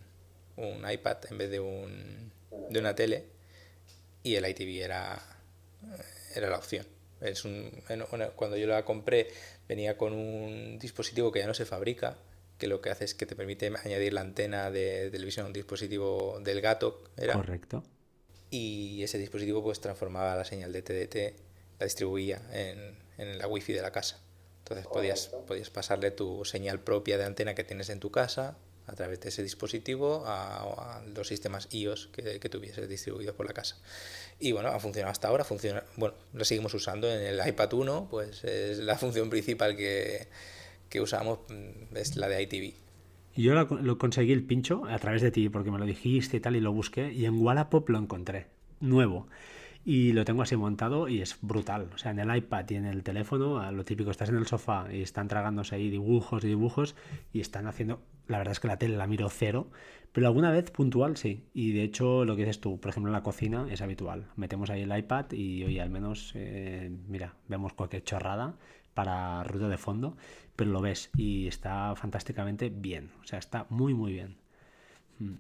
[0.57, 2.31] un iPad en vez de, un,
[2.71, 3.27] de una tele
[4.23, 5.21] y el ITV era,
[6.35, 6.87] era la opción.
[7.21, 7.71] Es un,
[8.37, 9.29] cuando yo la compré
[9.69, 12.19] venía con un dispositivo que ya no se fabrica,
[12.59, 15.53] que lo que hace es que te permite añadir la antena de televisión a un
[15.53, 17.03] dispositivo del gato.
[17.17, 17.83] Era, Correcto.
[18.51, 23.73] Y ese dispositivo pues transformaba la señal de TDT, la distribuía en, en la wifi
[23.73, 24.21] de la casa.
[24.65, 28.95] Entonces podías, podías pasarle tu señal propia de antena que tienes en tu casa a
[28.95, 33.77] través de ese dispositivo a, los sistemas iOS que, que tuviese distribuidos por la casa.
[34.39, 38.09] Y bueno, ha funcionado hasta ahora, funciona, bueno, lo seguimos usando en el iPad 1,
[38.11, 40.29] pues es la función principal que,
[40.89, 42.75] que usamos, mm, es la de ITV.
[43.37, 46.57] Yo lo, conseguí el pincho a través de ti, porque me lo dijiste y tal,
[46.57, 48.49] y lo busqué, y en Wallapop lo encontré,
[48.81, 49.29] nuevo
[49.85, 51.89] y lo tengo así montado y es brutal.
[51.95, 54.87] O sea, en el iPad y en el teléfono, lo típico, estás en el sofá
[54.93, 56.95] y están tragándose ahí dibujos y dibujos
[57.33, 59.71] y están haciendo, la verdad es que la tele la miro cero,
[60.13, 61.47] pero alguna vez puntual sí.
[61.55, 64.27] Y de hecho, lo que dices tú, por ejemplo, en la cocina es habitual.
[64.37, 68.57] Metemos ahí el iPad y hoy al menos, eh, mira, vemos cualquier chorrada
[68.95, 70.17] para ruido de fondo,
[70.57, 73.11] pero lo ves y está fantásticamente bien.
[73.23, 74.37] O sea, está muy, muy bien.
[75.19, 75.35] Mm.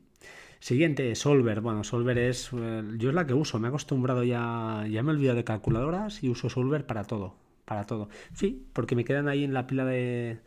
[0.60, 1.60] Siguiente, Solver.
[1.62, 2.50] Bueno, Solver es.
[2.52, 3.58] Eh, yo es la que uso.
[3.58, 4.86] Me he acostumbrado ya.
[4.88, 7.34] Ya me he olvidado de calculadoras y uso Solver para todo.
[7.64, 8.08] Para todo.
[8.34, 10.40] Sí, porque me quedan ahí en la pila de.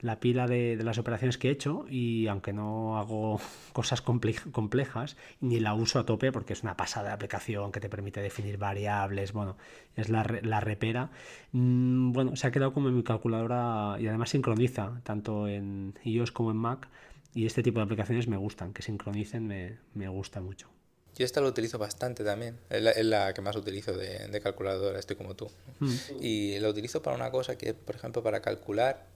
[0.00, 3.40] La pila de, las operaciones que he hecho y aunque no hago
[3.72, 7.88] cosas complejas, ni la uso a tope porque es una pasada de aplicación que te
[7.88, 9.56] permite definir variables, bueno,
[9.96, 11.10] es la, la repera.
[11.52, 16.32] Mm, bueno, se ha quedado como en mi calculadora y además sincroniza tanto en iOS
[16.32, 16.88] como en Mac
[17.34, 20.68] y este tipo de aplicaciones me gustan, que sincronicen me, me gusta mucho.
[21.14, 25.16] Yo esta lo utilizo bastante también, es la, que más utilizo de, de, calculadora, estoy
[25.16, 25.50] como tú.
[25.80, 25.94] Mm.
[26.20, 29.06] Y lo utilizo para una cosa que, por ejemplo, para calcular,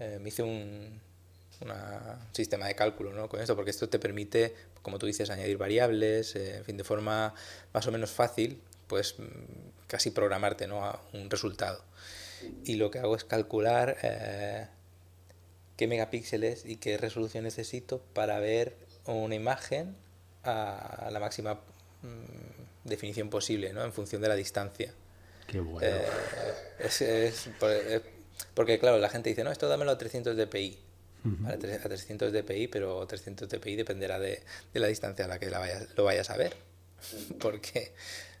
[0.00, 1.00] eh, me hice un
[2.32, 3.28] sistema de cálculo ¿no?
[3.28, 6.84] con esto, porque esto te permite, como tú dices, añadir variables, eh, en fin, de
[6.84, 7.34] forma
[7.72, 9.16] más o menos fácil, pues
[9.86, 10.84] casi programarte ¿no?
[10.84, 11.84] a un resultado.
[12.64, 13.96] Y lo que hago es calcular...
[14.02, 14.66] Eh,
[15.76, 18.76] qué megapíxeles y qué resolución necesito para ver
[19.06, 19.96] una imagen
[20.44, 23.82] a la máxima mm, definición posible, ¿no?
[23.82, 24.92] En función de la distancia.
[25.46, 25.88] Qué bueno.
[25.88, 26.04] Eh,
[26.80, 27.48] es,
[28.54, 30.78] porque, claro, la gente dice, no, esto dámelo a 300 dpi.
[31.46, 35.58] a 300 dpi, pero 300 dpi dependerá de, de la distancia a la que la
[35.58, 36.56] vayas, lo vayas a ver.
[37.40, 37.92] porque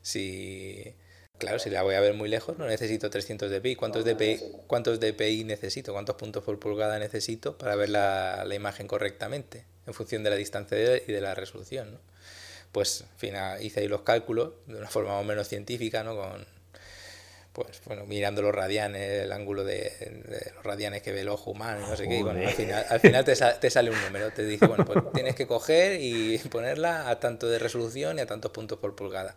[0.02, 0.94] si
[1.40, 3.74] Claro, si la voy a ver muy lejos, no necesito 300 dpi.
[3.74, 5.94] ¿Cuántos dpi, cuántos dpi necesito?
[5.94, 9.64] ¿Cuántos puntos por pulgada necesito para ver la, la imagen correctamente?
[9.86, 11.92] En función de la distancia y de la resolución.
[11.92, 11.98] ¿no?
[12.72, 16.14] Pues, en fin, hice ahí los cálculos de una forma más o menos científica, ¿no?
[16.14, 16.44] Con,
[17.62, 19.92] pues, bueno, mirando los radianes, el ángulo de,
[20.54, 22.18] los radianes que ve el ojo humano, no sé qué.
[22.18, 24.30] Y bueno, al final, al final te, te, sale un número.
[24.30, 28.26] Te dice, bueno, pues tienes que coger y ponerla a tanto de resolución y a
[28.26, 29.36] tantos puntos por pulgada.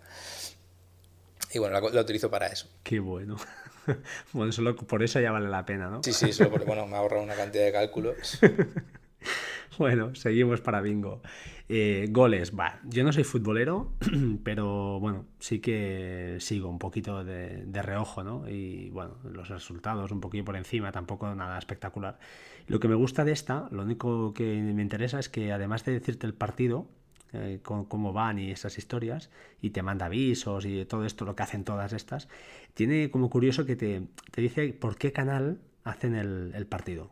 [1.54, 2.68] Y bueno, la, utilizo para eso.
[2.84, 3.38] Qué bueno.
[4.34, 6.02] bueno, solo por eso ya vale la pena, ¿no?
[6.04, 8.40] Sí, sí, solo porque bueno, me ha ahorrado una cantidad de cálculos.
[9.78, 11.22] bueno, seguimos para bingo.
[11.70, 12.80] Eh, goles, va.
[12.84, 13.94] Yo no soy futbolero,
[14.44, 18.48] pero bueno, sí que sigo un poquito de, reojo, ¿no?
[18.50, 22.20] Y bueno, los resultados un poquito por encima, tampoco nada espectacular.
[22.68, 25.94] Lo que me gusta de esta, lo único que me interesa es que además de
[25.94, 26.88] decirte el partido,
[27.36, 31.42] eh, cómo van y esas historias, y te manda avisos y todo esto, lo que
[31.42, 32.28] hacen todas estas,
[32.76, 34.04] tiene como curioso que te,
[34.36, 37.10] dice por qué canal hacen el, partido.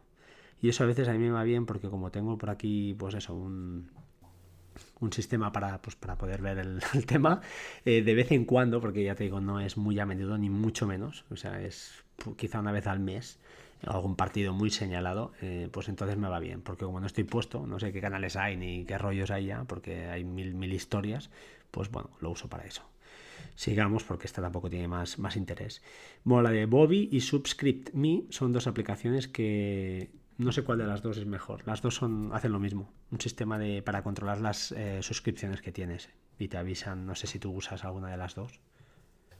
[0.62, 3.16] Y eso a veces a mí me va bien porque como tengo por aquí, pues
[3.16, 3.89] eso, un,
[4.99, 7.41] un sistema para, pues, para poder ver el, tema,
[7.86, 10.49] eh, de vez en cuando, porque ya te digo, no es muy a menudo ni
[10.49, 12.03] mucho menos, o sea, es
[12.38, 13.39] quizá una vez al mes,
[13.86, 17.66] algún partido muy señalado, eh, pues entonces me va bien, porque como no estoy puesto,
[17.66, 21.32] no sé qué canales hay ni qué rollos hay ya, porque hay mil, mil historias,
[21.72, 22.84] pues bueno, lo uso para eso.
[23.55, 25.82] Sigamos porque esta tampoco tiene más, más interés.
[26.24, 30.09] Bueno, la de Bobby y Subscript Me son dos aplicaciones que
[30.44, 31.66] no sé cuál de las dos es mejor.
[31.68, 35.72] Las dos son, hacen lo mismo, un sistema de, para controlar las eh, suscripciones que
[35.72, 38.60] tienes y te avisan, no sé si tú usas alguna de las dos.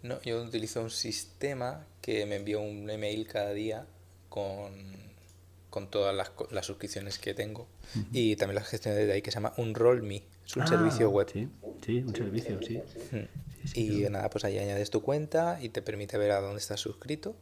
[0.04, 3.86] No, yo utilizo un sistema que me envía un email cada día
[4.30, 4.72] con
[5.70, 7.66] con todas las, las suscripciones que tengo
[8.12, 10.22] y también la gestión desde ahí que se llama Unroll.me.
[10.46, 11.30] Es un Ah, servicio web.
[11.32, 11.48] Sí,
[11.86, 12.82] sí, un servicio, sí.
[13.12, 13.26] Mm.
[13.76, 17.38] y nada, pues ahí añades tu cuenta y te permite ver a dónde estás suscrito.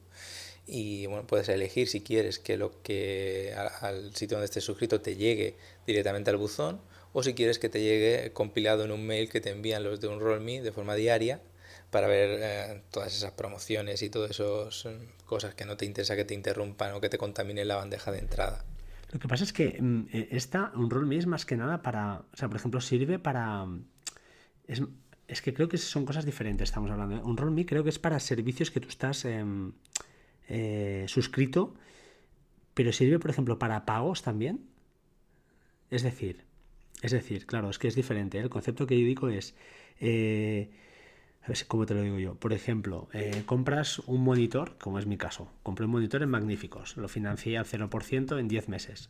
[0.71, 5.15] Y bueno, puedes elegir si quieres que lo que al sitio donde estés suscrito te
[5.15, 5.57] llegue
[5.87, 6.79] directamente al buzón
[7.11, 10.07] o si quieres que te llegue compilado en un mail que te envían los de
[10.07, 11.41] un RollMe de forma diaria
[11.89, 16.15] para ver eh, todas esas promociones y todas esas eh, cosas que no te interesa
[16.15, 18.63] que te interrumpan o que te contaminen la bandeja de entrada.
[19.11, 22.21] Lo que pasa es que mm, eh, esta, un rol es más que nada para,
[22.31, 23.65] o sea, por ejemplo, sirve para...
[24.67, 24.83] Es,
[25.27, 27.15] es que creo que son cosas diferentes, estamos hablando.
[27.15, 27.21] ¿eh?
[27.23, 29.73] Un rol me creo que es para servicios que tú estás em,
[30.49, 31.75] eh, suscrito,
[32.73, 34.61] pero sirve, por ejemplo, para pagos también.
[35.89, 36.43] Es decir,
[37.01, 38.37] es decir, claro, es que es diferente.
[38.37, 38.41] ¿eh?
[38.41, 39.55] El concepto que yo digo es...
[39.99, 40.69] eh,
[41.43, 42.35] a ver cómo te lo digo yo.
[42.35, 45.51] Por ejemplo, eh, compras un monitor, como es mi caso.
[45.63, 46.97] Compré un monitor en Magníficos.
[46.97, 49.09] Lo financié al 0% en 10 meses.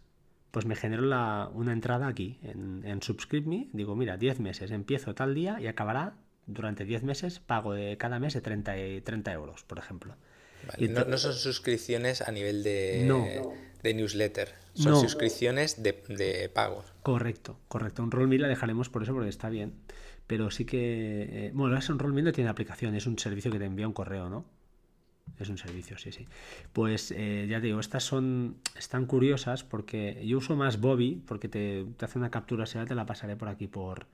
[0.51, 3.69] Pues me generó la- una entrada aquí, en, en Subscribe Me.
[3.73, 4.71] Digo, mira, 10 meses.
[4.71, 6.15] Empiezo tal día y acabará
[6.47, 7.39] durante 10 meses.
[7.39, 10.15] Pago de cada mes de 30, y- 30 euros, por ejemplo.
[10.67, 13.25] Vale, No, son suscripciones a nivel de, No.
[13.83, 14.99] de newsletter, son No.
[14.99, 16.85] suscripciones de, de pagos.
[17.03, 18.03] Correcto, correcto.
[18.03, 19.73] Un roll la dejaremos por eso porque está bien.
[20.27, 21.47] Pero sí que.
[21.47, 23.93] eh, bueno, es un roll no tiene aplicación, es un servicio que te envía un
[23.93, 24.45] correo, ¿no?
[25.39, 26.27] Es un servicio, sí, sí.
[26.73, 28.57] Pues eh, ya te digo, estas son.
[28.77, 32.93] están curiosas porque yo uso más Bobby porque te, te hace una captura, será te
[32.95, 34.05] la pasaré por aquí por.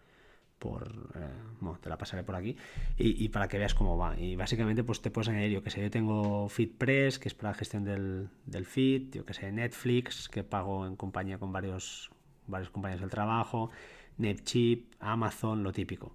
[0.65, 1.27] Por eh,
[1.59, 2.55] bueno, te la pasaré por aquí.
[2.97, 4.19] Y, para que veas cómo va.
[4.19, 7.51] Y básicamente, pues te puedes añadir, yo que sé, yo tengo FeedPress, que es para
[7.51, 12.09] la gestión del, del feed, yo que sé, Netflix, que pago en compañía con varios
[12.47, 13.71] varios compañeros del trabajo,
[14.17, 16.13] Netchip, Amazon, lo típico.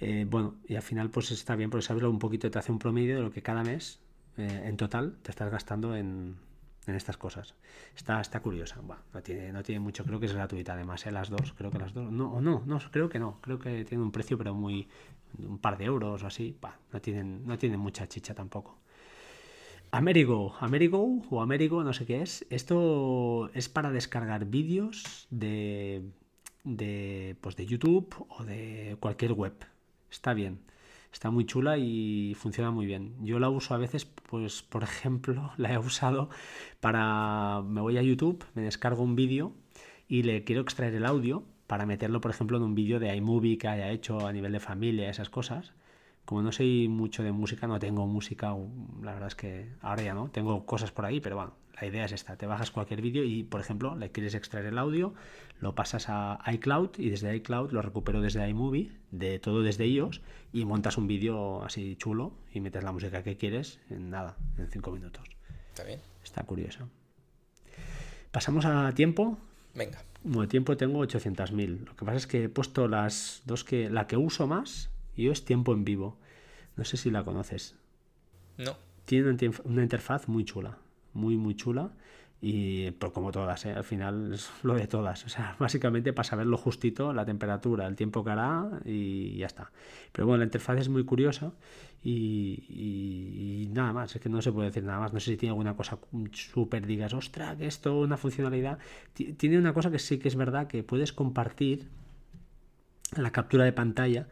[0.00, 2.78] Eh, bueno, y al final pues está bien porque sabes un poquito, te hace un
[2.78, 4.00] promedio de lo que cada mes
[4.36, 6.36] eh, en total te estás gastando en,
[6.86, 7.54] en estas cosas.
[7.96, 8.80] Está, está curiosa.
[9.12, 11.10] No, tiene, no tiene mucho, creo que es gratuita además, ¿eh?
[11.10, 12.10] las dos, creo que las dos.
[12.10, 13.38] No, no, no, creo que no.
[13.40, 14.88] Creo que tiene un precio pero muy...
[15.38, 16.56] un par de euros o así.
[16.60, 18.78] Buah, no, tienen, no tienen mucha chicha tampoco.
[19.92, 22.46] Amerigo, Amerigo o Amerigo, no sé qué es.
[22.50, 26.02] Esto es para descargar vídeos de,
[26.64, 29.54] de, pues de YouTube o de cualquier web.
[30.10, 30.60] Está bien,
[31.12, 33.14] está muy chula y funciona muy bien.
[33.20, 36.30] Yo la uso a veces, pues por ejemplo, la he usado
[36.80, 37.62] para...
[37.62, 39.52] Me voy a YouTube, me descargo un vídeo
[40.08, 43.58] y le quiero extraer el audio para meterlo, por ejemplo, en un vídeo de iMovie
[43.58, 45.72] que haya hecho a nivel de familia, esas cosas
[46.30, 48.54] como no soy mucho de música, no tengo música,
[49.02, 52.04] la verdad es que ahora ya no, tengo cosas por ahí, pero bueno, la idea
[52.04, 55.14] es esta, te bajas cualquier vídeo y, por ejemplo, le quieres extraer el audio,
[55.60, 60.20] lo pasas a iCloud y desde iCloud lo recupero desde iMovie, de todo desde iOS,
[60.52, 64.68] y montas un vídeo así chulo y metes la música que quieres en nada, en
[64.70, 65.24] cinco minutos.
[65.68, 66.00] ¿Está bien?
[66.22, 66.88] Está curioso.
[68.30, 69.38] Pasamos a tiempo.
[69.74, 70.02] Venga.
[70.22, 71.86] Como de tiempo tengo 800.000.
[71.86, 73.88] Lo que pasa es que he puesto las dos que...
[73.88, 76.18] La que uso más, yo es tiempo en vivo.
[76.76, 77.76] No sé si la conoces.
[78.58, 78.76] No.
[79.06, 80.78] Tiene una interfaz muy chula.
[81.14, 81.90] Muy, muy chula.
[82.42, 83.72] Y pero como todas, ¿eh?
[83.72, 85.24] al final es lo de todas.
[85.26, 89.46] O sea, básicamente para saber lo justito, la temperatura, el tiempo que hará y ya
[89.46, 89.70] está.
[90.12, 91.52] Pero bueno, la interfaz es muy curiosa
[92.02, 94.14] y, nada más.
[94.16, 95.12] Es que no se puede decir nada más.
[95.12, 95.98] No sé si tiene alguna cosa
[96.32, 98.78] súper, digas, ostra, que esto, una funcionalidad.
[99.12, 101.88] Ti- Tiene una cosa que sí que es verdad que puedes compartir
[103.16, 104.28] la captura de pantalla.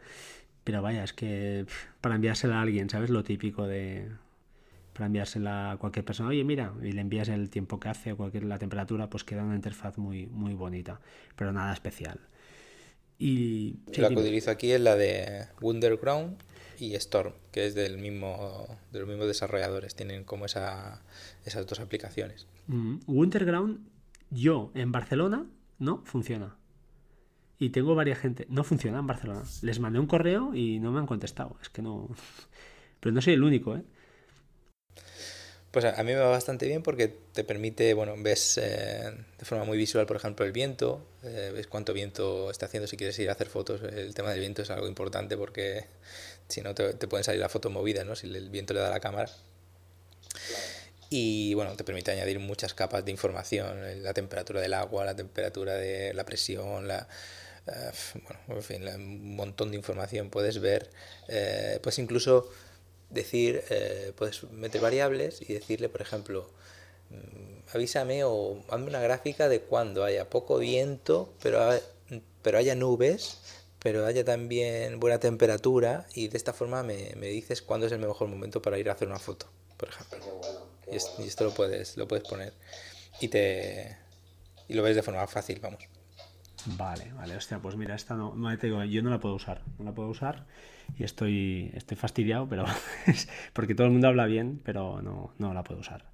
[0.63, 1.65] Pero vaya, es que
[2.01, 3.09] para enviársela a alguien, ¿sabes?
[3.09, 4.09] Lo típico de
[4.99, 8.17] para enviársela a cualquier persona, oye, mira, y le envías el tiempo que hace o
[8.17, 10.99] cualquier la temperatura, pues queda una interfaz muy, muy bonita,
[11.37, 12.19] pero nada especial.
[13.17, 14.21] Y sí, la que dime.
[14.23, 16.37] utilizo aquí es la de Wonderground
[16.79, 19.95] y Storm, que es del mismo, de los mismos desarrolladores.
[19.95, 21.01] Tienen como esa,
[21.45, 22.47] esas dos aplicaciones.
[22.67, 23.79] Mm, Winterground,
[24.31, 25.45] yo en Barcelona
[25.77, 26.57] no funciona.
[27.57, 29.43] Y tengo varias gente, no funciona en Barcelona.
[29.61, 31.57] Les mandé un correo y no me han contestado.
[31.61, 32.09] Es que no.
[32.99, 33.83] Pero no soy el único, ¿eh?
[35.71, 39.65] Pues a, mí me va bastante bien porque te permite, bueno, ves eh, de forma
[39.65, 43.29] muy visual, por ejemplo, el viento, eh, ves cuánto viento está haciendo si quieres ir
[43.29, 43.81] a hacer fotos.
[43.83, 45.85] El tema del viento es algo importante porque
[46.47, 48.15] si no te, te pueden salir las fotos movidas, ¿no?
[48.15, 49.29] Si el viento le da a la cámara.
[51.11, 55.15] Y bueno, te permite añadir muchas capas de información, eh, la temperatura del agua, la
[55.15, 57.07] temperatura de la presión, la,
[57.67, 57.91] eh,
[58.23, 60.89] bueno, en fin, un montón de información puedes ver,
[61.81, 62.49] pues incluso
[63.09, 66.49] decir, eh, puedes meter variables y decirle, por ejemplo,
[67.09, 71.79] mm, avísame o hazme una gráfica de cuando haya poco viento, pero, ha-
[72.41, 73.37] pero haya nubes,
[73.79, 77.99] pero haya también buena temperatura y de esta forma me, me dices cuándo es el
[77.99, 79.47] mejor momento para ir a hacer una foto,
[79.77, 80.19] por ejemplo.
[80.91, 80.95] Y
[81.27, 82.53] esto lo puedes, lo puedes poner.
[83.21, 83.97] y te
[84.67, 85.83] y lo ves de forma fácil, vamos.
[86.65, 89.85] Vale, vale, hostia, pues mira, esta no, no te yo no la puedo usar, no
[89.85, 90.45] la puedo usar
[90.97, 92.65] y estoy, estoy fastidiado, pero
[93.53, 96.05] porque todo el mundo habla bien, pero no, no la puedo usar.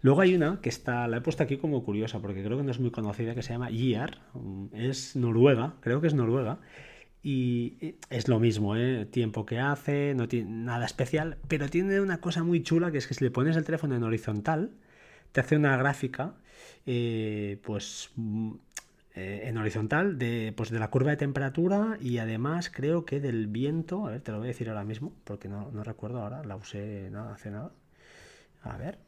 [0.00, 2.70] Luego hay una que está, la he puesto aquí como curiosa, porque creo que no
[2.70, 4.18] es muy conocida, que se llama YIAR,
[4.72, 6.58] es noruega, creo que es noruega,
[7.22, 9.06] y es lo mismo, ¿eh?
[9.06, 13.06] tiempo que hace, no tiene nada especial, pero tiene una cosa muy chula, que es
[13.06, 14.72] que si le pones el teléfono en horizontal,
[15.30, 16.34] te hace una gráfica,
[16.84, 18.10] eh, pues
[19.14, 23.46] eh, en horizontal de, pues de la curva de temperatura y además creo que del
[23.46, 26.56] viento, a ver, te lo voy a decir ahora mismo, porque no, recuerdo ahora, la
[26.56, 27.72] usé nada, hace nada.
[28.62, 28.98] A ver.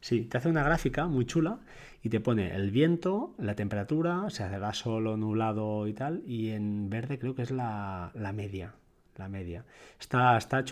[0.00, 1.60] Sí, te hace una gráfica muy chula
[2.02, 6.90] y te pone el viento, la temperatura, se hará solo, nublado y tal, y en
[6.90, 8.74] verde creo que es la, la media.
[9.16, 9.64] La media.
[10.00, 10.64] Está, está,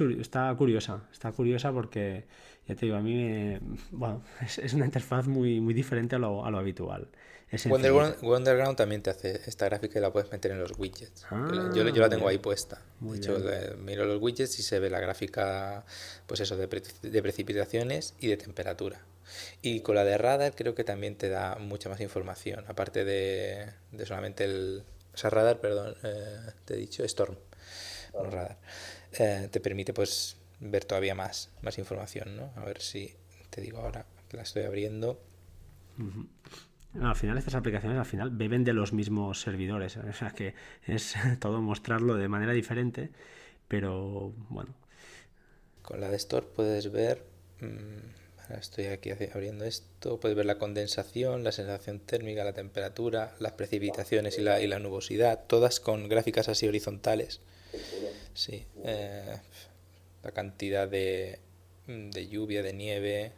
[0.57, 2.27] curiosa, está curiosa porque,
[2.67, 3.59] ya te digo, a mí
[3.93, 7.09] bueno, es, una interfaz muy, muy diferente a lo, a lo habitual.
[8.23, 11.27] Wonderground, también te hace esta gráfica y la puedes meter en los widgets.
[11.75, 12.81] yo, yo, la tengo ahí puesta.
[13.01, 13.39] de hecho,
[13.79, 15.85] miro los widgets y se ve la gráfica,
[16.27, 16.69] pues eso, de,
[17.03, 19.01] de, precipitaciones y de temperatura.
[19.63, 23.67] Y con la de radar creo que también te da mucha más información, aparte de,
[23.91, 24.85] de solamente el...
[25.13, 27.37] O sea, radar, perdón, eh, te he dicho Storm,
[28.15, 28.59] no radar.
[29.19, 32.53] Eh, te permite pues ver todavía más, más información, ¿no?
[32.55, 33.17] A ver si
[33.51, 35.21] te digo ahora que la estoy abriendo.
[36.99, 40.55] Al final estas aplicaciones al final beben de los mismos servidores, o sea que
[40.87, 43.11] es todo mostrarlo de manera diferente,
[43.69, 44.75] pero bueno.
[45.83, 47.25] Con la de Store puedes ver,
[47.61, 53.53] mm, estoy aquí abriendo esto, puedes ver la condensación, la sensación térmica, la temperatura, las
[53.53, 57.41] precipitaciones y la, y la nubosidad, todas con gráficas así horizontales.
[58.35, 59.37] Sí, eh,
[60.25, 61.39] la cantidad de,
[61.87, 63.33] de lluvia, de nieve,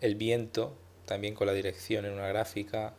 [0.00, 0.76] el viento,
[1.06, 2.94] también con la dirección en una gráfica,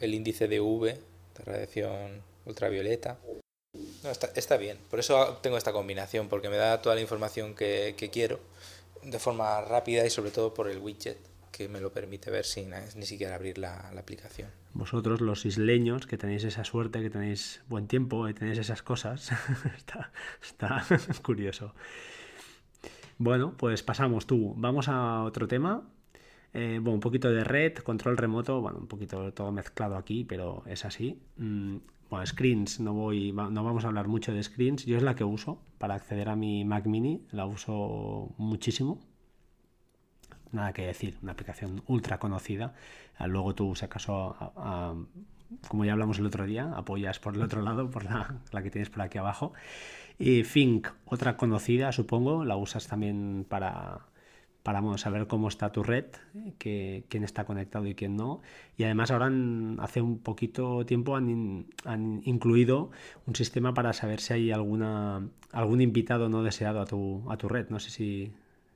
[0.00, 3.18] el índice de UV, de radiación ultravioleta.
[4.36, 8.38] está, bien, por eso tengo esta combinación, porque me da toda la información que, quiero
[9.02, 11.18] de forma rápida y sobre todo por el widget
[11.50, 14.50] que me lo permite ver sin ni siquiera abrir la, aplicación.
[14.74, 19.32] Vosotros, los isleños, que tenéis esa suerte, que tenéis buen tiempo y tenéis esas cosas,
[19.76, 20.12] está,
[20.42, 20.86] está
[21.22, 21.74] curioso.
[23.18, 24.54] Bueno, pues pasamos tú.
[24.56, 25.84] Vamos a otro tema
[26.54, 30.84] eh, un poquito de red, control remoto, bueno, un poquito todo mezclado aquí, pero es
[30.84, 31.18] así.
[31.36, 31.76] Mm,
[32.10, 34.84] bueno, screens, no, voy, no vamos a hablar mucho de screens.
[34.84, 39.00] Yo es la que uso para acceder a mi Mac mini, la uso muchísimo.
[40.50, 42.74] Nada que decir, una aplicación ultra conocida.
[43.16, 44.36] Ah, luego tú, si acaso,
[45.68, 48.70] como ya hablamos el otro día, apoyas por el otro lado, por la, la que
[48.70, 49.54] tienes por aquí abajo.
[50.18, 54.00] Y Think, otra conocida, supongo, la usas también para,
[54.62, 56.04] para saber cómo está tu red,
[56.58, 58.42] que, quién está conectado y quién no.
[58.76, 59.30] Y además ahora
[59.78, 62.90] hace un poquito tiempo han, han, incluido
[63.26, 67.48] un sistema para saber si hay alguna algún invitado no deseado a tu, a tu
[67.48, 67.68] red.
[67.70, 68.32] No sé si,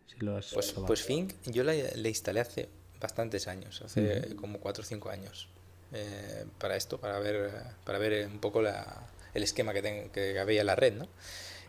[0.07, 2.69] si lo has Pues, pues Fink yo la, le instalé hace
[3.01, 5.49] bastantes años, hace como 4 o 5 años,
[5.93, 7.53] eh, para esto, para ver,
[7.85, 11.07] para ver un poco la, el esquema que, que había en la red, ¿no?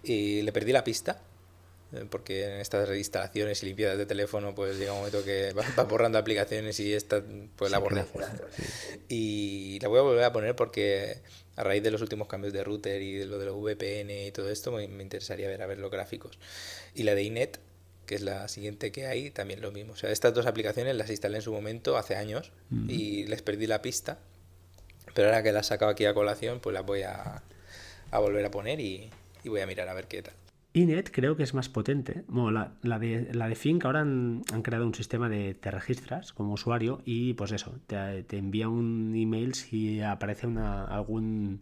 [0.04, 1.22] Y le perdí la pista
[2.10, 6.18] porque en estas reinstalaciones y limpiezas de teléfono pues llega un momento que va, borrando
[6.18, 7.24] aplicaciones y esta
[7.56, 8.06] pues la borré.
[9.10, 11.22] Y la voy a volver a poner porque
[11.56, 14.32] a raíz de los últimos cambios de router y de lo de los VPN y
[14.32, 16.38] todo esto me, interesaría ver a ver los gráficos.
[16.94, 17.60] Y la de Inet,
[18.06, 19.94] que es la siguiente que hay, también lo mismo.
[19.94, 22.52] O sea, estas dos aplicaciones las instalé en su momento hace años
[22.88, 24.20] y les perdí la pista.
[25.14, 27.42] Pero ahora que las he sacado aquí a colación, pues las voy a,
[28.12, 29.10] a volver a poner y,
[29.44, 30.34] y voy a mirar a ver qué tal.
[30.74, 32.24] Inet creo que es más potente.
[32.28, 36.34] Bueno, la, la, de, la de Fink ahora han, creado un sistema de te registras
[36.34, 41.62] como usuario y pues eso, te, te envía un email si aparece una, algún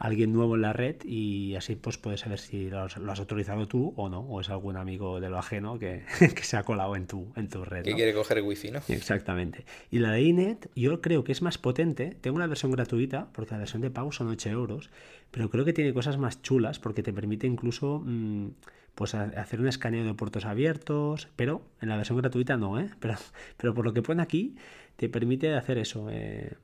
[0.00, 3.92] alguien nuevo en la red y así pues puedes saber si lo has, autorizado tú
[3.96, 6.04] o no, o es algún amigo de lo ajeno que,
[6.42, 7.84] se ha colado en tu, en tu red.
[7.84, 8.80] Que quiere coger el wifi, ¿no?
[8.88, 9.66] Exactamente.
[9.90, 12.16] Y la de Inet yo creo que es más potente.
[12.18, 14.88] Tengo una versión gratuita porque la versión de pago son 8 euros,
[15.30, 18.02] pero creo que tiene cosas más chulas porque te permite incluso...
[18.04, 18.48] Mm,
[18.94, 22.90] pues hacer un escaneo de puertos abiertos, pero en la versión gratuita no, ¿eh?
[23.00, 23.14] Pero,
[23.56, 24.56] pero por lo que pone aquí,
[24.96, 26.56] te permite hacer eso, eh,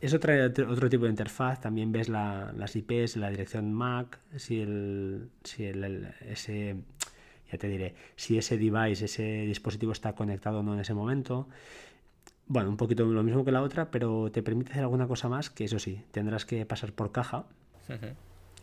[0.00, 5.30] es otra, otro tipo de interfaz, también ves las IPs, la dirección MAC, si el,
[5.42, 6.76] si el, ese,
[7.50, 11.48] ya te diré, si ese device, ese dispositivo está conectado o no en ese momento.
[12.46, 15.50] Bueno, un poquito lo mismo que la otra, pero te permite hacer alguna cosa más
[15.50, 17.46] que eso sí, tendrás que pasar por caja.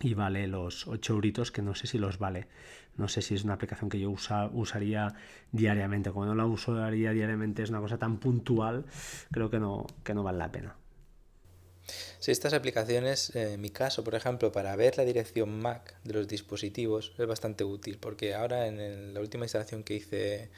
[0.02, 2.48] y vale los 8 euritos que no sé si los vale.
[2.98, 5.16] No sé si es una aplicación que yo usa, usaría
[5.52, 6.12] diariamente.
[6.12, 8.86] Como no la usaría diariamente, es una cosa tan puntual,
[9.32, 10.76] creo que no, que no vale la pena.
[12.20, 16.28] Sí, estas aplicaciones, en mi caso, por ejemplo, para ver la dirección MAC de los
[16.28, 20.50] dispositivos es bastante útil, porque ahora en la última instalación que hice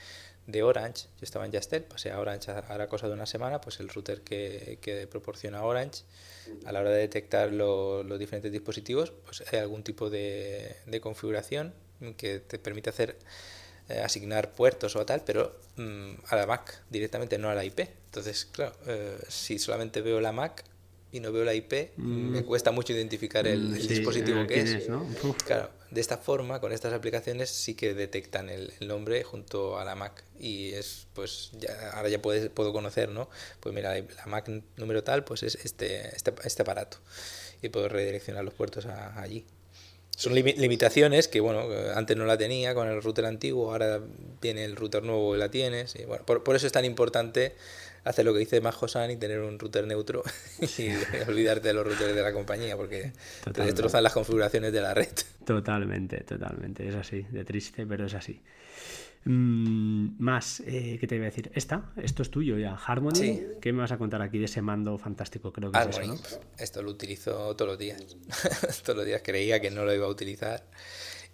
[0.48, 3.80] de Orange, yo estaba en Yastel, pasé a Orange ahora cosa de una semana, pues
[3.80, 6.04] el router que, proporciona Orange,
[6.66, 11.74] a la hora de detectar los diferentes dispositivos, pues hay algún tipo de, de configuración
[12.18, 13.18] que te permite hacer
[13.88, 17.80] eh, asignar puertos o tal, pero mm, a la Mac directamente, no a la IP.
[17.80, 20.64] Entonces, claro, eh, si solamente veo la Mac,
[21.16, 22.46] y no veo la IP, me mm.
[22.46, 24.88] cuesta mucho identificar el, mm, dispositivo eh, que es.
[25.46, 29.96] Claro, de esta forma, con estas aplicaciones sí que detectan el, nombre junto a la
[29.96, 33.30] Mac y es, pues, ya, ahora ya puedes, puedo conocer, ¿no?
[33.62, 36.98] Pues mira, la Mac número tal, pues es este, este, este aparato
[37.62, 39.46] y puedo redireccionar los puertos allí.
[40.18, 44.02] Son limitaciones que, bueno, antes no la tenía con el router antiguo, ahora
[44.42, 45.96] viene el router nuevo y la tienes.
[45.96, 47.54] Y bueno, por, por eso es tan importante
[48.06, 50.24] hacer lo que dice Majosan y tener un router neutro
[50.78, 50.90] y
[51.28, 53.12] olvidarte de los routers de la compañía porque
[53.52, 55.10] te destrozan las configuraciones de la red.
[55.44, 56.88] Totalmente, totalmente.
[56.88, 58.42] Es así, de triste, pero es así.
[59.26, 61.52] Mm, más, eh, ¿qué te iba a decir?
[61.56, 63.42] Esta, esto es tuyo ya, Harmony.
[63.60, 65.52] ¿Qué me vas a contar aquí de ese mando fantástico?
[65.52, 68.18] Creo que es eso, Esto lo utilizo todos los días.
[68.84, 70.64] todos los días creía que no lo iba a utilizar.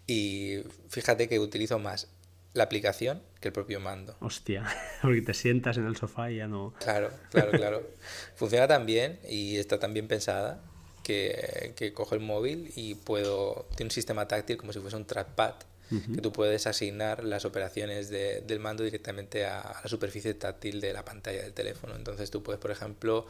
[0.07, 2.07] Y fíjate que utilizo más
[2.53, 4.15] la aplicación que el propio mando.
[4.19, 4.65] Hostia,
[5.01, 6.73] porque te sientas en el sofá y ya no.
[6.79, 7.89] Claro, claro, claro.
[8.35, 10.61] Funciona tan bien y está tan bien pensada
[11.03, 13.67] que, que cojo el móvil y puedo.
[13.75, 15.55] Tiene un sistema táctil como si fuese un trackpad
[16.15, 20.79] que tú puedes asignar las operaciones de, del mando directamente a, a, la superficie táctil
[20.79, 21.95] de la pantalla del teléfono.
[21.97, 23.27] Entonces tú puedes, por ejemplo,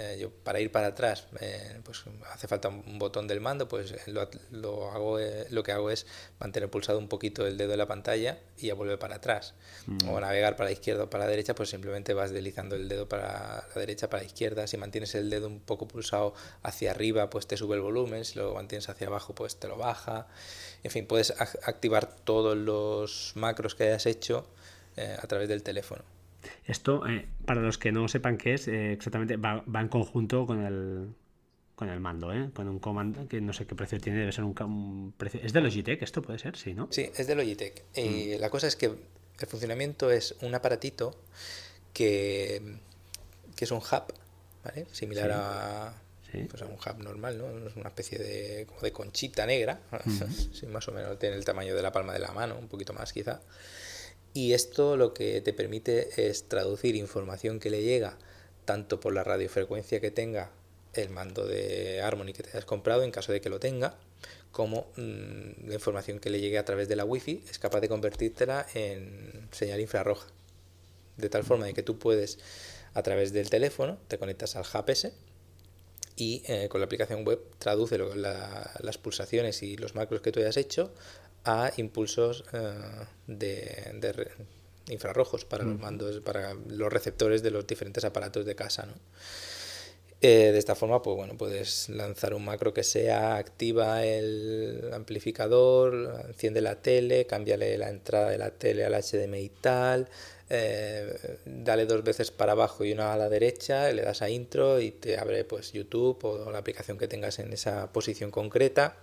[0.00, 3.90] eh, yo para ir para atrás, eh, pues hace falta un botón del mando, pues
[3.90, 5.18] eh, lo, lo hago,
[5.50, 6.06] lo que hago es
[6.38, 9.54] mantener pulsado un poquito el dedo de la pantalla y ya vuelve para atrás.
[9.86, 10.08] Mm.
[10.08, 13.08] O navegar para la izquierda o para la derecha, pues simplemente vas deslizando el dedo
[13.08, 14.68] para la derecha, para la izquierda.
[14.68, 16.32] Si mantienes el dedo un poco pulsado
[16.62, 18.24] hacia arriba, pues te sube el volumen.
[18.24, 20.28] Si lo mantienes hacia abajo, pues te lo baja.
[20.84, 24.46] En fin, puedes activar todos los macros que hayas hecho
[24.96, 26.04] a través del teléfono.
[26.64, 30.64] Esto, eh, para los que no sepan qué es, eh, exactamente va, en conjunto con
[30.64, 31.08] el,
[31.74, 32.50] con el mando, ¿eh?
[32.52, 35.40] con un comando que no sé qué precio tiene, debe ser un, precio.
[35.42, 36.56] ¿Es de Logitech esto puede ser?
[36.56, 36.88] Sí, ¿no?
[36.90, 37.84] Sí, es de Logitech.
[37.96, 38.40] Y mm.
[38.40, 41.16] la cosa es que el funcionamiento es un aparatito
[41.92, 42.76] que,
[43.56, 44.14] que es un hub,
[44.64, 44.86] ¿vale?
[44.92, 45.94] Similar a,
[46.48, 47.68] Pues a un hub normal, ¿no?
[47.68, 49.80] Es una especie de, como de conchita negra,
[50.68, 53.12] más o menos tiene el tamaño de la palma de la mano, un poquito más
[53.12, 53.40] quizá.
[54.34, 58.18] Y esto lo que te permite es traducir información que le llega
[58.64, 60.50] tanto por la radiofrecuencia que tenga
[60.92, 63.96] el mando de Harmony que te hayas comprado en caso de que lo tenga,
[64.52, 67.88] como mm, la información que le llegue a través de la wifi es capaz de
[67.88, 70.26] convertírtela en señal infrarroja.
[71.16, 72.38] De tal forma de que tú puedes,
[72.94, 75.12] a través del teléfono, te conectas al GPS
[76.16, 80.56] y eh, con la aplicación web traduce las pulsaciones y los macros que tú hayas
[80.56, 80.92] hecho
[81.44, 84.30] a impulsos eh, de,
[84.88, 88.86] infrarrojos para los mandos, para los receptores de los diferentes aparatos de casa.
[88.86, 88.94] ¿no?
[90.20, 96.24] Eh, de esta forma, pues bueno, puedes lanzar un macro que sea, activa el amplificador,
[96.26, 100.08] enciende la tele, cámbiale la entrada de la tele al HDMI y tal,
[100.50, 104.80] eh, dale dos veces para abajo y una a la derecha, le das a intro
[104.80, 108.96] y te abre pues YouTube o la aplicación que tengas en esa posición concreta.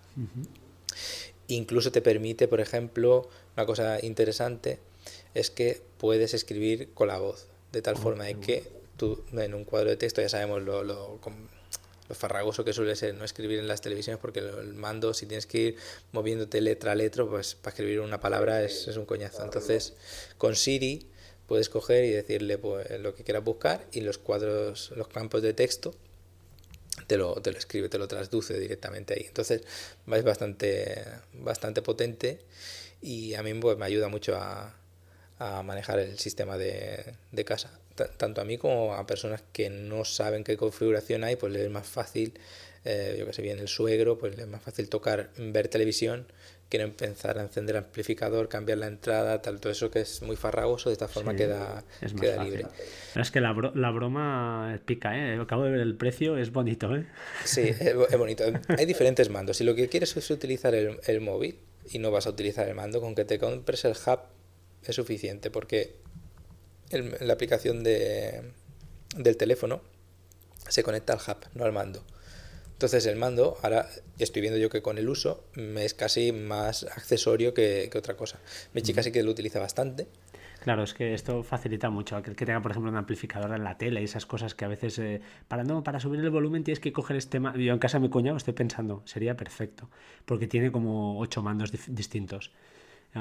[1.47, 4.79] Incluso te permite, por ejemplo, una cosa interesante
[5.33, 8.63] es que puedes escribir con la voz, de tal forma de que
[8.97, 11.19] tú en un cuadro de texto ya sabemos lo, lo,
[12.07, 15.45] lo, farragoso que suele ser no escribir en las televisiones porque el mando si tienes
[15.45, 15.75] que ir
[16.11, 19.43] moviéndote letra a letra pues para escribir una palabra es, es un coñazo.
[19.43, 19.93] entonces
[20.38, 21.07] con Siri
[21.47, 25.53] puedes coger y decirle pues, lo que quieras buscar y los cuadros los campos de
[25.53, 25.95] texto
[27.07, 29.26] te lo, te lo escribe, te lo traduce directamente ahí.
[29.27, 29.61] Entonces
[30.11, 31.03] es bastante,
[31.34, 32.40] bastante potente
[33.02, 34.76] y a mí pues, me ayuda mucho a,
[35.40, 37.15] a manejar el sistema de,
[37.45, 37.80] casa.
[38.18, 41.72] tanto a mí como a personas que no saben qué configuración hay, pues les es
[41.72, 42.34] más fácil,
[42.86, 46.27] eh, yo que sé bien, el suegro, pues les es más fácil tocar, ver televisión
[46.69, 50.21] que no empezar a encender el amplificador, cambiar la entrada, tal, todo eso que es
[50.23, 51.83] muy farragoso, de esta forma queda,
[52.19, 52.65] queda libre.
[53.15, 55.39] Es que la, la broma pica, ¿eh?
[55.39, 57.05] Acabo de ver el precio, es bonito, ¿eh?
[57.43, 58.43] Sí, es, bonito.
[58.77, 59.57] Hay diferentes mandos.
[59.57, 61.59] Si lo que quieres es utilizar el, el móvil
[61.91, 64.19] y no vas a utilizar el mando, con que te compres el hub
[64.83, 65.95] es suficiente, porque
[66.89, 68.41] el, la aplicación de,
[69.15, 69.81] del teléfono
[70.67, 72.03] se conecta al hub, no al mando.
[72.76, 73.88] Entonces el mando, ahora
[74.19, 78.38] estoy viendo yo que con el uso es casi más accesorio que, otra cosa.
[78.73, 80.07] Mi chica sí que lo utiliza bastante.
[80.61, 82.18] Claro, es que esto facilita mucho.
[82.18, 84.68] Aquel que tenga, por ejemplo, un amplificador en la tele y esas cosas que a
[84.68, 87.60] veces, eh, para, no, para subir el volumen tienes que coger este mando.
[87.60, 89.89] Yo en casa de mi cuñado estoy pensando, sería perfecto,
[90.26, 92.52] porque tiene como ocho mandos distintos.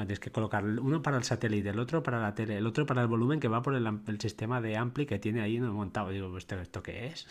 [0.01, 3.01] Tienes que colocar uno para el satélite, el otro para la tele, el otro para
[3.01, 6.09] el volumen que va por el, sistema de ampli que tiene ahí montado.
[6.09, 7.27] Digo, ¿esto, esto qué es?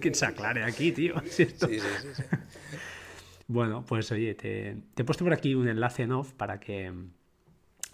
[0.00, 1.14] que se aclare aquí, tío.
[1.26, 2.22] Sí, sí, sí,
[3.48, 6.92] bueno, pues oye, te, he puesto por aquí un enlace en off para que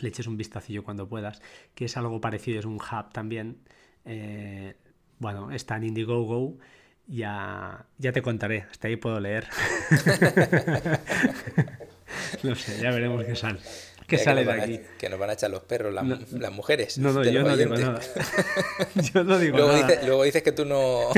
[0.00, 1.40] le eches un vistacillo cuando puedas,
[1.74, 3.58] que es algo parecido, es un hub también.
[4.04, 4.74] Eh,
[5.18, 6.58] bueno, está en Indiegogo.
[7.06, 9.46] Ya, ya te contaré, hasta ahí puedo leer.
[12.42, 13.58] No sé, ya veremos qué sale.
[14.06, 14.80] ¿Qué sale de aquí?
[14.98, 16.98] que nos van a echar los perros las, mujeres.
[16.98, 18.00] No, no, yo no digo nada.
[19.14, 19.86] yo no digo luego nada.
[19.86, 21.08] Dices, luego dices que tú no,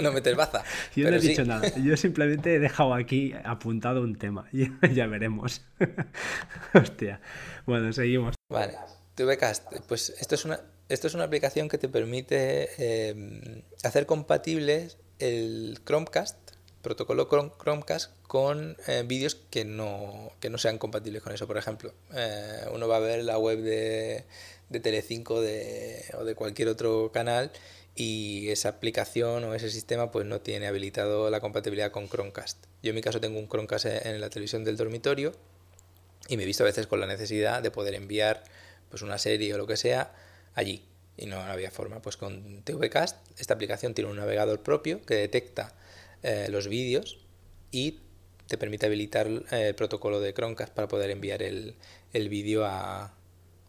[0.00, 0.62] no metes baza.
[0.94, 1.68] Yo no he dicho nada.
[1.76, 4.48] Yo simplemente he dejado aquí apuntado un tema.
[4.52, 5.62] Ya, ya veremos.
[6.74, 7.20] Hostia.
[7.66, 8.34] Bueno, seguimos.
[8.50, 8.74] Vale.
[9.14, 14.98] TVCast, pues esto es una, esto es una aplicación que te permite eh, hacer compatibles
[15.18, 16.43] el Chromecast
[16.84, 21.48] protocolo Chromecast con eh, vídeos que no, que no sean compatibles con eso.
[21.48, 24.24] Por ejemplo, eh, uno va a ver la web de,
[24.68, 27.50] de Telecinco de, o de cualquier otro canal
[27.96, 32.58] y esa aplicación o ese sistema pues no tiene habilitado la compatibilidad con Chromecast.
[32.82, 35.32] Yo en mi caso tengo un Chromecast en la televisión del dormitorio
[36.28, 38.44] y me he visto a veces con la necesidad de poder enviar
[38.90, 40.14] pues una serie o lo que sea
[40.54, 40.84] allí
[41.16, 42.02] y no había forma.
[42.02, 45.72] Pues con TVCast esta aplicación tiene un navegador propio que detecta
[46.24, 47.18] eh, los vídeos
[47.70, 48.00] y
[48.46, 51.74] te permite habilitar eh, el protocolo de Chromecast para poder enviar el,
[52.14, 53.04] el vídeo a,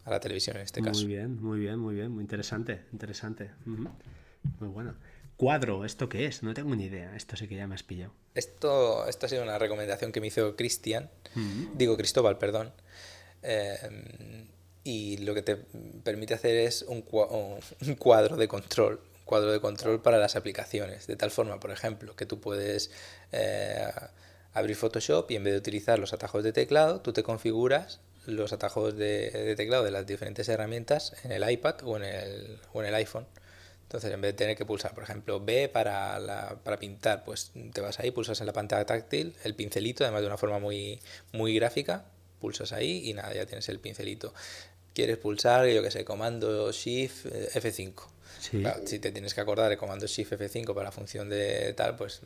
[0.05, 1.01] a, la televisión en este caso.
[1.01, 3.51] Muy bien, muy bien, muy bien, muy interesante, interesante.
[3.65, 4.95] Muy bueno.
[5.35, 6.43] Cuadro, ¿esto qué es?
[6.43, 7.13] No tengo ni idea.
[7.17, 8.13] Esto sí que ya me has pillado.
[8.35, 11.09] Esto, esto ha sido una recomendación que me hizo Cristian,
[11.77, 12.71] digo Cristóbal, perdón.
[13.43, 14.47] Eh,
[14.85, 15.57] y lo que te
[16.05, 17.03] permite hacer es un,
[17.81, 21.07] un cuadro de control cuadro de control para las aplicaciones.
[21.07, 22.91] De tal forma, por ejemplo, que tú puedes
[23.31, 23.91] eh,
[24.53, 28.53] abrir Photoshop y en vez de utilizar los atajos de teclado, tú te configuras los
[28.53, 32.87] atajos de, teclado de las diferentes herramientas en el iPad o en el, o en
[32.87, 33.27] el iPhone.
[33.83, 37.81] Entonces, en vez de tener que pulsar, por ejemplo, B para, para pintar, pues te
[37.81, 40.99] vas ahí, pulsas en la pantalla táctil el pincelito, además de una forma muy,
[41.33, 42.05] muy gráfica,
[42.39, 44.33] pulsas ahí y nada, ya tienes el pincelito.
[44.93, 47.27] Quieres pulsar, yo que sé, comando Shift
[48.41, 51.95] F5 si te tienes que acordar de comando Shift F5 para la función de tal,
[51.95, 52.21] pues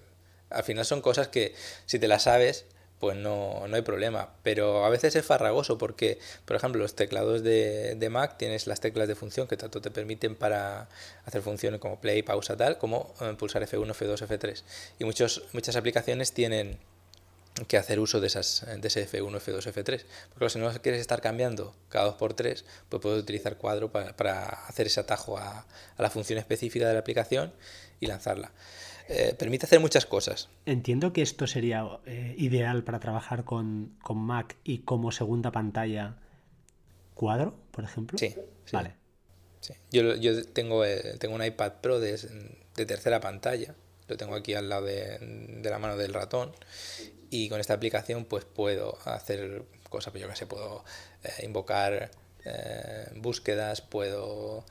[0.49, 1.53] al final son cosas que
[1.85, 2.65] si te las sabes,
[2.99, 4.29] pues no, no hay problema.
[4.43, 8.81] Pero a veces es farragoso porque, por ejemplo, los teclados de, de, Mac tienes las
[8.81, 10.89] teclas de función que tanto te permiten para
[11.25, 14.63] hacer funciones como play, pausa, tal, como eh, pulsar F1, F2, F3.
[14.99, 16.77] Y muchos, muchas aplicaciones tienen
[17.67, 20.05] que hacer uso de, esas, de ese F1, F2, F3.
[20.33, 24.15] Porque si no quieres estar cambiando cada 2 por 3 pues puedes utilizar cuadro para,
[24.15, 27.51] para hacer ese atajo a, a, la función específica de la aplicación
[27.99, 28.51] y lanzarla.
[29.07, 30.49] Eh, permite hacer muchas cosas.
[30.65, 36.17] Entiendo que esto sería eh, ideal para trabajar con, con, Mac y como segunda pantalla
[37.15, 38.19] cuadro, por ejemplo.
[38.19, 38.35] Sí,
[38.71, 38.95] vale.
[39.61, 39.73] Sí.
[39.91, 42.17] Yo, yo tengo, eh, tengo un iPad Pro de,
[42.75, 43.75] de tercera pantalla
[44.09, 45.17] lo tengo aquí al lado de,
[45.61, 46.51] de, la mano del ratón
[47.29, 50.83] y con esta aplicación pues puedo hacer cosas, pues yo que sé, puedo
[51.23, 52.11] eh, invocar
[52.45, 54.65] eh, búsquedas, puedo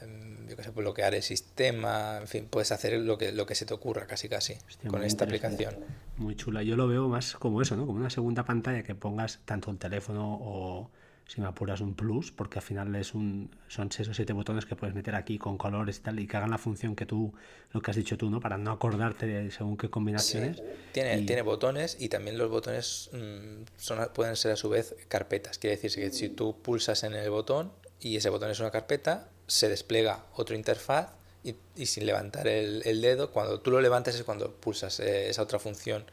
[0.00, 3.54] em, yo que sé, bloquear el sistema, en fin, puedes hacer lo que, lo que
[3.54, 4.56] se te ocurra casi casi
[4.88, 5.76] con esta aplicación.
[6.16, 7.86] Muy chula, yo lo veo más como eso, ¿no?
[7.86, 10.90] Como una segunda pantalla que pongas tanto un teléfono o
[11.26, 14.64] si me apuras un plus, porque al final es un, son seis o siete botones
[14.64, 17.34] que puedes meter aquí con colores y tal, y que hagan la función que tú,
[17.72, 18.38] lo que has dicho tú, ¿no?
[18.38, 20.62] Para no acordarte de según qué combinaciones.
[20.92, 25.58] Tiene, tiene botones y también los botones mm, son, pueden ser a su vez carpetas.
[25.58, 29.28] Quiere decir que si tú pulsas en el botón y ese botón es una carpeta,
[29.48, 31.10] se despliega otra interfaz
[31.42, 35.28] y, y sin levantar el, el, dedo, cuando tú lo levantas es cuando pulsas eh,
[35.28, 36.04] esa otra función.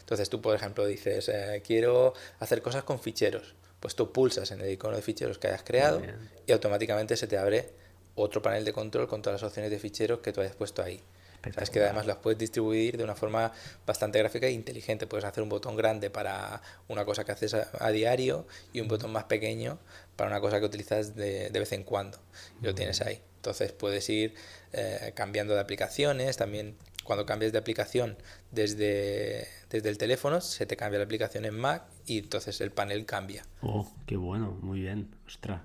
[0.00, 3.54] Entonces tú, por ejemplo, dices, eh, quiero hacer cosas con ficheros
[3.84, 6.00] pues tú pulsas en el icono de ficheros que hayas creado
[6.46, 7.68] y automáticamente se te abre
[8.14, 11.02] otro panel de control con todas las opciones de ficheros que tú hayas puesto ahí.
[11.52, 13.52] Sabes que además las puedes distribuir de una forma
[13.84, 15.06] bastante gráfica e inteligente.
[15.06, 19.12] Puedes hacer un botón grande para una cosa que haces a, diario y un botón
[19.12, 19.78] más pequeño
[20.16, 22.16] para una cosa que utilizas de, de vez en cuando.
[22.62, 23.20] Y lo tienes ahí.
[23.36, 24.34] Entonces puedes ir
[24.72, 28.16] eh, cambiando de aplicaciones, también cuando cambias de aplicación
[28.50, 33.06] desde, desde el teléfono, se te cambia la aplicación en Mac y entonces el panel
[33.06, 33.44] cambia.
[33.62, 35.62] Oh, qué bueno, muy bien, ostras.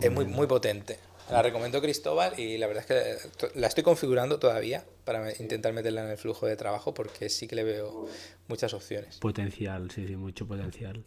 [0.00, 0.98] Es muy, muy potente.
[1.30, 6.04] La recomiendo Cristóbal y la verdad es que la estoy configurando todavía para intentar meterla
[6.04, 8.06] en el flujo de trabajo porque sí que le veo
[8.46, 9.18] muchas opciones.
[9.18, 11.04] Potencial, sí, sí, mucho potencial.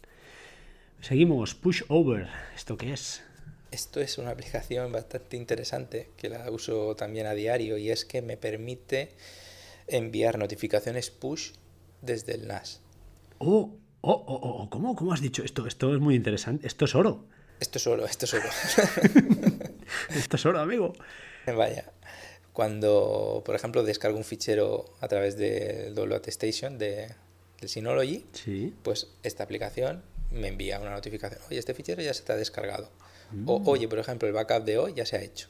[1.00, 2.28] Seguimos, Push Over.
[2.54, 3.22] ¿Esto qué es?
[3.70, 8.20] Esto es una aplicación bastante interesante que la uso también a diario y es que
[8.20, 9.12] me permite
[9.90, 11.52] enviar notificaciones push
[12.02, 12.80] desde el NAS.
[13.38, 14.94] Oh, oh, oh, oh, oh ¿cómo?
[14.96, 15.66] ¿Cómo has dicho esto?
[15.66, 16.66] Esto es muy interesante.
[16.66, 17.26] Esto es oro.
[17.60, 18.48] Esto es oro, esto es oro.
[20.10, 20.94] esto es oro, amigo.
[21.46, 21.92] Vaya.
[22.52, 27.14] Cuando, por ejemplo, descargo un fichero a través del Download Station de,
[27.60, 28.74] del Synology, sí.
[28.82, 31.40] pues esta aplicación me envía una notificación.
[31.48, 32.90] Oye, este fichero ya se te ha descargado.
[33.46, 33.68] O, mm.
[33.68, 35.48] oye, por ejemplo, el backup de hoy ya se ha hecho.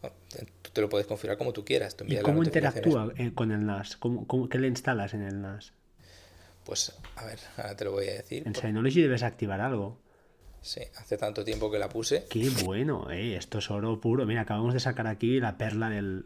[0.00, 1.96] Tú te lo puedes configurar como tú quieras.
[2.06, 3.96] ¿Y cómo interactúa eh, con el NAS?
[3.96, 5.72] ¿Cómo, qué le instalas en el NAS?
[6.64, 8.42] Pues, a ver, ahora te lo voy a decir.
[8.46, 9.98] En Synology debes activar algo.
[10.60, 12.26] Sí, hace tanto tiempo que la puse.
[12.28, 14.26] Qué bueno, eh, esto es oro puro.
[14.26, 16.24] Mira, acabamos de sacar aquí la perla del...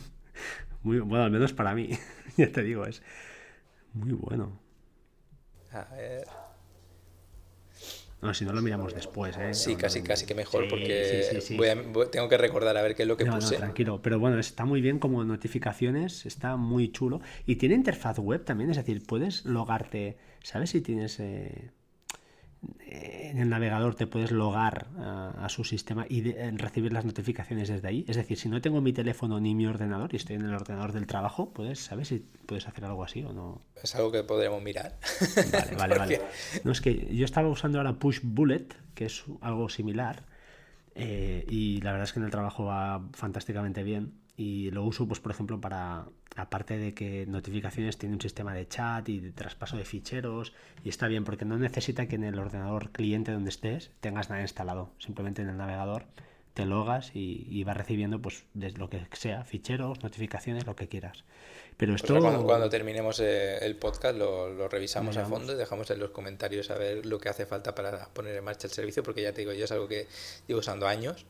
[0.82, 1.90] muy bueno, al menos para mí.
[2.36, 3.02] ya te digo, es
[3.92, 4.60] muy bueno.
[5.72, 6.26] A ver...
[8.24, 9.52] No, si no lo miramos después, ¿eh?
[9.52, 11.38] Sí, casi, casi que mejor, porque
[12.10, 13.56] tengo que recordar a ver qué es lo que puse.
[13.56, 17.20] tranquilo, pero bueno, está muy bien como notificaciones, está muy chulo.
[17.46, 21.20] Y tiene interfaz web también, es decir, puedes logarte, ¿sabes si tienes...
[21.20, 21.70] Eh,
[22.86, 28.04] en el navegador te puedes logar a, su sistema y recibir las notificaciones desde ahí.
[28.08, 30.92] Es decir, si no tengo mi teléfono ni mi ordenador y estoy en el ordenador
[30.92, 33.62] del trabajo, puedes, ¿sabes si puedes hacer algo así o no?
[33.82, 34.98] Es algo que podríamos mirar.
[35.52, 36.20] Vale, vale, vale.
[36.64, 40.24] No, es que yo estaba usando ahora Push Bullet, que es algo similar,
[40.94, 45.06] eh, y la verdad es que en el trabajo va fantásticamente bien y lo uso,
[45.06, 46.06] pues, por ejemplo, para,
[46.36, 50.52] aparte de que notificaciones tiene un sistema de chat y de traspaso de ficheros,
[50.82, 54.42] y está bien porque no necesita que en el ordenador cliente donde estés tengas nada
[54.42, 56.06] instalado, simplemente en el navegador
[56.54, 61.24] te logas y, vas recibiendo, pues, desde lo que sea, ficheros, notificaciones, lo que quieras.
[61.76, 62.16] Pero esto...
[62.20, 66.78] cuando, terminemos eh, el podcast lo, revisamos a fondo y dejamos en los comentarios a
[66.78, 69.52] ver lo que hace falta para poner en marcha el servicio, porque ya te digo,
[69.52, 70.06] yo es algo que
[70.46, 71.26] llevo usando años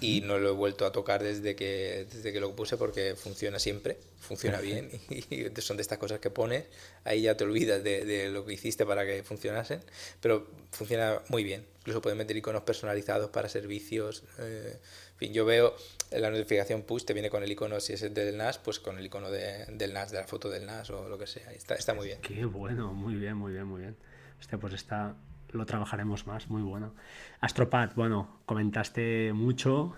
[0.00, 3.58] y no lo he vuelto a tocar desde que, desde que lo puse porque funciona
[3.58, 6.64] siempre, funciona bien y son de estas cosas que pones,
[7.04, 9.80] ahí ya te olvidas de, lo que hiciste para que funcionasen,
[10.20, 11.66] pero funciona muy bien.
[11.80, 14.22] Incluso puedes meter iconos personalizados para servicios.
[14.38, 14.78] Eh,
[15.12, 15.74] en fin, yo veo
[16.10, 18.98] la notificación push, te viene con el icono, si es el del NAS, pues con
[18.98, 21.50] el icono del NAS, de la foto del NAS o lo que sea.
[21.52, 22.20] Está, está muy bien.
[22.20, 23.96] Qué bueno, muy bien, muy bien, muy bien.
[24.40, 25.16] Este pues está,
[25.52, 26.94] lo trabajaremos más, muy bueno.
[27.40, 29.94] Astropad, bueno, comentaste mucho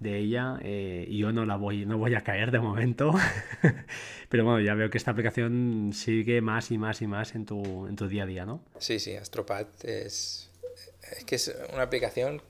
[0.00, 3.12] de ella eh, y yo no la voy, no voy a caer de momento,
[4.30, 7.86] pero bueno, ya veo que esta aplicación sigue más y más y más en tu,
[7.86, 8.62] en tu día a día, ¿no?
[8.78, 10.50] Sí, sí, Astropad es,
[11.16, 12.40] es que es una aplicación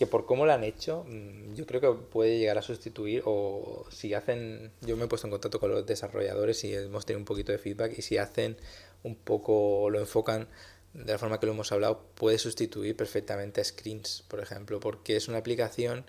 [0.00, 3.84] que por cómo la han hecho, mm, yo creo que puede llegar a sustituir o
[3.90, 7.26] si hacen, yo me he puesto en contacto con los desarrolladores y hemos tenido un
[7.26, 8.56] poquito de feedback y si hacen
[9.02, 10.48] un poco, lo enfocan
[10.94, 15.16] de la forma que lo hemos hablado, puede sustituir perfectamente a Screens, por ejemplo, porque
[15.16, 16.04] es una aplicación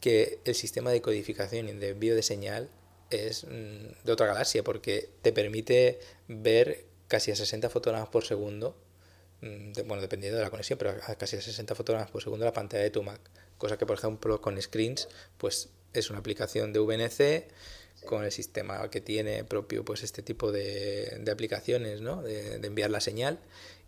[0.00, 2.70] que el sistema de codificación y de envío de señal
[3.10, 8.76] es mm, de otra galaxia, porque te permite ver casi a 60 fotogramas por segundo,
[9.40, 12.52] mm, bueno, dependiendo de la conexión, pero a casi a 60 fotogramas por segundo la
[12.52, 13.20] pantalla de tu Mac,
[13.58, 17.48] cosa que, por ejemplo, con Screens, pues es una aplicación de VNC
[18.06, 22.22] con el sistema que tiene propio pues este tipo de, de aplicaciones, ¿no?
[22.22, 23.40] de, de enviar la señal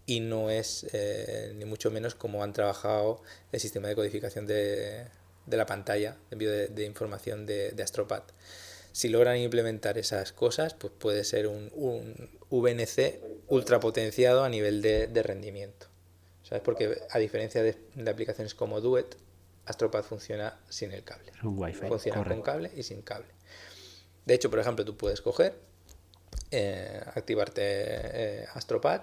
[0.07, 3.23] y no es eh, ni mucho menos como han trabajado
[3.53, 5.07] el sistema de codificación de,
[5.47, 8.23] de la pantalla, de envío de, información de, de, Astropad.
[8.93, 14.83] Si logran implementar esas cosas, pues puede ser un, un VNC ultra potenciado a nivel
[14.83, 15.87] de, rendimiento.
[16.43, 16.63] ¿Sabes?
[16.63, 17.77] Porque a diferencia de,
[18.11, 19.17] aplicaciones como Duet,
[19.65, 21.33] Astropad funciona sin el cable.
[21.43, 21.87] wifi.
[21.87, 23.29] Funciona con cable y sin cable.
[24.27, 25.55] De hecho, por ejemplo, tú puedes coger,
[26.51, 29.03] eh, activarte eh, Astropad,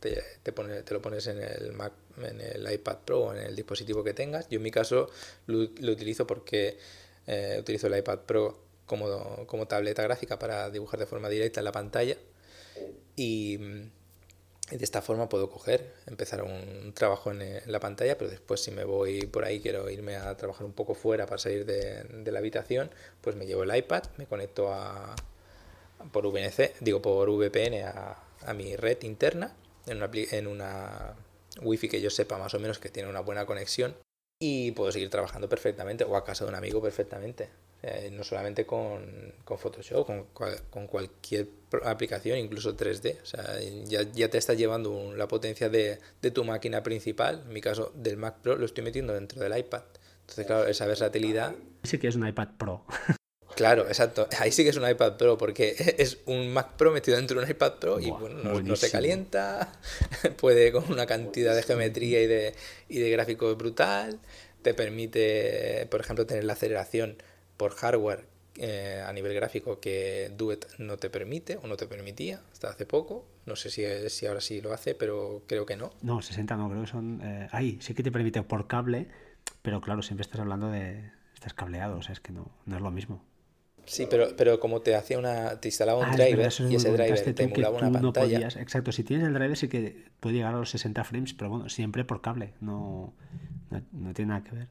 [0.00, 3.54] te, te, te lo pones en el Mac, en el iPad Pro o en el
[3.54, 4.48] dispositivo que tengas.
[4.48, 5.10] Yo en mi caso
[5.46, 5.60] lo,
[5.92, 6.78] utilizo porque
[7.26, 11.64] eh, utilizo el iPad Pro como, como tableta gráfica para dibujar de forma directa en
[11.64, 12.16] la pantalla
[13.14, 18.70] y, de esta forma puedo coger, empezar un trabajo en, la pantalla, pero después si
[18.70, 22.38] me voy por ahí, quiero irme a trabajar un poco fuera para salir de, la
[22.38, 22.88] habitación,
[23.20, 25.16] pues me llevo el iPad, me conecto a,
[26.12, 29.54] por VNC, digo por VPN a mi red interna
[29.86, 31.14] en una, en una
[31.62, 33.94] wifi que yo sepa más o menos que tiene una buena conexión
[34.42, 37.50] y puedo seguir trabajando perfectamente o a casa de un amigo perfectamente.
[38.12, 40.26] no solamente con, con Photoshop, con,
[40.70, 41.48] con, cualquier
[41.84, 43.22] aplicación, incluso 3D.
[43.22, 47.52] O sea, ya, ya te estás llevando la potencia de, de, tu máquina principal, en
[47.52, 49.82] mi caso del Mac Pro, lo estoy metiendo dentro del iPad.
[50.20, 51.54] Entonces, claro, esa versatilidad...
[51.82, 52.84] Sí que es un iPad Pro.
[53.60, 54.26] Claro, exacto.
[54.38, 57.44] Ahí sí que es un iPad Pro porque es un Mac Pro metido dentro de
[57.44, 59.78] un iPad Pro y bueno, no, se calienta,
[60.38, 62.54] puede con una cantidad de geometría y de,
[62.88, 64.18] y de gráficos brutal,
[64.62, 67.22] te permite, por ejemplo, tener la aceleración
[67.58, 68.24] por hardware
[68.56, 72.86] eh, a nivel gráfico que Duet no te permite o no te permitía hasta hace
[72.86, 73.26] poco.
[73.44, 75.90] No sé si, si ahora sí lo hace, pero creo que no.
[76.00, 77.20] No, 60 no, creo que son...
[77.22, 79.08] Eh, ahí sí que te permite por cable,
[79.60, 81.10] pero claro, siempre estás hablando de...
[81.34, 83.22] Estás cableado, o sea, es que no, no es lo mismo.
[83.90, 87.34] Sí, pero, pero como te hacía una, te instalaba un ah, driver y ese driver
[87.34, 88.46] te emulaba una pantalla.
[88.46, 91.68] exacto, si tienes el driver sí que puede llegar a los 60 frames, pero bueno,
[91.68, 93.12] siempre por cable, no,
[93.70, 94.68] no tiene nada que ver.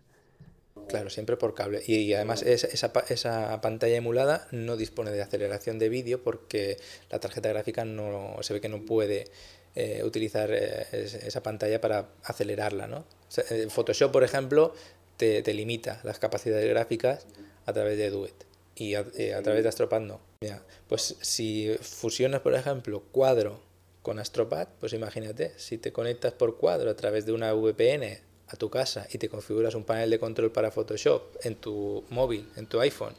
[0.88, 1.84] Claro, siempre por cable.
[1.86, 6.78] Y, además esa, esa, pantalla emulada no dispone de aceleración de vídeo porque
[7.12, 9.26] la tarjeta gráfica no se ve que no puede
[9.76, 12.88] eh, utilizar eh, esa pantalla para acelerarla.
[12.88, 13.04] ¿no?
[13.50, 14.74] Eh, Photoshop, por ejemplo,
[15.18, 17.28] te, limita las capacidades gráficas
[17.66, 18.49] a través de Duet
[18.80, 19.04] y a,
[19.44, 20.22] través de Astropad no.
[20.88, 23.60] pues si fusionas, por ejemplo, cuadro
[24.02, 28.56] con Astropad, pues imagínate, si te conectas por cuadro a través de una VPN a
[28.56, 32.68] tu casa y te configuras un panel de control para Photoshop en tu móvil, en
[32.68, 33.14] tu iPhone,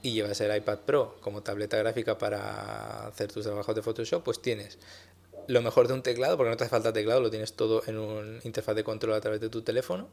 [0.00, 4.40] y llevas el iPad Pro como tableta gráfica para hacer tus trabajos de Photoshop, pues
[4.40, 4.78] tienes
[5.46, 7.98] lo mejor de un teclado, porque no te hace falta teclado, lo tienes todo en
[7.98, 10.08] un interfaz de control a través de tu teléfono.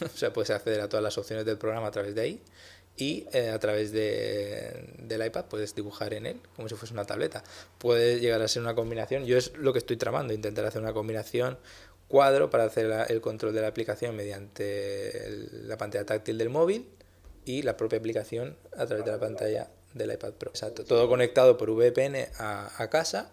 [0.04, 2.42] o sea, puedes acceder a todas las opciones del programa a través de ahí.
[2.96, 7.04] Y eh, a través de, del iPad puedes dibujar en él como si fuese una
[7.04, 7.42] tableta.
[7.78, 9.24] Puede llegar a ser una combinación.
[9.24, 11.58] Yo es lo que estoy tramando, intentar hacer una combinación
[12.08, 16.88] cuadro para hacer el control de la aplicación mediante la pantalla táctil del móvil
[17.44, 20.50] y la propia aplicación a través de la pantalla del iPad Pro.
[20.50, 20.84] Exacto.
[20.84, 23.30] Todo conectado por VPN a, casa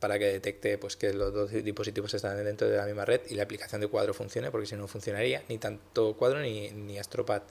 [0.00, 3.34] para que detecte pues, que los dos dispositivos están dentro de la misma red y
[3.34, 7.42] la aplicación de cuadro funcione, porque si no funcionaría, ni tanto cuadro ni, ni Astropad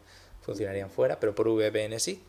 [0.46, 2.22] funcionarían fuera, pero por VPN sí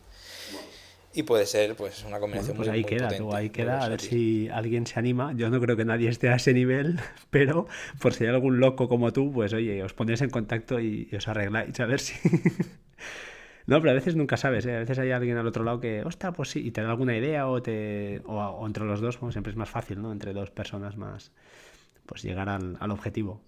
[1.17, 4.85] y puede ser pues una combinación pues ahí queda, ahí queda, a ver si alguien
[4.85, 5.33] se anima.
[5.33, 6.99] Yo no creo que nadie esté a ese nivel,
[7.31, 7.67] pero
[7.99, 11.27] por si hay algún loco como tú, pues oye, os ponéis en contacto y, os
[11.27, 12.13] arregláis, a ver si...
[13.65, 14.75] no, pero a veces nunca sabes, ¿eh?
[14.75, 17.17] a veces hay alguien al otro lado que, ostras, pues sí, y te da alguna
[17.17, 20.11] idea o, te, o, entre los dos, como siempre es más fácil, ¿no?
[20.11, 21.31] Entre dos personas más,
[22.05, 23.41] pues llegar al, al objetivo.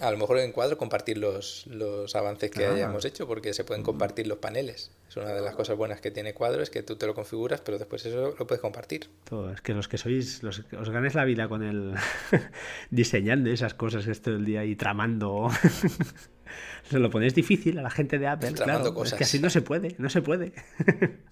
[0.00, 3.82] A lo mejor en cuadro compartir los, los avances que hayamos hecho, porque se pueden
[3.82, 4.90] compartir los paneles.
[5.08, 7.62] Es una de las cosas buenas que tiene cuadro, es que tú te lo configuras,
[7.62, 9.08] pero después eso lo puedes compartir.
[9.24, 11.94] Todo, es que los que sois, los os ganes la vida con el
[12.90, 15.48] diseñando esas cosas esto del día y tramando.
[16.90, 18.92] se lo ponéis difícil a la gente de Apple, claro.
[18.92, 19.14] Cosas.
[19.14, 20.52] Es que así no se puede, no se puede.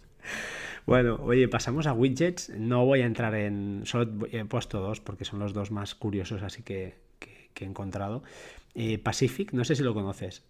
[0.86, 2.50] Bueno, oye, pasamos a widgets.
[2.50, 3.82] No voy a entrar en.
[3.84, 6.94] Solo he puesto dos porque son los dos más curiosos, así que
[7.54, 8.22] que he encontrado.
[8.74, 10.42] Eh, Pacific, no sé si lo conoces.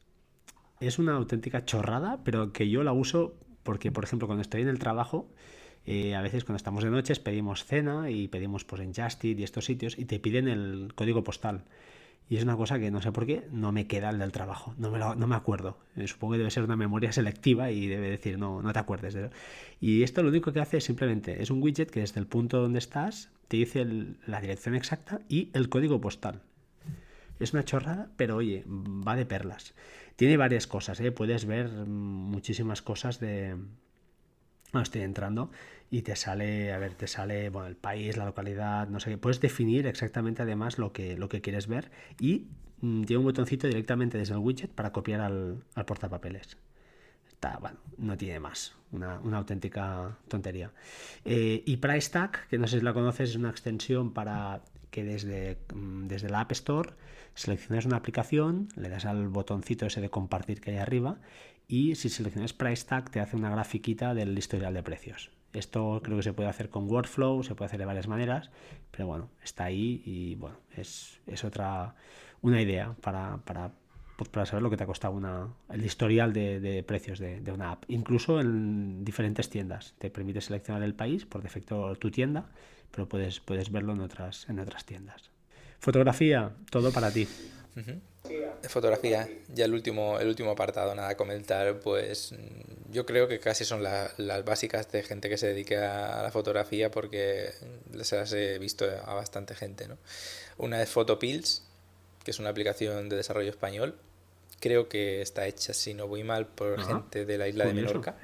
[0.80, 4.68] Es una auténtica chorrada, pero que yo la uso porque, por ejemplo, cuando estoy en
[4.68, 5.28] el trabajo,
[5.86, 9.42] eh, a veces cuando estamos de noches pedimos cena y pedimos pues, en Justit y
[9.42, 11.64] estos sitios y te piden el código postal.
[12.28, 14.74] Y es una cosa que no sé por qué no me queda el del trabajo,
[14.78, 15.78] no me, no me acuerdo.
[15.94, 19.12] Eh, supongo que debe ser una memoria selectiva y debe decir no, no te acuerdes
[19.12, 19.28] de
[19.78, 22.62] Y esto lo único que hace es simplemente, es un widget que desde el punto
[22.62, 23.86] donde estás te dice
[24.26, 26.40] la dirección exacta y el código postal.
[27.44, 29.74] Es una chorrada, pero oye, va de perlas.
[30.16, 31.12] Tiene varias cosas, ¿eh?
[31.12, 33.54] puedes ver muchísimas cosas de...
[34.72, 35.50] No, estoy entrando
[35.90, 39.18] y te sale, a ver, te sale bueno, el país, la localidad, no sé qué.
[39.18, 42.46] Puedes definir exactamente además lo que, lo que quieres ver y
[42.80, 46.56] mm, tiene un botoncito directamente desde el widget para copiar al, portapapeles.
[47.28, 50.72] Está, bueno, no tiene más, una, auténtica tontería.
[51.26, 55.04] Eh, y Price Tag, que no sé si la conoces, es una extensión para que
[55.04, 56.94] desde, mm, desde la App Store
[57.34, 61.18] Seleccionas una aplicación, le das al botoncito ese de compartir que hay arriba
[61.66, 65.30] y si seleccionas Price Tag te hace una grafiquita del historial de precios.
[65.52, 68.50] Esto creo que se puede hacer con Workflow, se puede hacer de varias maneras,
[68.90, 71.94] pero bueno, está ahí y bueno, es, otra,
[72.42, 73.72] una idea para, para,
[74.30, 77.70] para, saber lo que te ha costado una, el historial de, precios de, de, una
[77.70, 77.84] app.
[77.88, 79.94] Incluso en diferentes tiendas.
[79.98, 82.50] Te permite seleccionar el país, por defecto tu tienda,
[82.90, 85.33] pero puedes, puedes verlo en otras, en otras tiendas.
[85.84, 87.28] Fotografía, todo para ti.
[88.70, 92.34] Fotografía, ya el último, el último apartado, nada a comentar, pues
[92.90, 96.90] yo creo que casi son las básicas de gente que se dedique a la fotografía
[96.90, 97.50] porque
[98.00, 99.86] se las he visto a bastante gente.
[99.86, 99.98] ¿no?
[100.56, 101.62] Una es Photopills,
[102.24, 103.94] que es una aplicación de desarrollo español.
[104.60, 108.16] Creo que está hecha, si no voy mal, por gente de la isla de Menorca,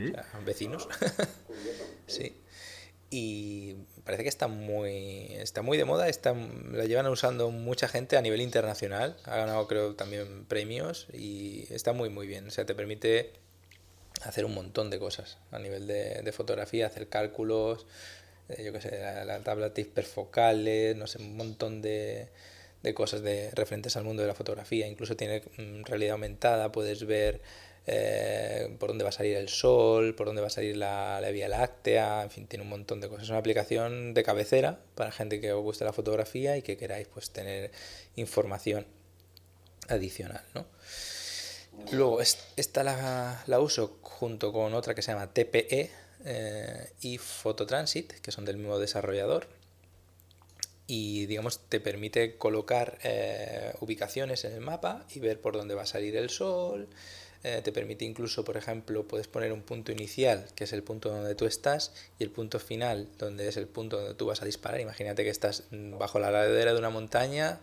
[0.47, 0.89] vecinos.
[2.07, 2.35] sí.
[3.11, 3.75] Y
[4.05, 6.33] parece que está muy, está muy de moda, está,
[6.73, 11.93] la llevan usando mucha gente a nivel internacional, ha ganado creo también premios y está
[11.93, 13.33] muy muy bien, o sea, te permite
[14.23, 17.87] hacer un montón de cosas a nivel de, de fotografía, hacer cálculos,
[18.49, 22.29] eh, yo qué sé, la, la tabla hiperfocales, no sé, un montón de,
[22.83, 27.07] de cosas de, referentes al mundo de la fotografía, incluso tiene mm, realidad aumentada, puedes
[27.07, 27.41] ver
[27.93, 31.49] eh, por dónde va a salir el sol, por dónde va a salir la, Vía
[31.49, 33.25] Láctea, en fin, tiene un montón de cosas.
[33.25, 37.09] Es una aplicación de cabecera para gente que os guste la fotografía y que queráis
[37.09, 37.73] pues tener
[38.15, 38.87] información
[39.89, 40.67] adicional, ¿no?
[41.91, 45.91] Luego, esta la, uso junto con otra que se llama TPE
[46.25, 49.49] eh, y Phototransit, que son del mismo desarrollador.
[50.87, 55.83] Y digamos, te permite colocar eh, ubicaciones en el mapa y ver por dónde va
[55.83, 56.89] a salir el sol,
[57.43, 61.09] eh, te permite incluso, por ejemplo, puedes poner un punto inicial, que es el punto
[61.09, 64.45] donde tú estás, y el punto final, donde es el punto donde tú vas a
[64.45, 64.81] disparar.
[64.81, 67.61] Imagínate que estás bajo la ladera de una montaña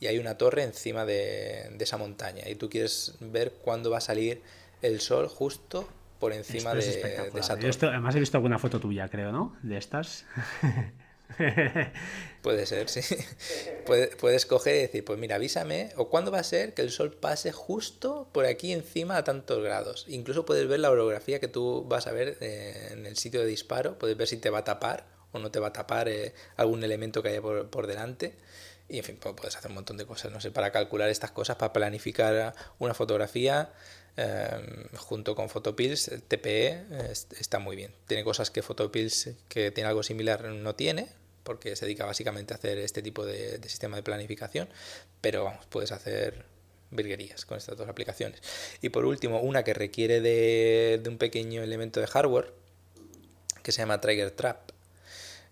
[0.00, 4.00] y hay una torre encima de, esa montaña, y tú quieres ver cuándo va a
[4.00, 4.42] salir
[4.82, 5.88] el sol justo
[6.18, 7.88] por encima de, de, esa torre.
[7.88, 9.56] además he visto alguna foto tuya, creo, ¿no?
[9.62, 10.26] De estas.
[12.42, 13.02] Puede ser, sí.
[13.86, 17.12] Puedes, coger y decir, pues mira, avísame, o cuándo va a ser que el sol
[17.12, 20.06] pase justo por aquí encima a tantos grados.
[20.08, 23.46] Incluso puedes ver la orografía que tú vas a ver eh, en el sitio de
[23.46, 26.34] disparo, puedes ver si te va a tapar o no te va a tapar eh,
[26.56, 28.34] algún elemento que haya por, delante.
[28.88, 31.30] Y en fin, pues puedes hacer un montón de cosas, no sé, para calcular estas
[31.30, 33.72] cosas, para planificar una fotografía.
[34.16, 36.84] Em, junto con Photopills, TPE
[37.38, 37.94] está muy bien.
[38.08, 41.08] Tiene cosas que Photopills, que tiene algo similar, no tiene,
[41.50, 44.68] porque se dedica básicamente a hacer este tipo de, sistema de planificación,
[45.20, 46.44] pero vamos, puedes hacer
[46.92, 48.40] virguerías con estas dos aplicaciones.
[48.82, 52.52] Y por último, una que requiere de, un pequeño elemento de hardware,
[53.64, 54.70] que se llama Trigger Trap,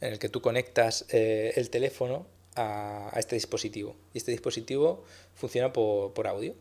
[0.01, 3.97] en el que tú conectas eh, el teléfono a, este dispositivo.
[4.15, 5.05] Y este dispositivo
[5.35, 6.55] funciona por, audio,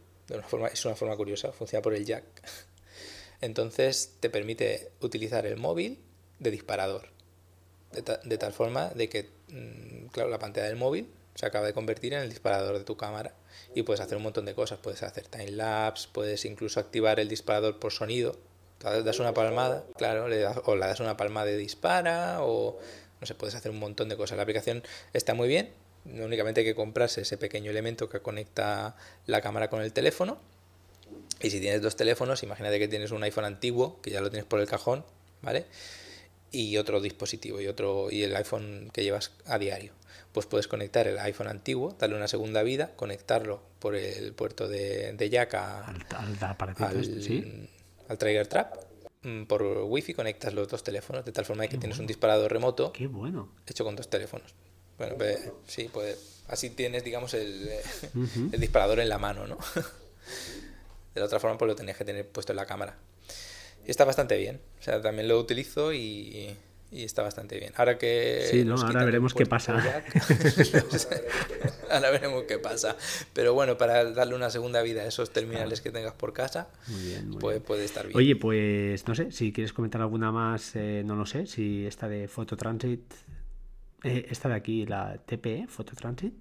[0.74, 2.24] es una forma curiosa, funciona por el jack.
[3.42, 6.00] Entonces te permite utilizar el móvil
[6.40, 7.17] de disparador
[7.92, 12.14] de, tal forma de que, mm, claro, la pantalla del móvil se acaba de convertir
[12.14, 13.34] en el disparador de tu cámara
[13.76, 14.80] y puedes hacer un montón de cosas.
[14.80, 18.38] Puedes hacer time lapse, puedes incluso activar el disparador por sonido.
[18.80, 22.78] Das una palmada, claro, le das, o le das una palmada de dispara, o
[23.20, 24.38] no sé, puedes hacer un montón de cosas.
[24.38, 24.84] La aplicación
[25.14, 25.72] está muy bien,
[26.06, 28.96] únicamente hay que comprarse ese pequeño elemento que conecta
[29.26, 30.38] la cámara con el teléfono.
[31.42, 34.46] Y si tienes dos teléfonos, imagínate que tienes un iPhone antiguo, que ya lo tienes
[34.46, 35.06] por el cajón,
[35.42, 35.66] ¿vale?
[36.52, 39.94] Y otro dispositivo y otro y el iPhone que llevas a diario.
[40.32, 45.14] Pues puedes conectar el iPhone antiguo, darle una segunda vida, conectarlo por el puerto de,
[45.14, 47.70] de jack al, al, este,
[48.08, 48.76] al Trigger Trap.
[49.24, 52.92] Mm, por wifi conectas los dos teléfonos de tal forma que tienes un disparador remoto
[52.94, 53.52] Qué bueno.
[53.66, 54.54] hecho con dos teléfonos.
[54.98, 57.70] Bueno, pues, sí, pues así tienes, digamos, el,
[58.52, 59.58] el disparador en la mano, ¿no?
[61.14, 62.98] de la otra forma, pues lo tenías que tener puesto en la cámara.
[63.88, 64.60] Está bastante bien.
[64.80, 66.56] O sea, también lo utilizo y,
[66.92, 67.74] y está bastante bien.
[67.76, 68.48] Ahora que.
[68.50, 69.74] Sí, no, ahora veremos qué pasa.
[71.92, 72.96] ahora veremos qué pasa.
[73.34, 76.70] Pero bueno, para darle una segunda vida a esos terminales que tengas por casa,
[77.40, 78.18] pues puede estar bien.
[78.18, 82.08] Oye, pues no sé, si quieres comentar alguna más, eh, no lo sé, si esta
[82.08, 83.02] de Phototransit.
[84.04, 86.34] Eh, esta de aquí, la TPE, Phototransit.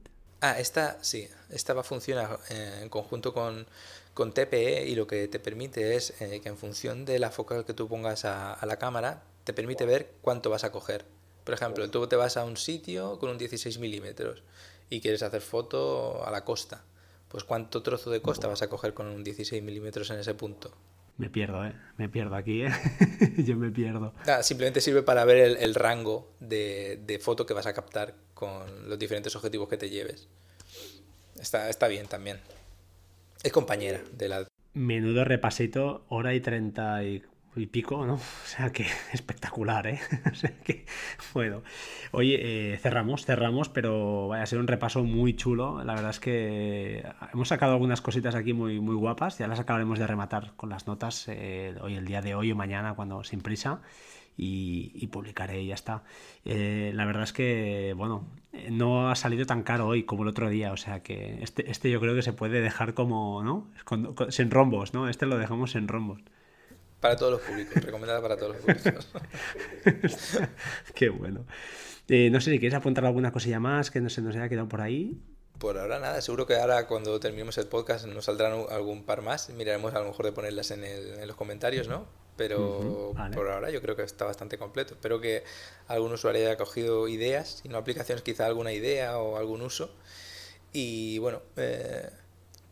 [0.43, 3.67] Ah, esta sí, esta va a funcionar eh, en conjunto con
[4.17, 7.67] con TPE y lo que te permite es eh, que en función de la focal
[7.67, 11.05] que tú pongas a, la cámara, te permite ver cuánto vas a coger.
[11.45, 14.43] Por ejemplo, tú te vas a un sitio con un 16 milímetros
[14.89, 16.83] y quieres hacer foto a la costa.
[17.29, 20.73] Pues cuánto trozo de costa vas a coger con un 16 milímetros en ese punto.
[21.19, 21.75] Me pierdo, ¿eh?
[21.99, 22.71] Me pierdo aquí, ¿eh?
[23.37, 24.15] Yo me pierdo.
[24.41, 28.99] simplemente sirve para ver el, rango de, de, foto que vas a captar con los
[28.99, 30.27] diferentes objetivos que te lleves.
[31.39, 32.41] Está, está bien también.
[33.47, 34.49] Es compañera de la...
[34.75, 37.23] Menudo repasito, hora y treinta y,
[37.71, 38.15] pico, ¿no?
[38.15, 40.01] O sea que espectacular, ¿eh?
[40.33, 40.85] O sea que,
[41.33, 41.63] bueno.
[42.11, 42.41] Oye,
[42.73, 45.85] eh, cerramos, cerramos, pero vaya a ser un repaso muy chulo.
[45.85, 49.39] La verdad es que hemos sacado algunas cositas aquí muy, muy guapas.
[49.39, 52.57] Ya las acabaremos de rematar con las notas eh, hoy, el día de hoy o
[52.57, 53.81] mañana, cuando sin prisa
[54.37, 56.03] y, publicaré y ya está.
[56.45, 58.27] Eh, la verdad es que, bueno,
[58.71, 61.91] no ha salido tan caro hoy como el otro día, o sea que este, este
[61.91, 63.69] yo creo que se puede dejar como, ¿no?
[64.31, 65.09] sin rombos, ¿no?
[65.09, 66.21] Este lo dejamos en rombos.
[67.01, 69.09] Para todos los públicos, recomendada para todos los públicos.
[70.95, 71.45] Qué bueno.
[72.09, 74.69] Eh, no sé si quieres apuntar alguna cosilla más que no se nos haya quedado
[74.69, 75.21] por ahí.
[75.59, 79.51] Por ahora nada, seguro que ahora cuando terminemos el podcast nos saldrán algún par más.
[79.51, 82.07] Miraremos a lo mejor de ponerlas en, el, en los comentarios, ¿no?
[82.37, 84.95] Pero por ahora yo creo que está bastante completo.
[84.95, 85.45] Espero que
[85.89, 89.91] algún usuario haya cogido ideas, si no aplicaciones, quizá alguna idea o algún uso.
[90.73, 92.11] Y bueno, eh,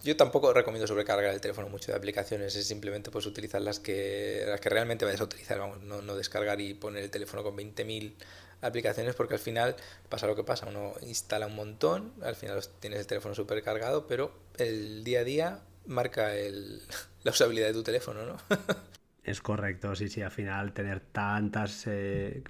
[0.02, 4.44] yo tampoco recomiendo sobrecargar el teléfono mucho de aplicaciones, es simplemente pues utilizar las que,
[4.46, 7.56] las que realmente vayas a utilizar, vamos, no, no descargar y poner el teléfono con
[7.56, 8.12] 20.000
[8.60, 9.76] aplicaciones porque al final
[10.08, 14.06] pasa lo que pasa, uno instala un montón, al final tienes el teléfono súper cargado,
[14.06, 16.82] pero el día a día marca el,
[17.22, 18.36] la usabilidad de tu teléfono, ¿no?
[19.24, 22.42] es correcto, sí, sí, al final tener tantas eh,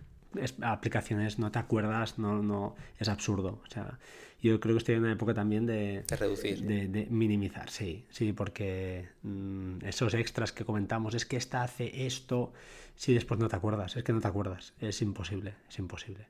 [0.63, 3.99] aplicaciones no te acuerdas, no, no, es absurdo, o sea,
[4.43, 6.63] yo creo que estoy en una época también de, reducir.
[6.63, 12.53] De, minimizar, sí, sí, porque mm, esos extras que comentamos, es que esta hace esto,
[12.95, 16.27] si después no te acuerdas, es que no te acuerdas, es imposible, es imposible.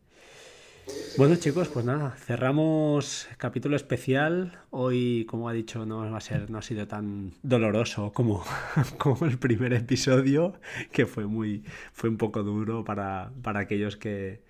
[1.16, 4.58] Bueno chicos, pues nada, cerramos capítulo especial.
[4.70, 8.44] Hoy, como ha dicho, no va a ser, no ha sido tan doloroso como,
[8.98, 10.54] como el primer episodio,
[10.90, 11.62] que fue muy,
[11.92, 14.42] fue un poco duro para, para aquellos que,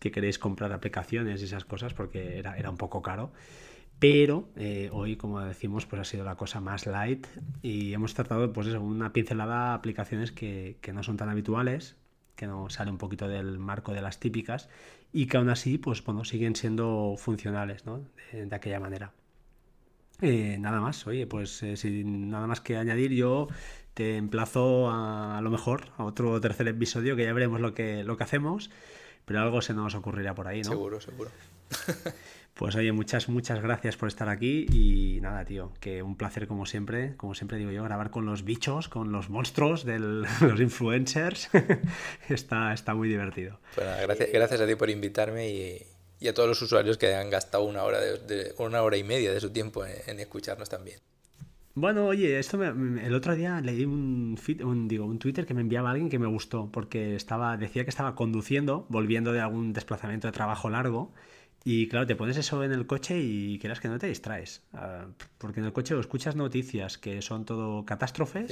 [0.00, 3.30] que queréis comprar aplicaciones y esas cosas porque era, era un poco caro.
[3.98, 7.26] Pero eh, hoy, como decimos, pues ha sido la cosa más light
[7.62, 11.96] y hemos tratado pues eso, una pincelada aplicaciones que, que, no son tan habituales,
[12.36, 14.68] que no sale un poquito del marco de las típicas
[15.12, 18.04] y que aún así pues bueno, siguen siendo funcionales ¿no?
[18.32, 19.12] de, aquella manera.
[20.20, 23.48] Eh, nada más, oye, pues eh, sin nada más que añadir, yo
[23.94, 28.02] te emplazo a, a, lo mejor a otro tercer episodio que ya veremos lo que,
[28.02, 28.70] lo que hacemos
[29.28, 30.70] pero algo se nos ocurrirá por ahí, ¿no?
[30.70, 31.30] Seguro, seguro.
[32.58, 36.66] Pues oye, muchas, muchas gracias por estar aquí y nada, tío, que un placer como
[36.66, 41.50] siempre, como siempre digo yo, grabar con los bichos, con los monstruos de los influencers.
[42.28, 43.60] está, está muy divertido.
[43.76, 47.62] Bueno, gracias, gracias a ti por invitarme y, a todos los usuarios que han gastado
[47.62, 50.98] una hora, de, una hora y media de su tiempo en escucharnos también.
[51.80, 55.92] Bueno, oye, esto el otro día leí un, un, digo, un Twitter que me enviaba
[55.92, 60.32] alguien que me gustó, porque estaba, decía que estaba conduciendo, volviendo de algún desplazamiento de
[60.32, 61.12] trabajo largo,
[61.64, 65.06] y claro, te pones eso en el coche y quieras que no te distraes, ah,
[65.38, 68.50] porque en el coche o escuchas noticias que son todo catástrofes,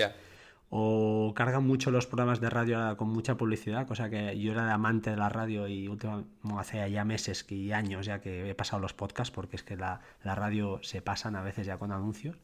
[0.68, 5.10] o cargan mucho los programas de radio con mucha publicidad, cosa que yo era amante
[5.10, 8.92] de la radio y últimamente, hace ya meses y años ya que he pasado los
[8.92, 12.36] podcasts, porque es que la, la radio se pasan a veces ya con anuncios.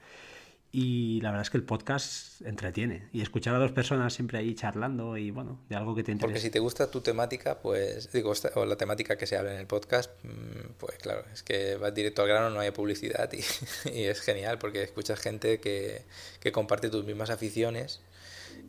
[0.75, 3.07] Y la verdad es que el podcast entretiene.
[3.13, 6.29] Y escuchar a dos personas siempre ahí charlando y bueno, de algo que te interesa.
[6.29, 9.61] Porque si te gusta tu temática, pues, digo, o la temática que se habla en
[9.61, 13.41] el podcast, mm, pues claro, es que vas directo al grano, no hay publicidad y,
[13.93, 16.07] y es genial porque escuchas gente que,
[16.41, 18.01] que, comparte tus mismas aficiones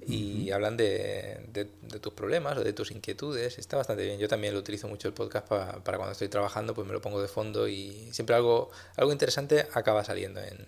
[0.06, 1.66] y hablan de, de,
[2.00, 3.58] tus problemas o de tus inquietudes.
[3.58, 4.20] Está bastante bien.
[4.20, 7.02] Yo también lo utilizo mucho el podcast para, para cuando estoy trabajando, pues me lo
[7.02, 10.66] pongo de fondo y siempre algo, algo interesante acaba saliendo en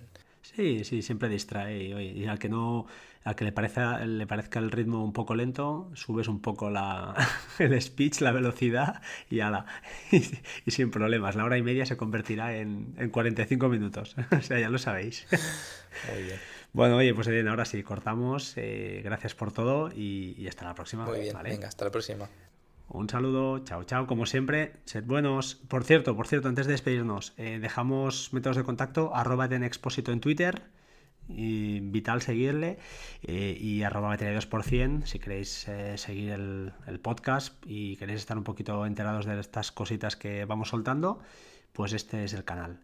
[0.56, 1.84] Sí, sí, siempre distrae.
[1.84, 2.86] Y, al que no,
[3.24, 7.14] al que le parezca, le parezca el ritmo un poco lento, subes un poco la,
[7.60, 9.66] el speech, la velocidad y ala.
[10.12, 11.36] Y, sin problemas.
[11.36, 14.16] La hora y media se convertirá en, en 45 minutos.
[14.32, 15.28] o sea, ya lo sabéis.
[16.12, 16.40] Muy bien.
[16.76, 18.54] Bueno, oye, pues bien, ahora sí, cortamos.
[18.58, 21.06] Eh, gracias por todo y, hasta la próxima.
[21.06, 22.30] Muy bien, venga, hasta la próxima.
[22.88, 25.56] Un saludo, chao, chao, como siempre, sed buenos.
[25.68, 30.20] Por cierto, por cierto, antes de despedirnos, eh, dejamos métodos de contacto, arroba expósito en
[30.20, 30.64] Twitter,
[31.28, 32.78] y vital seguirle,
[33.24, 38.38] eh, y arroba batería 2% si queréis eh, seguir el, el, podcast y queréis estar
[38.38, 41.20] un poquito enterados de estas cositas que vamos soltando,
[41.74, 42.80] pues este es el canal.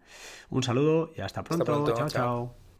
[0.49, 2.09] Un saludo y hasta pronto, chao.
[2.09, 2.70] chao.